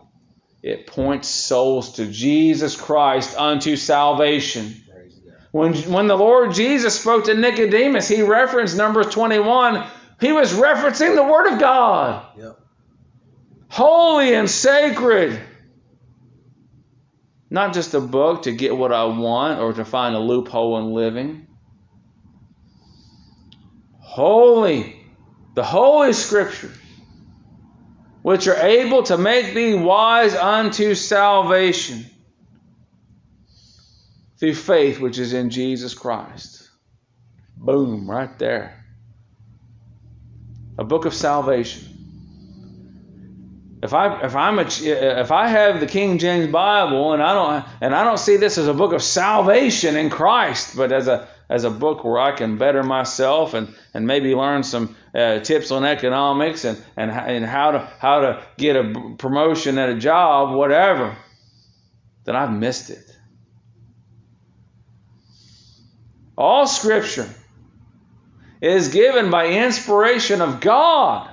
It 0.62 0.86
points 0.86 1.28
souls 1.28 1.94
to 1.94 2.06
Jesus 2.06 2.76
Christ 2.76 3.34
unto 3.38 3.74
salvation. 3.76 4.82
When, 5.52 5.72
when 5.90 6.08
the 6.08 6.18
Lord 6.18 6.52
Jesus 6.52 7.00
spoke 7.00 7.24
to 7.24 7.34
Nicodemus, 7.34 8.08
he 8.08 8.20
referenced 8.20 8.76
Numbers 8.76 9.06
21. 9.06 9.86
He 10.20 10.32
was 10.32 10.52
referencing 10.52 11.14
the 11.14 11.22
Word 11.24 11.52
of 11.52 11.60
God, 11.60 12.26
Yep. 12.38 12.58
holy 13.68 14.34
and 14.34 14.48
sacred. 14.48 15.40
Not 17.50 17.74
just 17.74 17.94
a 17.94 18.00
book 18.00 18.42
to 18.42 18.52
get 18.52 18.76
what 18.76 18.92
I 18.92 19.04
want 19.04 19.60
or 19.60 19.72
to 19.74 19.84
find 19.84 20.16
a 20.16 20.18
loophole 20.18 20.78
in 20.78 20.92
living. 20.92 21.46
Holy, 24.00 24.96
the 25.54 25.62
Holy 25.62 26.12
Scriptures, 26.12 26.76
which 28.22 28.48
are 28.48 28.56
able 28.56 29.02
to 29.04 29.18
make 29.18 29.54
thee 29.54 29.74
wise 29.74 30.34
unto 30.34 30.94
salvation 30.94 32.06
through 34.38 34.54
faith 34.54 34.98
which 35.00 35.18
is 35.18 35.32
in 35.32 35.50
Jesus 35.50 35.94
Christ. 35.94 36.68
Boom, 37.56 38.10
right 38.10 38.38
there. 38.38 38.75
A 40.78 40.84
book 40.84 41.04
of 41.04 41.14
salvation. 41.14 41.96
If 43.82 43.92
I 43.92 44.22
if 44.22 44.34
I'm 44.34 44.58
a 44.58 44.62
if 44.62 45.30
I 45.30 45.48
have 45.48 45.80
the 45.80 45.86
King 45.86 46.18
James 46.18 46.50
Bible 46.50 47.12
and 47.12 47.22
I 47.22 47.34
don't 47.34 47.64
and 47.80 47.94
I 47.94 48.04
don't 48.04 48.18
see 48.18 48.36
this 48.36 48.58
as 48.58 48.68
a 48.68 48.74
book 48.74 48.92
of 48.92 49.02
salvation 49.02 49.96
in 49.96 50.10
Christ, 50.10 50.76
but 50.76 50.92
as 50.92 51.08
a 51.08 51.28
as 51.48 51.64
a 51.64 51.70
book 51.70 52.02
where 52.02 52.18
I 52.18 52.32
can 52.32 52.58
better 52.58 52.82
myself 52.82 53.54
and, 53.54 53.72
and 53.94 54.06
maybe 54.06 54.34
learn 54.34 54.64
some 54.64 54.96
uh, 55.14 55.38
tips 55.40 55.70
on 55.70 55.84
economics 55.84 56.64
and, 56.64 56.82
and 56.96 57.10
and 57.10 57.44
how 57.44 57.70
to 57.72 57.78
how 58.00 58.20
to 58.20 58.42
get 58.56 58.76
a 58.76 59.14
promotion 59.18 59.78
at 59.78 59.88
a 59.88 59.96
job, 59.96 60.54
whatever, 60.56 61.16
then 62.24 62.34
I've 62.34 62.52
missed 62.52 62.90
it. 62.90 63.04
All 66.36 66.66
Scripture 66.66 67.28
is 68.60 68.88
given 68.88 69.30
by 69.30 69.46
inspiration 69.48 70.40
of 70.40 70.60
God. 70.60 71.30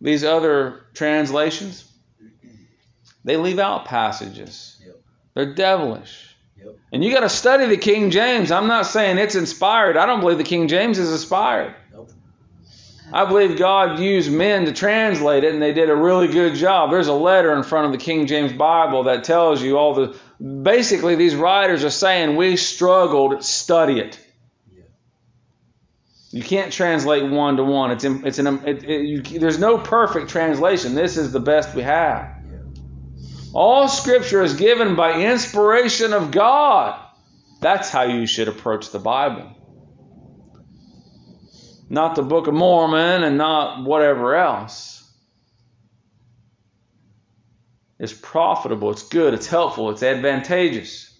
These 0.00 0.24
other 0.24 0.86
translations, 0.94 1.90
they 3.24 3.36
leave 3.36 3.58
out 3.58 3.86
passages. 3.86 4.80
Yep. 4.84 4.96
They're 5.34 5.54
devilish. 5.54 6.36
Yep. 6.58 6.76
And 6.92 7.02
you 7.02 7.12
got 7.12 7.20
to 7.20 7.28
study 7.28 7.66
the 7.66 7.76
King 7.76 8.10
James. 8.10 8.52
I'm 8.52 8.68
not 8.68 8.86
saying 8.86 9.18
it's 9.18 9.34
inspired. 9.34 9.96
I 9.96 10.06
don't 10.06 10.20
believe 10.20 10.38
the 10.38 10.44
King 10.44 10.68
James 10.68 10.98
is 10.98 11.10
inspired. 11.10 11.74
Nope. 11.92 12.12
I 13.12 13.24
believe 13.24 13.58
God 13.58 13.98
used 13.98 14.30
men 14.30 14.66
to 14.66 14.72
translate 14.72 15.44
it, 15.44 15.54
and 15.54 15.62
they 15.62 15.72
did 15.72 15.90
a 15.90 15.96
really 15.96 16.28
good 16.28 16.54
job. 16.54 16.90
There's 16.90 17.08
a 17.08 17.14
letter 17.14 17.54
in 17.54 17.62
front 17.62 17.86
of 17.86 17.92
the 17.92 17.98
King 17.98 18.26
James 18.26 18.52
Bible 18.52 19.04
that 19.04 19.24
tells 19.24 19.62
you 19.62 19.78
all 19.78 19.94
the. 19.94 20.18
Basically, 20.40 21.14
these 21.14 21.34
writers 21.34 21.84
are 21.84 21.90
saying 21.90 22.36
we 22.36 22.56
struggled. 22.56 23.42
Study 23.42 24.00
it. 24.00 24.18
You 26.30 26.42
can't 26.42 26.72
translate 26.72 27.30
one 27.30 27.56
to 27.56 27.64
one. 27.64 27.92
It's 27.92 28.04
in, 28.04 28.26
it's 28.26 28.38
an 28.38 28.46
it, 28.66 28.84
it, 28.84 29.02
you, 29.04 29.22
there's 29.22 29.58
no 29.58 29.78
perfect 29.78 30.28
translation. 30.28 30.94
This 30.94 31.16
is 31.16 31.32
the 31.32 31.40
best 31.40 31.74
we 31.74 31.82
have. 31.82 32.36
All 33.54 33.88
scripture 33.88 34.42
is 34.42 34.52
given 34.54 34.96
by 34.96 35.22
inspiration 35.22 36.12
of 36.12 36.30
God. 36.30 37.00
That's 37.62 37.88
how 37.88 38.02
you 38.02 38.26
should 38.26 38.48
approach 38.48 38.90
the 38.90 38.98
Bible. 38.98 39.50
Not 41.88 42.16
the 42.16 42.22
Book 42.22 42.48
of 42.48 42.54
Mormon 42.54 43.22
and 43.22 43.38
not 43.38 43.84
whatever 43.84 44.34
else. 44.34 44.95
It's 47.98 48.12
profitable, 48.12 48.90
it's 48.90 49.08
good, 49.08 49.34
it's 49.34 49.46
helpful, 49.46 49.90
it's 49.90 50.02
advantageous 50.02 51.16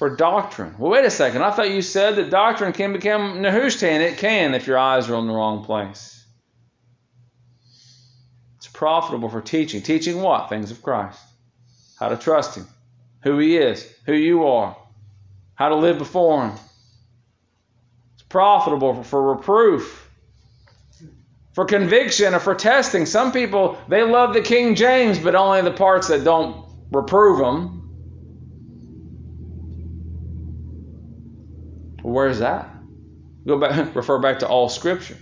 for 0.00 0.16
doctrine. 0.16 0.76
Well, 0.78 0.92
wait 0.92 1.04
a 1.04 1.10
second. 1.10 1.42
I 1.42 1.50
thought 1.50 1.70
you 1.70 1.82
said 1.82 2.16
that 2.16 2.30
doctrine 2.30 2.72
can 2.72 2.94
become 2.94 3.42
Nehushtan. 3.42 4.00
It 4.00 4.16
can 4.16 4.54
if 4.54 4.66
your 4.66 4.78
eyes 4.78 5.10
are 5.10 5.14
on 5.14 5.26
the 5.26 5.34
wrong 5.34 5.62
place. 5.62 6.24
It's 8.56 8.68
profitable 8.68 9.28
for 9.28 9.42
teaching. 9.42 9.82
Teaching 9.82 10.22
what? 10.22 10.48
Things 10.48 10.70
of 10.70 10.82
Christ. 10.82 11.20
How 11.98 12.08
to 12.08 12.16
trust 12.16 12.56
Him. 12.56 12.66
Who 13.24 13.36
He 13.36 13.58
is. 13.58 13.86
Who 14.06 14.14
you 14.14 14.46
are. 14.46 14.74
How 15.54 15.68
to 15.68 15.76
live 15.76 15.98
before 15.98 16.46
Him. 16.46 16.56
It's 18.14 18.22
profitable 18.22 19.02
for 19.02 19.34
reproof. 19.34 19.99
For 21.54 21.64
conviction 21.64 22.34
or 22.34 22.40
for 22.40 22.54
testing. 22.54 23.06
Some 23.06 23.32
people, 23.32 23.78
they 23.88 24.02
love 24.02 24.34
the 24.34 24.40
King 24.40 24.76
James, 24.76 25.18
but 25.18 25.34
only 25.34 25.62
the 25.62 25.72
parts 25.72 26.08
that 26.08 26.24
don't 26.24 26.64
reprove 26.92 27.38
them. 27.38 27.82
Where's 32.02 32.38
that? 32.38 32.74
Go 33.46 33.58
back, 33.58 33.94
refer 33.94 34.18
back 34.18 34.40
to 34.40 34.48
all 34.48 34.68
Scripture. 34.68 35.16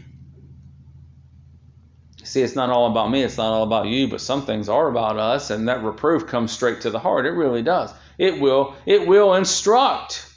See, 2.25 2.43
it's 2.43 2.55
not 2.55 2.69
all 2.69 2.91
about 2.91 3.11
me, 3.11 3.23
it's 3.23 3.39
not 3.39 3.53
all 3.53 3.63
about 3.63 3.87
you, 3.87 4.07
but 4.07 4.21
some 4.21 4.45
things 4.45 4.69
are 4.69 4.89
about 4.89 5.17
us, 5.17 5.51
and 5.51 5.69
that 5.69 5.83
reproof 5.83 6.27
comes 6.27 6.53
straight 6.53 6.83
to 6.83 6.91
the 6.91 6.99
heart. 6.99 7.25
It 7.25 7.31
really 7.31 7.63
does. 7.63 7.93
It 8.19 8.39
will, 8.39 8.75
it 8.85 9.07
will 9.07 9.35
instruct. 9.35 10.28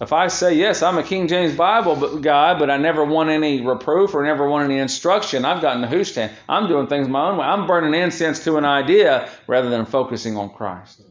If 0.00 0.12
I 0.12 0.28
say, 0.28 0.54
yes, 0.54 0.82
I'm 0.82 0.96
a 0.96 1.02
King 1.02 1.26
James 1.26 1.56
Bible 1.56 2.20
guy, 2.20 2.56
but 2.56 2.70
I 2.70 2.76
never 2.76 3.04
want 3.04 3.30
any 3.30 3.66
reproof 3.66 4.14
or 4.14 4.22
never 4.22 4.48
want 4.48 4.64
any 4.64 4.78
instruction, 4.78 5.44
I've 5.44 5.60
got 5.60 5.76
Nehushtan. 5.78 6.30
I'm 6.48 6.68
doing 6.68 6.86
things 6.86 7.08
my 7.08 7.30
own 7.30 7.38
way. 7.38 7.44
I'm 7.44 7.66
burning 7.66 8.00
incense 8.00 8.44
to 8.44 8.58
an 8.58 8.64
idea 8.64 9.28
rather 9.48 9.70
than 9.70 9.86
focusing 9.86 10.36
on 10.36 10.50
Christ. 10.50 11.02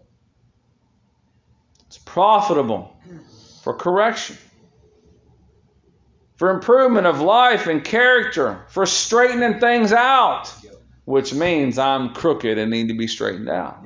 It's 1.87 1.97
profitable 1.97 2.95
for 3.63 3.73
correction, 3.73 4.37
for 6.37 6.49
improvement 6.49 7.07
of 7.07 7.19
life 7.19 7.67
and 7.67 7.83
character, 7.83 8.63
for 8.69 8.85
straightening 8.85 9.59
things 9.59 9.91
out, 9.91 10.53
which 11.03 11.33
means 11.33 11.77
I'm 11.77 12.13
crooked 12.13 12.57
and 12.57 12.71
need 12.71 12.87
to 12.87 12.93
be 12.93 13.07
straightened 13.07 13.49
out. 13.49 13.85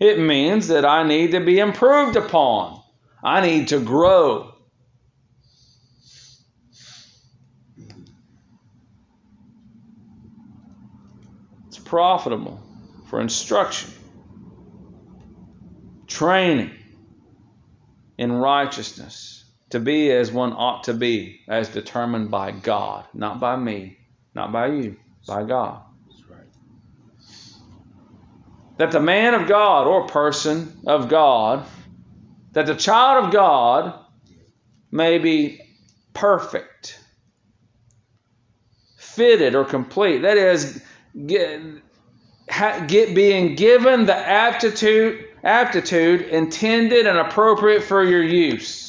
It 0.00 0.18
means 0.18 0.68
that 0.68 0.86
I 0.86 1.02
need 1.02 1.32
to 1.32 1.40
be 1.40 1.58
improved 1.58 2.16
upon. 2.16 2.77
I 3.22 3.40
need 3.40 3.68
to 3.68 3.80
grow. 3.80 4.54
It's 11.66 11.78
profitable 11.78 12.62
for 13.08 13.20
instruction, 13.20 13.90
training 16.06 16.70
in 18.16 18.32
righteousness, 18.32 19.44
to 19.70 19.80
be 19.80 20.10
as 20.10 20.30
one 20.30 20.52
ought 20.52 20.84
to 20.84 20.94
be, 20.94 21.40
as 21.48 21.68
determined 21.68 22.30
by 22.30 22.52
God, 22.52 23.06
not 23.14 23.40
by 23.40 23.56
me, 23.56 23.98
not 24.34 24.52
by 24.52 24.68
you, 24.68 24.96
by 25.26 25.44
God. 25.44 25.82
That 28.76 28.92
the 28.92 29.00
man 29.00 29.34
of 29.34 29.48
God 29.48 29.88
or 29.88 30.06
person 30.06 30.80
of 30.86 31.08
God 31.08 31.66
that 32.52 32.66
the 32.66 32.74
child 32.74 33.26
of 33.26 33.32
God 33.32 33.94
may 34.90 35.18
be 35.18 35.60
perfect, 36.14 36.98
fitted 38.96 39.54
or 39.54 39.64
complete. 39.64 40.22
That 40.22 40.36
is, 40.36 40.82
get, 41.26 41.60
get, 42.86 43.14
being 43.14 43.54
given 43.54 44.06
the 44.06 44.16
aptitude, 44.16 45.24
aptitude 45.44 46.22
intended 46.22 47.06
and 47.06 47.18
appropriate 47.18 47.82
for 47.82 48.02
your 48.04 48.22
use. 48.22 48.86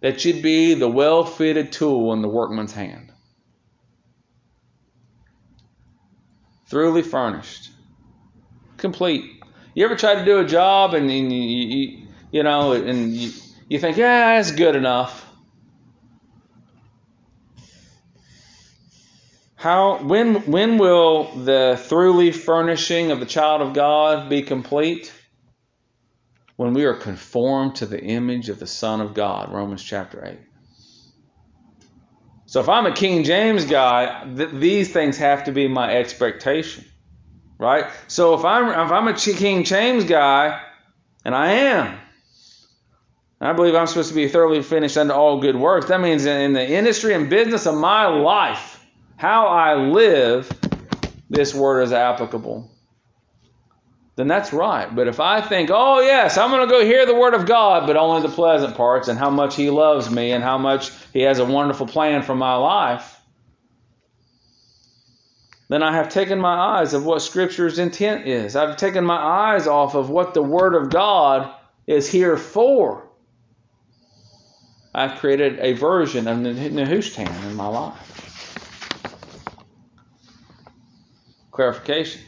That 0.00 0.24
you'd 0.24 0.42
be 0.42 0.74
the 0.74 0.88
well 0.88 1.24
fitted 1.24 1.72
tool 1.72 2.12
in 2.14 2.22
the 2.22 2.28
workman's 2.28 2.72
hand. 2.72 3.12
Thoroughly 6.68 7.02
furnished, 7.02 7.70
complete. 8.76 9.39
You 9.74 9.84
ever 9.84 9.96
try 9.96 10.16
to 10.16 10.24
do 10.24 10.38
a 10.38 10.44
job 10.44 10.94
and, 10.94 11.10
you, 11.10 11.22
you, 11.22 12.06
you 12.32 12.42
know, 12.42 12.72
and 12.72 13.14
you, 13.14 13.30
you 13.68 13.78
think, 13.78 13.96
yeah, 13.96 14.36
that's 14.36 14.50
good 14.50 14.74
enough. 14.74 15.26
How 19.54 20.02
when 20.02 20.36
when 20.50 20.78
will 20.78 21.24
the 21.44 21.78
thoroughly 21.78 22.32
furnishing 22.32 23.10
of 23.10 23.20
the 23.20 23.26
child 23.26 23.60
of 23.60 23.74
God 23.74 24.30
be 24.30 24.40
complete? 24.40 25.12
When 26.56 26.72
we 26.72 26.86
are 26.86 26.94
conformed 26.94 27.76
to 27.76 27.86
the 27.86 28.02
image 28.02 28.48
of 28.48 28.58
the 28.58 28.66
Son 28.66 29.02
of 29.02 29.12
God, 29.12 29.52
Romans 29.52 29.82
chapter 29.82 30.26
8. 30.26 30.38
So 32.46 32.60
if 32.60 32.70
I'm 32.70 32.86
a 32.86 32.94
King 32.94 33.22
James 33.24 33.66
guy, 33.66 34.24
th- 34.34 34.50
these 34.52 34.92
things 34.92 35.18
have 35.18 35.44
to 35.44 35.52
be 35.52 35.68
my 35.68 35.94
expectation 35.94 36.86
right? 37.60 37.92
So 38.08 38.34
if 38.34 38.44
I'm 38.44 38.70
if 38.70 38.90
I'm 38.90 39.06
a 39.06 39.14
King 39.14 39.62
James 39.62 40.04
guy, 40.04 40.60
and 41.24 41.34
I 41.34 41.52
am, 41.52 41.98
I 43.40 43.52
believe 43.52 43.74
I'm 43.74 43.86
supposed 43.86 44.08
to 44.08 44.14
be 44.14 44.28
thoroughly 44.28 44.62
finished 44.62 44.96
unto 44.96 45.12
all 45.12 45.40
good 45.40 45.56
works. 45.56 45.86
That 45.86 46.00
means 46.00 46.24
in 46.24 46.54
the 46.54 46.68
industry 46.68 47.14
and 47.14 47.30
business 47.30 47.66
of 47.66 47.76
my 47.76 48.06
life, 48.06 48.84
how 49.16 49.46
I 49.46 49.74
live, 49.74 50.50
this 51.28 51.54
word 51.54 51.82
is 51.82 51.92
applicable. 51.92 52.70
Then 54.16 54.28
that's 54.28 54.52
right. 54.52 54.94
But 54.94 55.08
if 55.08 55.20
I 55.20 55.40
think, 55.40 55.70
oh 55.72 56.00
yes, 56.00 56.36
I'm 56.36 56.50
going 56.50 56.66
to 56.66 56.74
go 56.74 56.84
hear 56.84 57.06
the 57.06 57.14
word 57.14 57.34
of 57.34 57.46
God, 57.46 57.86
but 57.86 57.96
only 57.96 58.22
the 58.22 58.34
pleasant 58.34 58.76
parts 58.76 59.08
and 59.08 59.18
how 59.18 59.30
much 59.30 59.56
He 59.56 59.70
loves 59.70 60.10
me 60.10 60.32
and 60.32 60.42
how 60.42 60.58
much 60.58 60.90
He 61.12 61.20
has 61.20 61.38
a 61.38 61.44
wonderful 61.44 61.86
plan 61.86 62.22
for 62.22 62.34
my 62.34 62.54
life, 62.56 63.19
then 65.70 65.84
I 65.84 65.92
have 65.92 66.08
taken 66.08 66.40
my 66.40 66.80
eyes 66.80 66.94
of 66.94 67.06
what 67.06 67.22
Scripture's 67.22 67.78
intent 67.78 68.26
is. 68.26 68.56
I've 68.56 68.76
taken 68.76 69.04
my 69.04 69.16
eyes 69.16 69.68
off 69.68 69.94
of 69.94 70.10
what 70.10 70.34
the 70.34 70.42
Word 70.42 70.74
of 70.74 70.90
God 70.90 71.54
is 71.86 72.10
here 72.10 72.36
for. 72.36 73.08
I've 74.92 75.20
created 75.20 75.60
a 75.60 75.74
version 75.74 76.26
of 76.26 76.38
Nehushtan 76.38 77.48
in 77.48 77.54
my 77.54 77.68
life. 77.68 78.06
Clarification. 81.52 82.22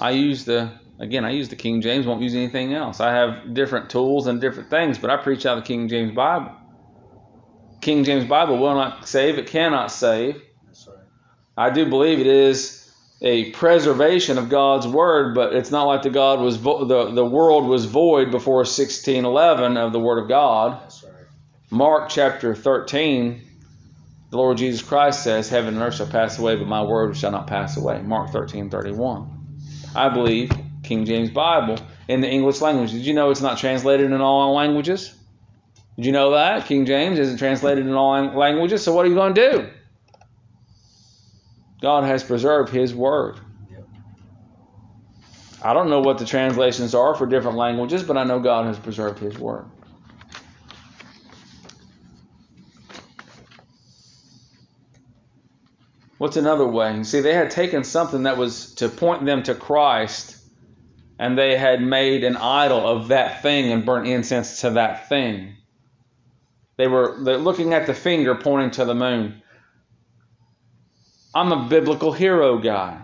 I 0.00 0.10
use 0.10 0.44
the 0.44 0.72
again, 0.98 1.24
I 1.24 1.30
use 1.30 1.48
the 1.48 1.54
King 1.54 1.80
James, 1.80 2.06
won't 2.06 2.22
use 2.22 2.34
anything 2.34 2.74
else. 2.74 2.98
I 2.98 3.12
have 3.12 3.54
different 3.54 3.88
tools 3.88 4.26
and 4.26 4.40
different 4.40 4.68
things, 4.68 4.98
but 4.98 5.10
I 5.10 5.16
preach 5.16 5.46
out 5.46 5.54
the 5.54 5.62
King 5.62 5.88
James 5.88 6.12
Bible. 6.12 6.50
King 7.80 8.02
James 8.02 8.24
Bible 8.24 8.58
will 8.58 8.74
not 8.74 9.06
save, 9.06 9.38
it 9.38 9.46
cannot 9.46 9.92
save. 9.92 10.42
I 11.56 11.70
do 11.70 11.86
believe 11.86 12.18
it 12.18 12.26
is 12.26 12.84
a 13.20 13.50
preservation 13.52 14.38
of 14.38 14.48
God's 14.48 14.86
word, 14.86 15.34
but 15.34 15.54
it's 15.54 15.70
not 15.70 15.84
like 15.84 16.02
the 16.02 16.10
God 16.10 16.40
was 16.40 16.56
vo- 16.56 16.84
the 16.84 17.12
the 17.12 17.24
world 17.24 17.66
was 17.66 17.84
void 17.84 18.30
before 18.30 18.64
1611 18.64 19.76
of 19.76 19.92
the 19.92 20.00
word 20.00 20.22
of 20.22 20.28
God. 20.28 20.72
Right. 20.72 21.12
Mark 21.70 22.08
chapter 22.10 22.54
13, 22.54 23.40
the 24.30 24.36
Lord 24.36 24.58
Jesus 24.58 24.82
Christ 24.82 25.22
says, 25.22 25.48
"Heaven 25.48 25.74
and 25.74 25.82
earth 25.82 25.94
shall 25.94 26.06
pass 26.06 26.38
away, 26.38 26.56
but 26.56 26.66
my 26.66 26.82
word 26.82 27.16
shall 27.16 27.30
not 27.30 27.46
pass 27.46 27.76
away." 27.76 28.02
Mark 28.02 28.30
13, 28.30 28.68
31. 28.68 29.30
I 29.94 30.08
believe 30.08 30.50
King 30.82 31.04
James 31.04 31.30
Bible 31.30 31.78
in 32.08 32.20
the 32.20 32.28
English 32.28 32.60
language. 32.60 32.92
Did 32.92 33.06
you 33.06 33.14
know 33.14 33.30
it's 33.30 33.40
not 33.40 33.58
translated 33.58 34.10
in 34.10 34.20
all 34.20 34.54
languages? 34.54 35.14
Did 35.96 36.06
you 36.06 36.12
know 36.12 36.32
that 36.32 36.66
King 36.66 36.84
James 36.84 37.18
isn't 37.18 37.38
translated 37.38 37.86
in 37.86 37.94
all 37.94 38.26
languages? 38.36 38.82
So 38.82 38.92
what 38.92 39.06
are 39.06 39.08
you 39.08 39.14
going 39.14 39.34
to 39.34 39.50
do? 39.52 39.68
God 41.84 42.04
has 42.04 42.24
preserved 42.24 42.70
His 42.72 42.94
Word. 42.94 43.36
I 45.62 45.74
don't 45.74 45.90
know 45.90 46.00
what 46.00 46.16
the 46.16 46.24
translations 46.24 46.94
are 46.94 47.14
for 47.14 47.26
different 47.26 47.58
languages, 47.58 48.02
but 48.02 48.16
I 48.16 48.24
know 48.24 48.40
God 48.40 48.64
has 48.64 48.78
preserved 48.78 49.18
His 49.18 49.38
Word. 49.38 49.66
What's 56.16 56.38
another 56.38 56.66
way? 56.66 57.02
See, 57.04 57.20
they 57.20 57.34
had 57.34 57.50
taken 57.50 57.84
something 57.84 58.22
that 58.22 58.38
was 58.38 58.76
to 58.76 58.88
point 58.88 59.26
them 59.26 59.42
to 59.42 59.54
Christ, 59.54 60.38
and 61.18 61.36
they 61.36 61.54
had 61.54 61.82
made 61.82 62.24
an 62.24 62.38
idol 62.38 62.88
of 62.88 63.08
that 63.08 63.42
thing 63.42 63.70
and 63.70 63.84
burnt 63.84 64.08
incense 64.08 64.62
to 64.62 64.70
that 64.70 65.10
thing. 65.10 65.56
They 66.78 66.86
were 66.86 67.14
looking 67.18 67.74
at 67.74 67.86
the 67.86 67.92
finger 67.92 68.34
pointing 68.34 68.70
to 68.70 68.86
the 68.86 68.94
moon. 68.94 69.42
I'm 71.34 71.52
a 71.52 71.68
biblical 71.68 72.12
hero 72.12 72.58
guy. 72.58 73.00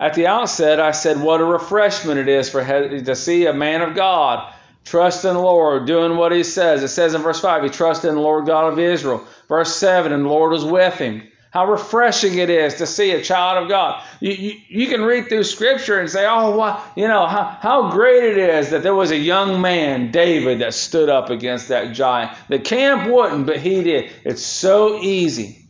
At 0.00 0.14
the 0.14 0.26
outset, 0.26 0.80
I 0.80 0.90
said 0.90 1.20
what 1.20 1.40
a 1.40 1.44
refreshment 1.44 2.18
it 2.18 2.28
is 2.28 2.50
for 2.50 2.64
to 2.64 3.14
see 3.14 3.46
a 3.46 3.52
man 3.52 3.82
of 3.82 3.94
God 3.94 4.52
trust 4.84 5.24
in 5.24 5.34
the 5.34 5.40
Lord, 5.40 5.86
doing 5.86 6.16
what 6.16 6.32
he 6.32 6.42
says. 6.42 6.82
It 6.82 6.88
says 6.88 7.14
in 7.14 7.22
verse 7.22 7.40
5, 7.40 7.62
he 7.62 7.68
trusted 7.68 8.08
in 8.08 8.16
the 8.16 8.20
Lord 8.20 8.46
God 8.46 8.72
of 8.72 8.80
Israel. 8.80 9.24
Verse 9.48 9.76
7, 9.76 10.10
and 10.12 10.24
the 10.24 10.28
Lord 10.28 10.50
was 10.50 10.64
with 10.64 10.94
him. 10.94 11.22
How 11.52 11.70
refreshing 11.70 12.38
it 12.38 12.50
is 12.50 12.76
to 12.76 12.86
see 12.86 13.12
a 13.12 13.22
child 13.22 13.62
of 13.62 13.68
God. 13.68 14.02
You, 14.20 14.32
you, 14.32 14.60
you 14.68 14.86
can 14.88 15.02
read 15.02 15.28
through 15.28 15.44
Scripture 15.44 16.00
and 16.00 16.10
say, 16.10 16.26
oh, 16.26 16.56
wow, 16.56 16.82
you 16.96 17.06
know, 17.06 17.26
how, 17.26 17.44
how 17.60 17.90
great 17.90 18.24
it 18.24 18.38
is 18.38 18.70
that 18.70 18.82
there 18.82 18.94
was 18.94 19.12
a 19.12 19.16
young 19.16 19.60
man, 19.60 20.10
David, 20.10 20.60
that 20.60 20.74
stood 20.74 21.10
up 21.10 21.30
against 21.30 21.68
that 21.68 21.94
giant. 21.94 22.36
The 22.48 22.58
camp 22.58 23.08
wouldn't, 23.08 23.46
but 23.46 23.58
he 23.58 23.84
did. 23.84 24.10
It's 24.24 24.42
so 24.42 25.00
easy 25.00 25.61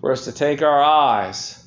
for 0.00 0.12
us 0.12 0.24
to 0.24 0.32
take 0.32 0.62
our 0.62 0.82
eyes, 0.82 1.64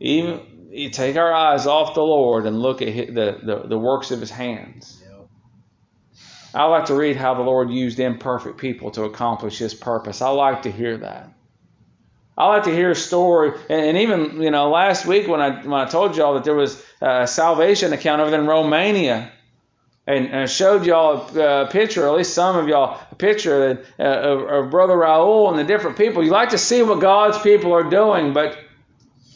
even 0.00 0.68
you 0.70 0.90
take 0.90 1.16
our 1.16 1.32
eyes 1.32 1.66
off 1.66 1.94
the 1.94 2.02
Lord 2.02 2.46
and 2.46 2.60
look 2.60 2.82
at 2.82 3.14
the, 3.14 3.38
the, 3.42 3.68
the 3.68 3.78
works 3.78 4.10
of 4.10 4.20
his 4.20 4.30
hands. 4.30 5.02
I 6.54 6.64
like 6.64 6.86
to 6.86 6.94
read 6.94 7.16
how 7.16 7.34
the 7.34 7.42
Lord 7.42 7.70
used 7.70 7.98
imperfect 7.98 8.58
people 8.58 8.90
to 8.92 9.04
accomplish 9.04 9.58
his 9.58 9.72
purpose. 9.74 10.20
I 10.20 10.28
like 10.28 10.62
to 10.62 10.70
hear 10.70 10.98
that. 10.98 11.32
I 12.36 12.46
like 12.48 12.64
to 12.64 12.74
hear 12.74 12.90
a 12.90 12.94
story, 12.94 13.52
and 13.68 13.98
even 13.98 14.40
you 14.40 14.50
know, 14.50 14.70
last 14.70 15.04
week 15.04 15.28
when 15.28 15.40
I 15.40 15.62
when 15.62 15.74
I 15.74 15.84
told 15.84 16.16
y'all 16.16 16.34
that 16.34 16.44
there 16.44 16.54
was 16.54 16.82
a 17.02 17.26
salvation 17.26 17.92
account 17.92 18.22
over 18.22 18.34
in 18.34 18.46
Romania, 18.46 19.30
and, 20.06 20.26
and 20.26 20.36
I 20.36 20.46
showed 20.46 20.86
y'all 20.86 21.38
a, 21.38 21.68
picture, 21.70 22.06
at 22.06 22.14
least 22.14 22.32
some 22.32 22.56
of 22.56 22.68
y'all, 22.68 22.98
a 23.10 23.11
picture 23.22 23.78
of, 23.98 24.08
of 24.48 24.70
Brother 24.70 24.94
Raul 24.94 25.50
and 25.50 25.58
the 25.58 25.64
different 25.64 25.96
people. 25.96 26.24
You 26.24 26.32
like 26.32 26.50
to 26.50 26.58
see 26.58 26.82
what 26.82 27.00
God's 27.00 27.38
people 27.38 27.72
are 27.72 27.88
doing, 27.88 28.32
but 28.32 28.58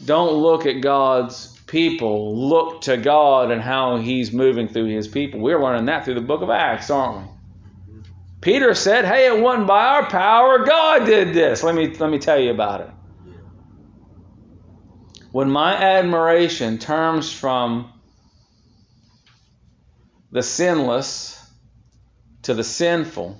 don't 0.04 0.32
look 0.34 0.66
at 0.66 0.80
God's 0.80 1.56
people. 1.68 2.48
Look 2.48 2.82
to 2.82 2.96
God 2.96 3.52
and 3.52 3.62
how 3.62 3.98
He's 3.98 4.32
moving 4.32 4.66
through 4.66 4.86
His 4.86 5.06
people. 5.06 5.38
We're 5.38 5.62
learning 5.62 5.86
that 5.86 6.04
through 6.04 6.14
the 6.14 6.20
book 6.20 6.42
of 6.42 6.50
Acts, 6.50 6.90
aren't 6.90 7.28
we? 7.28 7.32
Peter 8.40 8.74
said, 8.74 9.04
Hey, 9.04 9.26
it 9.26 9.40
wasn't 9.40 9.68
by 9.68 9.84
our 9.84 10.10
power. 10.10 10.64
God 10.64 11.06
did 11.06 11.32
this. 11.32 11.62
Let 11.62 11.76
me, 11.76 11.86
let 11.94 12.10
me 12.10 12.18
tell 12.18 12.40
you 12.40 12.50
about 12.50 12.80
it. 12.80 12.90
When 15.30 15.48
my 15.48 15.74
admiration 15.74 16.78
turns 16.78 17.32
from 17.32 17.92
the 20.32 20.42
sinless 20.42 21.40
to 22.42 22.54
the 22.54 22.64
sinful, 22.64 23.38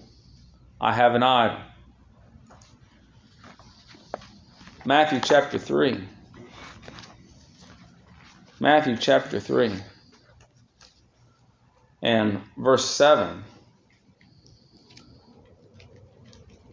I 0.81 0.93
have 0.93 1.15
an 1.15 1.23
idol. 1.23 1.59
Matthew 4.85 5.21
chapter 5.21 5.59
3. 5.59 6.01
Matthew 8.61 8.97
chapter 8.97 9.41
3 9.41 9.73
and 12.03 12.41
verse 12.57 12.85
7. 12.85 13.43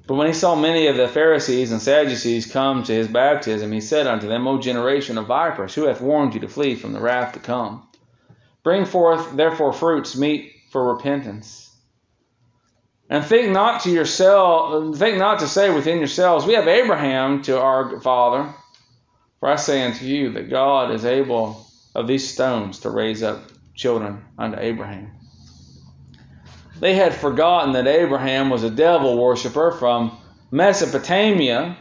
But 0.06 0.16
when 0.16 0.28
he 0.28 0.34
saw 0.34 0.56
many 0.56 0.88
of 0.88 0.98
the 0.98 1.08
Pharisees 1.08 1.72
and 1.72 1.82
Sadducees 1.82 2.52
come 2.52 2.84
to 2.84 2.94
his 2.94 3.08
baptism, 3.08 3.72
he 3.72 3.80
said 3.82 4.06
unto 4.06 4.28
them, 4.28 4.48
O 4.48 4.60
generation 4.60 5.18
of 5.18 5.28
vipers, 5.28 5.74
who 5.74 5.86
hath 5.86 6.02
warned 6.02 6.34
you 6.34 6.42
to 6.42 6.48
flee 6.50 6.76
from 6.76 6.92
the 6.92 7.00
wrath 7.00 7.34
to 7.34 7.40
come? 7.40 7.88
Bring 8.64 8.86
forth 8.86 9.36
therefore 9.36 9.72
fruits 9.72 10.16
meet 10.16 10.54
for 10.72 10.94
repentance. 10.94 11.63
And 13.10 13.24
think 13.24 13.52
not 13.52 13.82
to 13.82 13.92
yourself, 13.92 14.98
think 14.98 15.18
not 15.18 15.40
to 15.40 15.48
say 15.48 15.74
within 15.74 15.98
yourselves, 15.98 16.46
We 16.46 16.54
have 16.54 16.68
Abraham 16.68 17.42
to 17.44 17.60
our 17.60 18.00
father. 18.02 18.54
For 19.40 19.50
I 19.50 19.58
say 19.58 19.84
unto 19.84 20.06
you 20.06 20.32
that 20.34 20.50
God 20.50 20.92
is 20.92 21.04
able 21.04 21.68
of 21.94 22.08
these 22.08 22.32
stones 22.32 22.80
to 22.80 22.90
raise 22.90 23.22
up 23.22 23.44
children 23.76 24.24
unto 24.38 24.58
Abraham. 24.60 25.12
They 26.80 26.96
had 26.96 27.14
forgotten 27.14 27.74
that 27.74 27.88
Abraham 27.88 28.50
was 28.50 28.64
a 28.64 28.70
devil 28.70 29.18
worshiper 29.18 29.72
from 29.72 30.18
Mesopotamia, 30.52 31.78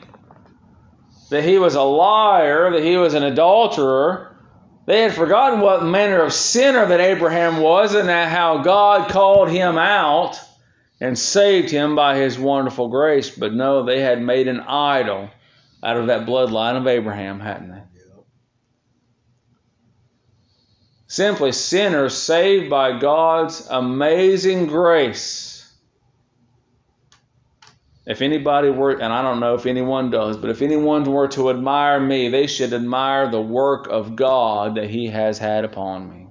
that 1.31 1.45
he 1.45 1.59
was 1.59 1.75
a 1.75 1.83
liar, 1.83 2.73
that 2.73 2.83
he 2.83 2.97
was 2.97 3.15
an 3.15 3.23
adulterer. 3.23 4.37
They 4.87 5.03
had 5.03 5.15
forgotten 5.15 5.61
what 5.61 5.85
manner 5.85 6.23
of 6.23 6.33
sinner 6.33 6.85
that 6.87 7.01
Abraham 7.01 7.61
was 7.61 7.95
and 7.95 8.09
how 8.09 8.63
God 8.63 9.09
called 9.09 9.49
him 9.49 9.79
out 9.79 10.41
and 11.03 11.19
saved 11.19 11.69
him 11.69 11.97
by 11.97 12.17
his 12.17 12.39
wonderful 12.39 12.87
grace. 12.87 13.29
But 13.29 13.53
no, 13.53 13.85
they 13.85 14.01
had 14.01 14.23
made 14.23 14.47
an 14.47 14.61
idol 14.61 15.31
out 15.83 15.97
of 15.97 16.07
that 16.07 16.27
bloodline 16.27 16.77
of 16.77 16.87
Abraham, 16.87 17.41
hadn't 17.41 17.73
they? 17.73 17.83
Simply 21.09 21.51
sinners 21.51 22.17
saved 22.17 22.71
by 22.71 23.01
God's 23.01 23.67
amazing 23.69 24.69
grace. 24.69 25.69
If 28.07 28.23
anybody 28.23 28.71
were, 28.71 28.93
and 28.93 29.13
I 29.13 29.23
don't 29.23 29.41
know 29.41 29.55
if 29.55 29.67
anyone 29.67 30.11
does, 30.11 30.37
but 30.37 30.51
if 30.51 30.63
anyone 30.63 31.03
were 31.03 31.29
to 31.29 31.51
admire 31.51 31.99
me, 31.99 32.29
they 32.29 32.47
should 32.47 32.73
admire 32.73 33.29
the 33.29 33.41
work 33.41 33.89
of 33.89 34.15
God 34.15 34.77
that 34.77 34.89
He 34.89 35.09
has 35.09 35.37
had 35.37 35.65
upon 35.65 36.09
me. 36.09 36.29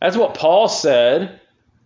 That's 0.00 0.16
what 0.16 0.34
Paul 0.34 0.68
said 0.68 1.39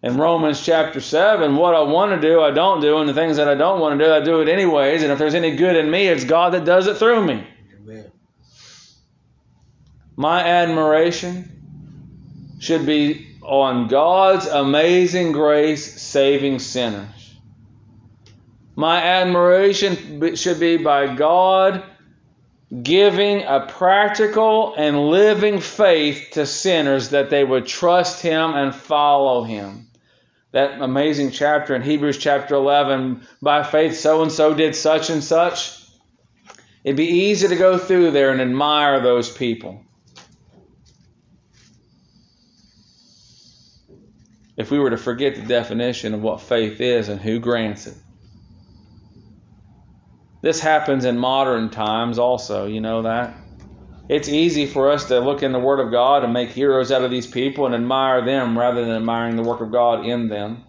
in 0.05 0.19
Romans 0.19 0.61
chapter 0.61 1.01
7. 1.01 1.57
What 1.57 1.75
I 1.75 1.81
want 1.81 2.13
to 2.13 2.21
do, 2.21 2.43
I 2.43 2.51
don't 2.51 2.83
do, 2.83 2.99
and 2.99 3.09
the 3.09 3.15
things 3.15 3.39
that 3.39 3.49
I 3.49 3.55
don't 3.55 3.81
want 3.81 3.99
to 3.99 4.05
do, 4.05 4.13
I 4.13 4.21
do 4.21 4.43
it 4.43 4.51
anyways. 4.51 5.03
And 5.03 5.11
if 5.11 5.19
there's 5.19 5.35
any 5.35 5.57
good 5.57 5.77
in 5.77 5.91
me, 5.91 6.09
it's 6.09 6.25
God 6.25 6.53
that 6.53 6.67
does 6.67 6.87
it 6.87 6.99
through 6.99 7.25
me. 7.25 7.47
Amen. 7.81 8.13
My 10.15 10.45
admiration 10.45 12.59
should 12.59 12.85
be 12.85 13.29
on 13.41 13.89
God's 13.89 14.47
amazing 14.47 15.33
grace 15.33 16.03
saving 16.03 16.59
sinners. 16.59 17.35
My 18.77 19.03
admiration 19.03 20.37
should 20.37 20.61
be 20.61 20.77
by 20.77 21.15
God 21.15 21.83
giving 22.83 23.43
a 23.45 23.61
practical 23.61 24.75
and 24.77 25.09
living 25.09 25.61
faith 25.61 26.29
to 26.33 26.45
sinners 26.45 27.11
that 27.11 27.31
they 27.31 27.43
would 27.43 27.67
trust 27.67 28.21
Him 28.21 28.53
and 28.53 28.75
follow 28.75 29.45
Him. 29.45 29.87
That 30.55 30.81
amazing 30.81 31.33
chapter 31.33 31.75
in 31.75 31.83
Hebrews 31.83 32.17
chapter 32.17 32.55
11 32.55 33.27
by 33.43 33.63
faith, 33.63 33.99
so 33.99 34.23
and 34.23 34.33
so 34.33 34.55
did 34.55 34.75
such 34.75 35.11
and 35.11 35.23
such. 35.23 35.79
It'd 36.83 36.97
be 36.97 37.05
easy 37.05 37.49
to 37.49 37.57
go 37.57 37.77
through 37.77 38.13
there 38.13 38.31
and 38.31 38.41
admire 38.41 39.01
those 39.01 39.31
people. 39.31 39.85
if 44.57 44.71
we 44.71 44.79
were 44.79 44.91
to 44.91 44.97
forget 44.97 45.35
the 45.35 45.43
definition 45.43 46.15
of 46.15 46.23
what 46.23 46.41
faith 46.41 46.81
is 46.81 47.09
and 47.09 47.21
who 47.21 47.41
grants 47.41 47.87
it. 47.87 47.97
This 50.43 50.61
happens 50.61 51.05
in 51.05 51.19
modern 51.19 51.71
times 51.71 52.19
also, 52.19 52.67
you 52.67 52.81
know 52.81 53.03
that? 53.03 53.35
It's 54.09 54.29
easy 54.29 54.67
for 54.67 54.91
us 54.91 55.07
to 55.07 55.21
look 55.21 55.43
in 55.43 55.53
the 55.53 55.59
Word 55.59 55.81
of 55.81 55.91
God 55.91 56.25
and 56.25 56.33
make 56.33 56.51
heroes 56.51 56.93
out 56.93 57.03
of 57.03 57.11
these 57.11 57.27
people 57.27 57.65
and 57.67 57.75
admire 57.75 58.25
them 58.25 58.59
rather 58.59 58.85
than 58.85 58.97
admiring 58.97 59.37
the 59.37 59.43
work 59.43 59.61
of 59.61 59.73
God 59.73 60.05
in 60.05 60.29
them. 60.29 60.65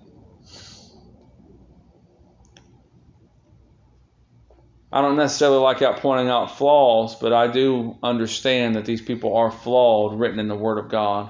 I 4.92 5.02
don't 5.02 5.18
necessarily 5.18 5.58
like 5.58 5.82
out 5.82 5.98
pointing 5.98 6.30
out 6.30 6.58
flaws, 6.58 7.16
but 7.16 7.34
I 7.34 7.48
do 7.48 7.98
understand 8.02 8.76
that 8.76 8.86
these 8.86 9.02
people 9.02 9.36
are 9.36 9.52
flawed, 9.52 10.18
written 10.18 10.40
in 10.40 10.48
the 10.48 10.56
Word 10.56 10.78
of 10.78 10.90
God. 10.90 11.30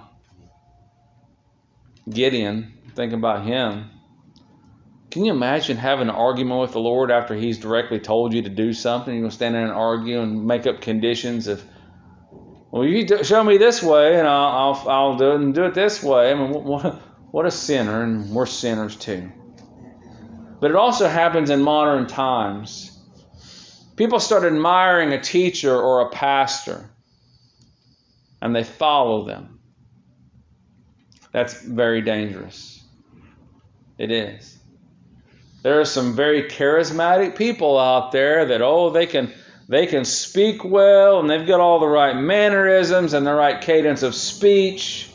Gideon, 2.08 2.74
think 2.94 3.14
about 3.14 3.44
him. 3.44 3.90
Can 5.10 5.26
you 5.26 5.32
imagine 5.32 5.78
having 5.78 6.10
an 6.10 6.16
argument 6.16 6.62
with 6.62 6.74
the 6.74 6.80
Lord 6.80 7.10
after 7.10 7.34
He's 7.34 7.58
directly 7.58 8.00
told 8.00 8.34
you 8.34 8.44
to 8.44 8.50
do 8.50 8.74
something? 8.74 9.14
You're 9.14 9.22
going 9.22 9.32
to 9.32 9.36
stand 9.36 9.56
there 9.56 9.64
and 9.64 9.72
argue 9.72 10.20
and 10.20 10.46
make 10.46 10.68
up 10.68 10.82
conditions 10.82 11.48
of, 11.48 11.64
well, 12.76 12.84
you 12.84 13.24
show 13.24 13.42
me 13.42 13.58
this 13.58 13.82
way 13.82 14.20
and 14.20 14.28
I'll, 14.28 14.76
I'll, 14.84 14.90
I'll 14.90 15.16
do 15.16 15.32
it 15.32 15.36
and 15.36 15.56
do 15.56 15.64
it 15.64 15.74
this 15.74 16.04
way. 16.04 16.30
I 16.30 16.34
mean, 16.34 16.52
what, 16.52 17.00
what 17.32 17.46
a 17.46 17.52
sinner, 17.52 18.04
and 18.04 18.30
we're 18.32 18.46
sinners 18.46 18.98
too. 18.98 19.32
But 20.60 20.72
it 20.72 20.76
also 20.76 21.08
happens 21.08 21.50
in 21.50 21.62
modern 21.62 22.06
times. 22.06 22.92
People 23.96 24.20
start 24.20 24.44
admiring 24.44 25.14
a 25.14 25.22
teacher 25.22 25.74
or 25.74 26.02
a 26.02 26.10
pastor 26.10 26.90
and 28.42 28.54
they 28.54 28.66
follow 28.66 29.26
them. 29.26 29.62
That's 31.32 31.62
very 31.62 32.02
dangerous. 32.02 32.84
It 33.98 34.12
is. 34.12 34.58
There 35.64 35.80
are 35.80 35.86
some 35.86 36.14
very 36.14 36.44
charismatic 36.50 37.38
people 37.38 37.80
out 37.80 38.12
there 38.12 38.48
that 38.48 38.62
oh 38.62 38.90
they 38.90 39.06
can 39.06 39.32
they 39.68 39.88
can 39.88 40.06
speak 40.06 40.64
well 40.64 41.20
and 41.20 41.30
they've 41.30 41.48
got 41.48 41.60
all 41.60 41.80
the 41.80 41.88
right 41.88 42.16
mannerisms 42.16 43.14
and 43.14 43.26
the 43.26 43.34
right 43.34 43.62
cadence 43.62 44.04
of 44.04 44.14
speech. 44.14 45.10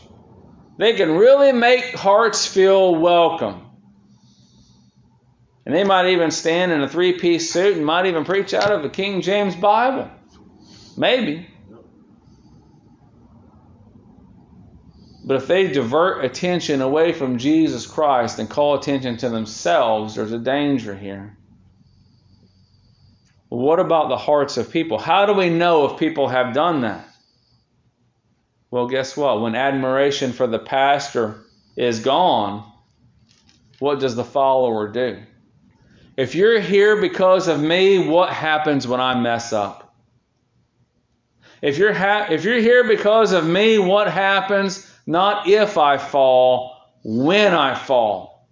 They 0.79 0.95
can 0.95 1.13
really 1.13 1.53
make 1.53 1.95
hearts 1.95 2.47
feel 2.47 2.95
welcome. 2.95 3.67
And 5.67 5.75
they 5.75 5.85
might 5.85 6.11
even 6.11 6.31
stand 6.31 6.73
in 6.73 6.81
a 6.81 6.89
three 6.89 7.19
piece 7.19 7.53
suit 7.53 7.77
and 7.77 7.87
might 7.87 8.07
even 8.07 8.25
preach 8.25 8.55
out 8.55 8.73
of 8.73 8.83
the 8.83 8.89
King 8.89 9.21
James 9.21 9.55
Bible. 9.55 10.11
Maybe. 10.97 11.47
But 15.25 15.37
if 15.37 15.47
they 15.47 15.69
divert 15.69 16.25
attention 16.25 16.81
away 16.81 17.13
from 17.13 17.39
Jesus 17.39 17.87
Christ 17.87 18.41
and 18.41 18.51
call 18.51 18.75
attention 18.75 19.19
to 19.19 19.29
themselves, 19.29 20.17
there's 20.17 20.33
a 20.33 20.39
danger 20.39 20.97
here. 20.97 21.37
What 23.51 23.81
about 23.81 24.09
the 24.09 24.17
hearts 24.17 24.57
of 24.57 24.71
people? 24.71 24.97
How 24.97 25.27
do 25.27 25.35
we 25.35 25.51
know 25.51 25.85
if 25.87 25.99
people 25.99 26.29
have 26.29 26.55
done 26.55 26.83
that? 26.83 27.05
Well, 28.71 28.87
guess 28.87 29.17
what? 29.17 29.41
When 29.41 29.57
admiration 29.57 30.33
for 30.33 30.47
the 30.47 30.61
pastor 30.61 31.43
is 31.77 31.99
gone, 31.99 32.65
what 33.81 33.99
does 33.99 34.15
the 34.15 34.25
follower 34.25 34.87
do? 34.89 35.19
If 36.17 36.37
you're 36.37 36.61
here 36.61 37.01
because 37.01 37.49
of 37.49 37.61
me, 37.61 38.07
what 38.09 38.33
happens 38.33 38.87
when 38.87 39.01
I 39.01 39.21
mess 39.21 39.53
up? 39.53 39.97
If 41.61 41.77
you're 41.77 41.93
ha- 41.93 42.29
if 42.31 42.45
you're 42.45 42.61
here 42.61 42.85
because 42.85 43.33
of 43.33 43.45
me, 43.45 43.79
what 43.79 44.09
happens 44.09 44.89
not 45.07 45.49
if 45.49 45.77
I 45.77 45.99
fall, 45.99 46.77
when 47.03 47.53
I 47.53 47.75
fall? 47.75 48.49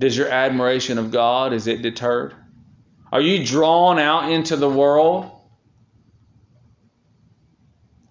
Does 0.00 0.16
your 0.16 0.28
admiration 0.28 0.98
of 0.98 1.12
God 1.12 1.52
is 1.52 1.68
it 1.68 1.82
deterred? 1.82 2.34
Are 3.12 3.20
you 3.20 3.44
drawn 3.44 3.98
out 3.98 4.30
into 4.30 4.56
the 4.56 4.68
world? 4.68 5.30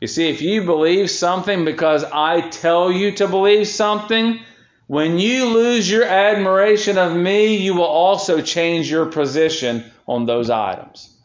You 0.01 0.07
see, 0.07 0.29
if 0.29 0.41
you 0.41 0.63
believe 0.63 1.09
something 1.09 1.65
because 1.65 2.03
I 2.03 2.49
tell 2.49 2.91
you 2.91 3.11
to 3.13 3.27
believe 3.27 3.67
something, 3.67 4.39
when 4.87 5.19
you 5.19 5.45
lose 5.45 5.89
your 5.89 6.05
admiration 6.05 6.97
of 6.97 7.15
me, 7.15 7.57
you 7.57 7.73
will 7.73 7.83
also 7.83 8.41
change 8.41 8.89
your 8.89 9.05
position 9.05 9.91
on 10.07 10.25
those 10.25 10.49
items. 10.49 11.15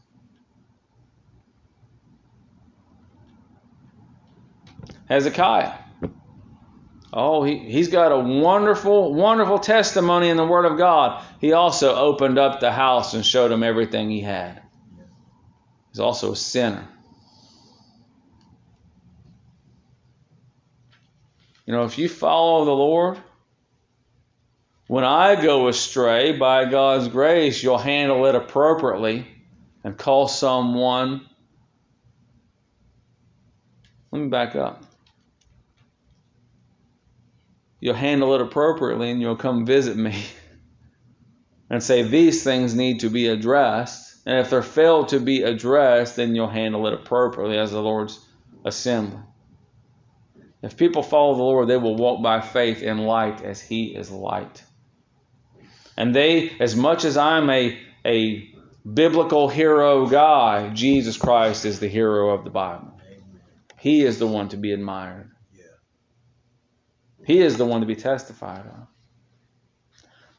Hezekiah. 5.09 5.84
Oh, 7.17 7.45
he, 7.45 7.59
he's 7.59 7.87
got 7.87 8.11
a 8.11 8.19
wonderful, 8.19 9.15
wonderful 9.15 9.61
testimony 9.61 10.31
in 10.31 10.37
the 10.37 10.45
Word 10.45 10.65
of 10.65 10.77
God. 10.77 11.25
He 11.41 11.53
also 11.53 11.95
opened 11.95 12.41
up 12.41 12.59
the 12.59 12.73
house 12.73 13.15
and 13.15 13.25
showed 13.25 13.53
him 13.53 13.63
everything 13.63 14.11
he 14.11 14.21
had. 14.21 14.61
He's 15.91 16.01
also 16.01 16.33
a 16.33 16.37
sinner. 16.37 16.89
You 21.67 21.73
know, 21.73 21.85
if 21.85 21.99
you 21.99 22.09
follow 22.09 22.65
the 22.65 22.73
Lord, 22.73 23.19
when 24.89 25.05
I 25.05 25.41
go 25.41 25.69
astray, 25.69 26.37
by 26.37 26.65
God's 26.65 27.07
grace, 27.07 27.63
you'll 27.63 27.79
handle 27.79 28.27
it 28.27 28.35
appropriately 28.35 29.25
and 29.85 29.97
call 29.97 30.27
someone. 30.27 31.21
Let 34.11 34.19
me 34.19 34.29
back 34.29 34.57
up. 34.57 34.83
You'll 37.85 37.93
handle 37.93 38.35
it 38.35 38.41
appropriately 38.41 39.11
and 39.11 39.21
you'll 39.21 39.37
come 39.37 39.67
visit 39.67 39.95
me 39.95 40.25
and 41.71 41.83
say, 41.83 42.03
These 42.03 42.43
things 42.43 42.75
need 42.75 43.01
to 43.01 43.11
be 43.11 43.29
addressed. 43.29 44.23
And 44.25 44.39
if 44.39 44.49
they're 44.49 44.63
failed 44.63 45.09
to 45.09 45.21
be 45.21 45.43
addressed, 45.43 46.17
then 46.17 46.35
you'll 46.35 46.49
handle 46.49 46.87
it 46.87 46.95
appropriately 46.95 47.59
as 47.59 47.73
the 47.73 47.83
Lord's 47.83 48.19
assembly. 48.65 49.21
If 50.63 50.79
people 50.79 51.03
follow 51.03 51.35
the 51.35 51.43
Lord, 51.43 51.69
they 51.69 51.77
will 51.77 51.95
walk 51.95 52.23
by 52.23 52.41
faith 52.41 52.83
in 52.83 53.05
light 53.05 53.43
as 53.43 53.61
He 53.61 53.95
is 53.95 54.11
light. 54.11 54.65
And 55.95 56.15
they, 56.15 56.57
as 56.59 56.75
much 56.75 57.05
as 57.05 57.19
I'm 57.19 57.51
a, 57.51 57.79
a 58.07 58.49
biblical 58.91 59.51
hero 59.51 60.07
guy, 60.07 60.71
Jesus 60.71 61.19
Christ 61.19 61.67
is 61.67 61.81
the 61.81 61.89
hero 61.89 62.31
of 62.31 62.45
the 62.45 62.51
Bible. 62.51 62.99
He 63.79 64.01
is 64.01 64.19
the 64.19 64.27
one 64.27 64.49
to 64.49 64.57
be 64.57 64.73
admired. 64.73 65.34
He 67.25 67.41
is 67.41 67.57
the 67.57 67.65
one 67.65 67.81
to 67.81 67.87
be 67.87 67.97
testified 67.97 68.67
of. 68.67 68.87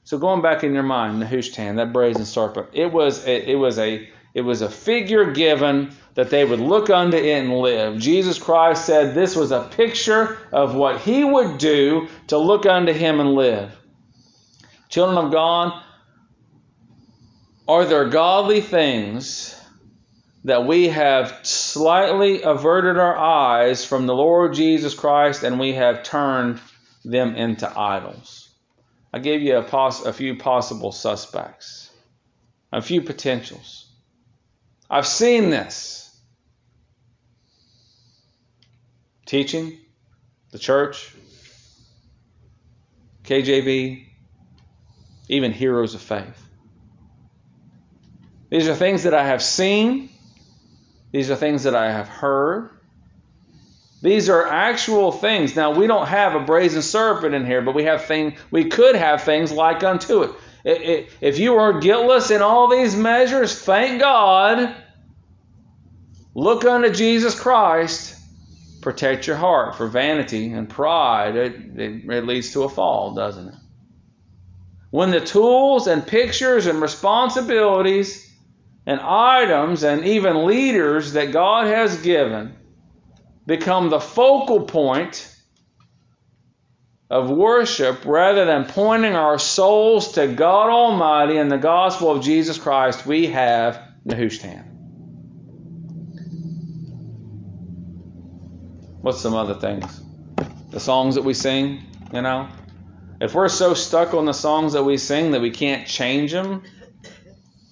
So 0.03 0.19
going 0.19 0.41
back 0.41 0.63
in 0.63 0.73
your 0.73 0.83
mind, 0.83 1.21
Nehushtan, 1.21 1.77
that 1.77 1.91
brazen 1.91 2.25
serpent, 2.25 2.69
it 2.73 2.91
was 2.91 3.25
a, 3.25 3.51
it 3.51 3.55
was 3.55 3.79
a 3.79 4.07
it 4.35 4.41
was 4.41 4.61
a 4.61 4.69
figure 4.69 5.31
given 5.31 5.95
that 6.15 6.29
they 6.29 6.43
would 6.43 6.59
look 6.59 6.89
unto 6.89 7.15
it 7.15 7.25
and 7.25 7.57
live. 7.57 7.97
Jesus 7.97 8.37
Christ 8.37 8.85
said 8.85 9.15
this 9.15 9.33
was 9.33 9.51
a 9.51 9.61
picture 9.61 10.37
of 10.51 10.75
what 10.75 10.99
he 10.99 11.23
would 11.23 11.57
do 11.57 12.09
to 12.27 12.37
look 12.37 12.65
unto 12.65 12.91
him 12.91 13.21
and 13.21 13.33
live. 13.33 13.71
Children 14.89 15.25
of 15.25 15.31
God, 15.31 15.81
are 17.65 17.85
there 17.85 18.09
godly 18.09 18.59
things 18.59 19.59
that 20.43 20.67
we 20.67 20.89
have 20.89 21.39
slightly 21.43 22.41
averted 22.43 22.97
our 22.97 23.17
eyes 23.17 23.85
from 23.85 24.05
the 24.05 24.13
Lord 24.13 24.53
Jesus 24.53 24.93
Christ 24.93 25.43
and 25.43 25.59
we 25.59 25.73
have 25.73 26.03
turned 26.03 26.59
them 27.05 27.35
into 27.35 27.71
idols? 27.77 28.49
I 29.13 29.19
gave 29.19 29.41
you 29.41 29.57
a, 29.57 29.63
pos- 29.63 30.05
a 30.05 30.11
few 30.11 30.37
possible 30.37 30.91
suspects, 30.91 31.89
a 32.71 32.81
few 32.81 33.01
potentials. 33.01 33.89
I've 34.89 35.07
seen 35.07 35.49
this. 35.49 36.01
Teaching, 39.25 39.79
the 40.51 40.59
church, 40.59 41.15
KJV, 43.23 44.05
even 45.29 45.51
heroes 45.51 45.95
of 45.95 46.01
faith. 46.01 46.41
These 48.49 48.67
are 48.67 48.75
things 48.75 49.03
that 49.03 49.13
I 49.13 49.25
have 49.25 49.41
seen. 49.41 50.09
These 51.11 51.31
are 51.31 51.35
things 51.35 51.63
that 51.63 51.75
I 51.75 51.91
have 51.91 52.07
heard. 52.07 52.69
These 54.05 54.29
are 54.29 54.47
actual 54.47 55.11
things. 55.11 55.55
Now 55.55 55.71
we 55.71 55.87
don't 55.87 56.05
have 56.07 56.35
a 56.35 56.39
brazen 56.39 56.83
serpent 56.83 57.33
in 57.33 57.43
here, 57.43 57.63
but 57.63 57.73
we 57.73 57.85
have 57.85 58.05
thing. 58.05 58.35
We 58.51 58.65
could 58.65 58.93
have 58.93 59.23
things 59.23 59.51
like 59.51 59.83
unto 59.83 60.21
it. 60.63 61.09
If 61.21 61.39
you 61.39 61.55
are 61.55 61.79
guiltless 61.79 62.29
in 62.29 62.43
all 62.43 62.69
these 62.69 62.95
measures, 62.95 63.59
thank 63.59 63.99
God. 63.99 64.75
Look 66.35 66.65
unto 66.65 66.91
Jesus 66.91 67.33
Christ. 67.33 68.15
Protect 68.83 69.25
your 69.25 69.37
heart 69.37 69.73
for 69.73 69.87
vanity 69.87 70.51
and 70.51 70.69
pride. 70.69 71.35
It, 71.35 71.55
it, 71.75 72.07
it 72.07 72.27
leads 72.27 72.53
to 72.53 72.61
a 72.61 72.69
fall, 72.69 73.15
doesn't 73.15 73.47
it? 73.47 73.55
When 74.91 75.09
the 75.09 75.19
tools 75.19 75.87
and 75.87 76.05
pictures 76.05 76.67
and 76.67 76.79
responsibilities 76.79 78.31
and 78.85 78.99
items 79.01 79.81
and 79.83 80.05
even 80.05 80.45
leaders 80.45 81.13
that 81.13 81.31
God 81.31 81.65
has 81.65 82.03
given 82.03 82.55
become 83.45 83.89
the 83.89 83.99
focal 83.99 84.61
point 84.61 85.31
of 87.09 87.29
worship 87.29 88.03
rather 88.05 88.45
than 88.45 88.65
pointing 88.65 89.15
our 89.15 89.37
souls 89.37 90.13
to 90.13 90.27
God 90.27 90.69
Almighty 90.69 91.37
and 91.37 91.51
the 91.51 91.57
gospel 91.57 92.11
of 92.11 92.23
Jesus 92.23 92.57
Christ, 92.57 93.05
we 93.05 93.27
have 93.27 93.79
Nehushtan. 94.07 94.71
What's 99.01 99.21
some 99.21 99.35
other 99.35 99.53
things? 99.53 100.01
The 100.71 100.79
songs 100.79 101.13
that 101.13 101.21
we 101.21 101.35
sing, 101.35 101.83
you 102.11 102.23
know? 102.23 102.47
If 103.21 103.35
we're 103.35 103.49
so 103.49 103.75
stuck 103.75 104.15
on 104.15 104.25
the 104.25 104.33
songs 104.33 104.73
that 104.73 104.83
we 104.83 104.97
sing 104.97 105.31
that 105.31 105.41
we 105.41 105.51
can't 105.51 105.87
change 105.87 106.31
them, 106.31 106.63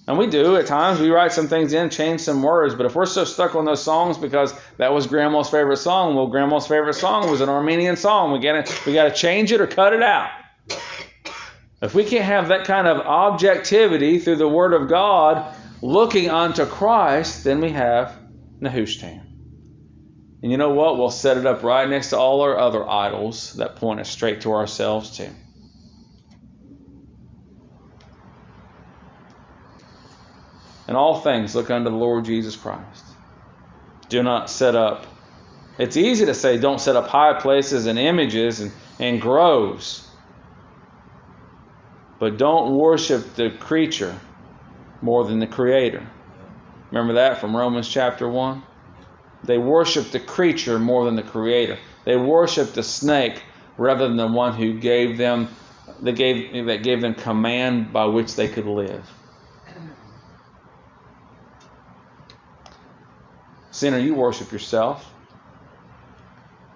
and 0.06 0.18
we 0.18 0.26
do 0.26 0.56
at 0.56 0.66
times, 0.66 1.00
we 1.00 1.10
write 1.10 1.32
some 1.32 1.48
things 1.48 1.72
in, 1.72 1.88
change 1.88 2.20
some 2.20 2.42
words, 2.42 2.74
but 2.74 2.84
if 2.84 2.94
we're 2.94 3.06
so 3.06 3.24
stuck 3.24 3.54
on 3.54 3.64
those 3.64 3.82
songs 3.82 4.18
because 4.18 4.52
that 4.76 4.92
was 4.92 5.06
grandma's 5.06 5.48
favorite 5.48 5.78
song, 5.78 6.14
well, 6.14 6.26
grandma's 6.26 6.66
favorite 6.66 6.94
song 6.94 7.30
was 7.30 7.40
an 7.40 7.48
Arminian 7.48 7.96
song. 7.96 8.32
We 8.32 8.38
gotta 8.38 8.70
we 8.86 8.92
gotta 8.92 9.12
change 9.12 9.50
it 9.50 9.60
or 9.60 9.66
cut 9.66 9.94
it 9.94 10.02
out. 10.02 10.30
If 11.80 11.94
we 11.94 12.04
can't 12.04 12.24
have 12.24 12.48
that 12.48 12.66
kind 12.66 12.86
of 12.86 12.98
objectivity 12.98 14.18
through 14.18 14.36
the 14.36 14.48
Word 14.48 14.74
of 14.74 14.88
God, 14.88 15.54
looking 15.80 16.30
unto 16.30 16.66
Christ, 16.66 17.44
then 17.44 17.60
we 17.60 17.70
have 17.70 18.16
Nehushtan. 18.60 19.20
And 20.42 20.50
you 20.50 20.58
know 20.58 20.70
what? 20.70 20.98
We'll 20.98 21.10
set 21.10 21.38
it 21.38 21.46
up 21.46 21.62
right 21.62 21.88
next 21.88 22.10
to 22.10 22.18
all 22.18 22.42
our 22.42 22.58
other 22.58 22.86
idols 22.86 23.54
that 23.54 23.76
point 23.76 24.00
us 24.00 24.10
straight 24.10 24.42
to 24.42 24.52
ourselves 24.52 25.16
too. 25.16 25.30
In 30.86 30.96
all 30.96 31.20
things, 31.20 31.54
look 31.54 31.70
unto 31.70 31.90
the 31.90 31.96
Lord 31.96 32.24
Jesus 32.24 32.56
Christ. 32.56 33.04
Do 34.08 34.22
not 34.22 34.50
set 34.50 34.76
up. 34.76 35.06
It's 35.78 35.96
easy 35.96 36.26
to 36.26 36.34
say, 36.34 36.58
don't 36.58 36.80
set 36.80 36.94
up 36.94 37.08
high 37.08 37.40
places 37.40 37.86
and 37.86 37.98
images 37.98 38.60
and, 38.60 38.72
and 39.00 39.20
groves. 39.20 40.06
But 42.18 42.36
don't 42.36 42.76
worship 42.76 43.34
the 43.34 43.50
creature 43.50 44.18
more 45.02 45.24
than 45.24 45.38
the 45.40 45.46
Creator. 45.46 46.06
Remember 46.90 47.14
that 47.14 47.38
from 47.38 47.56
Romans 47.56 47.88
chapter 47.88 48.28
1? 48.28 48.62
They 49.42 49.58
worship 49.58 50.10
the 50.10 50.20
creature 50.20 50.78
more 50.78 51.04
than 51.04 51.16
the 51.16 51.22
Creator. 51.22 51.78
They 52.04 52.16
worship 52.16 52.72
the 52.72 52.82
snake 52.82 53.42
rather 53.76 54.06
than 54.06 54.16
the 54.16 54.28
one 54.28 54.54
who 54.54 54.78
gave 54.78 55.18
them 55.18 55.48
that 56.02 56.12
gave 56.12 56.66
that 56.66 56.82
gave 56.82 57.00
them 57.00 57.14
command 57.14 57.92
by 57.92 58.06
which 58.06 58.36
they 58.36 58.48
could 58.48 58.66
live. 58.66 59.06
Sinner, 63.74 63.98
you 63.98 64.14
worship 64.14 64.52
yourself. 64.52 65.12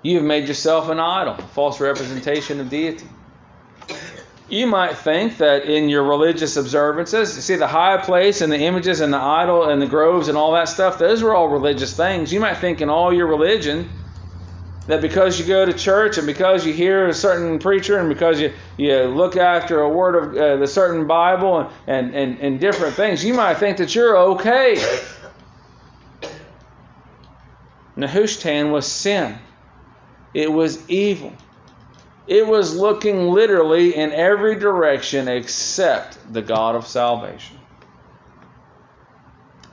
You 0.02 0.16
have 0.16 0.24
made 0.24 0.48
yourself 0.48 0.88
an 0.88 0.98
idol, 0.98 1.34
a 1.34 1.42
false 1.42 1.80
representation 1.80 2.58
of 2.58 2.70
deity. 2.70 3.06
You 4.48 4.66
might 4.66 4.96
think 4.96 5.38
that 5.38 5.62
in 5.66 5.88
your 5.88 6.02
religious 6.02 6.56
observances, 6.56 7.36
you 7.36 7.42
see 7.42 7.54
the 7.54 7.68
high 7.68 7.98
place 7.98 8.40
and 8.40 8.52
the 8.52 8.58
images 8.58 8.98
and 8.98 9.12
the 9.12 9.18
idol 9.18 9.68
and 9.68 9.80
the 9.80 9.86
groves 9.86 10.26
and 10.26 10.36
all 10.36 10.50
that 10.54 10.68
stuff, 10.68 10.98
those 10.98 11.22
are 11.22 11.32
all 11.32 11.46
religious 11.46 11.96
things. 11.96 12.32
You 12.32 12.40
might 12.40 12.56
think 12.56 12.80
in 12.80 12.88
all 12.88 13.14
your 13.14 13.28
religion 13.28 13.88
that 14.88 15.00
because 15.00 15.38
you 15.38 15.46
go 15.46 15.64
to 15.64 15.72
church 15.72 16.18
and 16.18 16.26
because 16.26 16.66
you 16.66 16.72
hear 16.72 17.06
a 17.06 17.14
certain 17.14 17.60
preacher 17.60 17.98
and 17.98 18.08
because 18.08 18.40
you, 18.40 18.52
you 18.76 19.04
look 19.04 19.36
after 19.36 19.82
a 19.82 19.88
word 19.88 20.16
of 20.16 20.36
uh, 20.36 20.56
the 20.56 20.66
certain 20.66 21.06
Bible 21.06 21.70
and, 21.86 22.12
and, 22.12 22.40
and 22.40 22.58
different 22.58 22.96
things, 22.96 23.24
you 23.24 23.34
might 23.34 23.58
think 23.58 23.76
that 23.76 23.94
you're 23.94 24.16
okay. 24.16 24.82
Nehushtan 27.98 28.70
was 28.70 28.86
sin. 28.86 29.36
It 30.32 30.52
was 30.52 30.88
evil. 30.88 31.32
It 32.28 32.46
was 32.46 32.76
looking 32.76 33.28
literally 33.28 33.96
in 33.96 34.12
every 34.12 34.54
direction 34.54 35.26
except 35.26 36.32
the 36.32 36.42
God 36.42 36.76
of 36.76 36.86
salvation. 36.86 37.58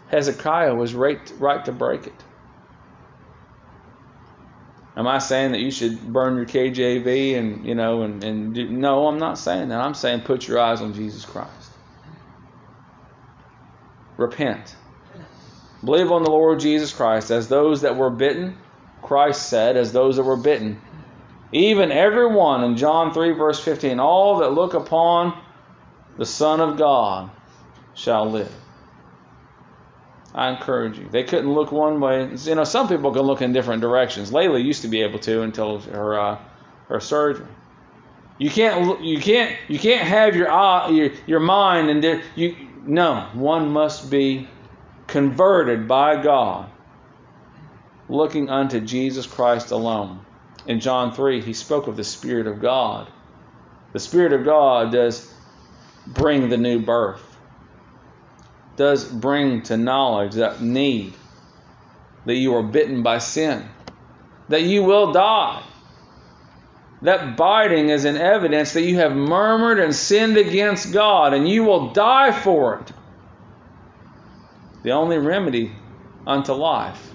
Hezekiah 0.07 0.73
was 0.73 0.95
right, 0.95 1.31
right 1.37 1.63
to 1.65 1.71
break 1.71 2.07
it. 2.07 2.23
Am 4.97 5.07
I 5.07 5.19
saying 5.19 5.51
that 5.51 5.59
you 5.59 5.69
should 5.71 6.01
burn 6.13 6.37
your 6.37 6.45
KJV 6.45 7.37
and 7.37 7.65
you 7.65 7.75
know 7.75 8.03
and, 8.03 8.23
and 8.23 8.55
do, 8.55 8.69
no, 8.69 9.07
I'm 9.07 9.19
not 9.19 9.37
saying 9.37 9.67
that. 9.69 9.81
I'm 9.81 9.93
saying 9.93 10.21
put 10.21 10.47
your 10.47 10.57
eyes 10.57 10.81
on 10.81 10.93
Jesus 10.93 11.25
Christ. 11.25 11.71
Repent. 14.17 14.75
Believe 15.85 16.11
on 16.11 16.23
the 16.23 16.31
Lord 16.31 16.59
Jesus 16.59 16.91
Christ 16.91 17.31
as 17.31 17.47
those 17.47 17.81
that 17.81 17.95
were 17.95 18.09
bitten, 18.09 18.57
Christ 19.01 19.49
said, 19.49 19.77
as 19.77 19.93
those 19.93 20.15
that 20.17 20.23
were 20.23 20.37
bitten. 20.37 20.81
Even 21.51 21.91
every 21.91 22.27
one 22.27 22.63
in 22.63 22.75
John 22.75 23.13
3, 23.13 23.31
verse 23.31 23.63
15, 23.63 23.99
all 23.99 24.39
that 24.39 24.51
look 24.51 24.73
upon 24.73 25.39
the 26.17 26.25
Son 26.25 26.59
of 26.59 26.77
God 26.77 27.29
shall 27.93 28.29
live. 28.29 28.51
I 30.33 30.49
encourage 30.49 30.97
you. 30.97 31.07
They 31.09 31.23
couldn't 31.23 31.53
look 31.53 31.71
one 31.71 32.01
way. 32.01 32.29
You 32.35 32.55
know, 32.55 32.65
some 32.65 32.89
people 32.89 33.13
can 33.13 33.21
look 33.21 33.41
in 33.41 33.53
different 33.53 33.81
directions. 33.81 34.31
Layla 34.31 34.61
used 34.61 34.81
to 34.81 34.89
be 34.89 35.01
able 35.01 35.19
to 35.19 35.43
until 35.43 35.79
her 35.79 36.19
uh, 36.19 36.39
her 36.89 36.99
surgery. 36.99 37.47
You 38.37 38.49
can't 38.49 39.01
you 39.01 39.19
can't 39.19 39.55
you 39.69 39.79
can't 39.79 40.05
have 40.05 40.35
your 40.35 40.51
eye, 40.51 40.89
your 40.89 41.11
your 41.25 41.39
mind 41.39 41.89
and 41.89 42.21
you 42.35 42.53
no 42.85 43.29
one 43.33 43.71
must 43.71 44.11
be 44.11 44.49
converted 45.07 45.87
by 45.87 46.21
God, 46.21 46.69
looking 48.09 48.49
unto 48.49 48.79
Jesus 48.79 49.25
Christ 49.25 49.71
alone. 49.71 50.25
In 50.67 50.79
John 50.79 51.13
3, 51.13 51.41
he 51.41 51.53
spoke 51.53 51.87
of 51.87 51.95
the 51.95 52.03
Spirit 52.03 52.47
of 52.47 52.61
God. 52.61 53.07
The 53.93 53.99
Spirit 53.99 54.33
of 54.33 54.43
God 54.43 54.91
does 54.91 55.31
bring 56.07 56.49
the 56.49 56.57
new 56.57 56.79
birth, 56.79 57.23
does 58.75 59.05
bring 59.05 59.63
to 59.63 59.77
knowledge 59.77 60.33
that 60.35 60.61
need 60.61 61.13
that 62.25 62.35
you 62.35 62.55
are 62.55 62.63
bitten 62.63 63.03
by 63.03 63.19
sin, 63.19 63.63
that 64.49 64.63
you 64.63 64.83
will 64.83 65.11
die. 65.11 65.63
That 67.03 67.37
biting 67.37 67.89
is 67.89 68.05
an 68.05 68.17
evidence 68.17 68.73
that 68.73 68.81
you 68.81 68.95
have 68.97 69.15
murmured 69.15 69.79
and 69.79 69.93
sinned 69.93 70.37
against 70.37 70.91
God, 70.91 71.33
and 71.35 71.47
you 71.47 71.63
will 71.63 71.93
die 71.93 72.31
for 72.31 72.79
it 72.79 72.91
the 74.85 74.91
only 74.91 75.17
remedy 75.17 75.71
unto 76.27 76.53
life 76.53 77.11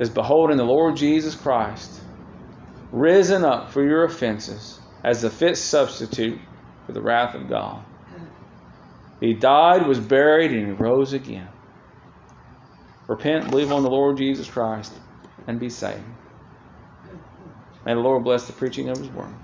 is 0.00 0.08
beholding 0.08 0.56
the 0.56 0.64
Lord 0.64 0.96
Jesus 0.96 1.34
Christ 1.34 2.00
risen 2.90 3.44
up 3.44 3.70
for 3.70 3.84
your 3.84 4.04
offenses 4.04 4.80
as 5.04 5.20
the 5.20 5.28
fit 5.28 5.58
substitute 5.58 6.40
for 6.86 6.92
the 6.92 7.02
wrath 7.02 7.34
of 7.34 7.50
God. 7.50 7.84
He 9.20 9.34
died, 9.34 9.86
was 9.86 10.00
buried, 10.00 10.52
and 10.52 10.68
he 10.68 10.72
rose 10.72 11.12
again. 11.12 11.48
Repent, 13.08 13.50
believe 13.50 13.70
on 13.70 13.82
the 13.82 13.90
Lord 13.90 14.16
Jesus 14.16 14.48
Christ, 14.48 14.94
and 15.46 15.60
be 15.60 15.68
saved. 15.68 16.00
May 17.84 17.92
the 17.92 18.00
Lord 18.00 18.24
bless 18.24 18.46
the 18.46 18.54
preaching 18.54 18.88
of 18.88 18.96
his 18.96 19.10
word. 19.10 19.34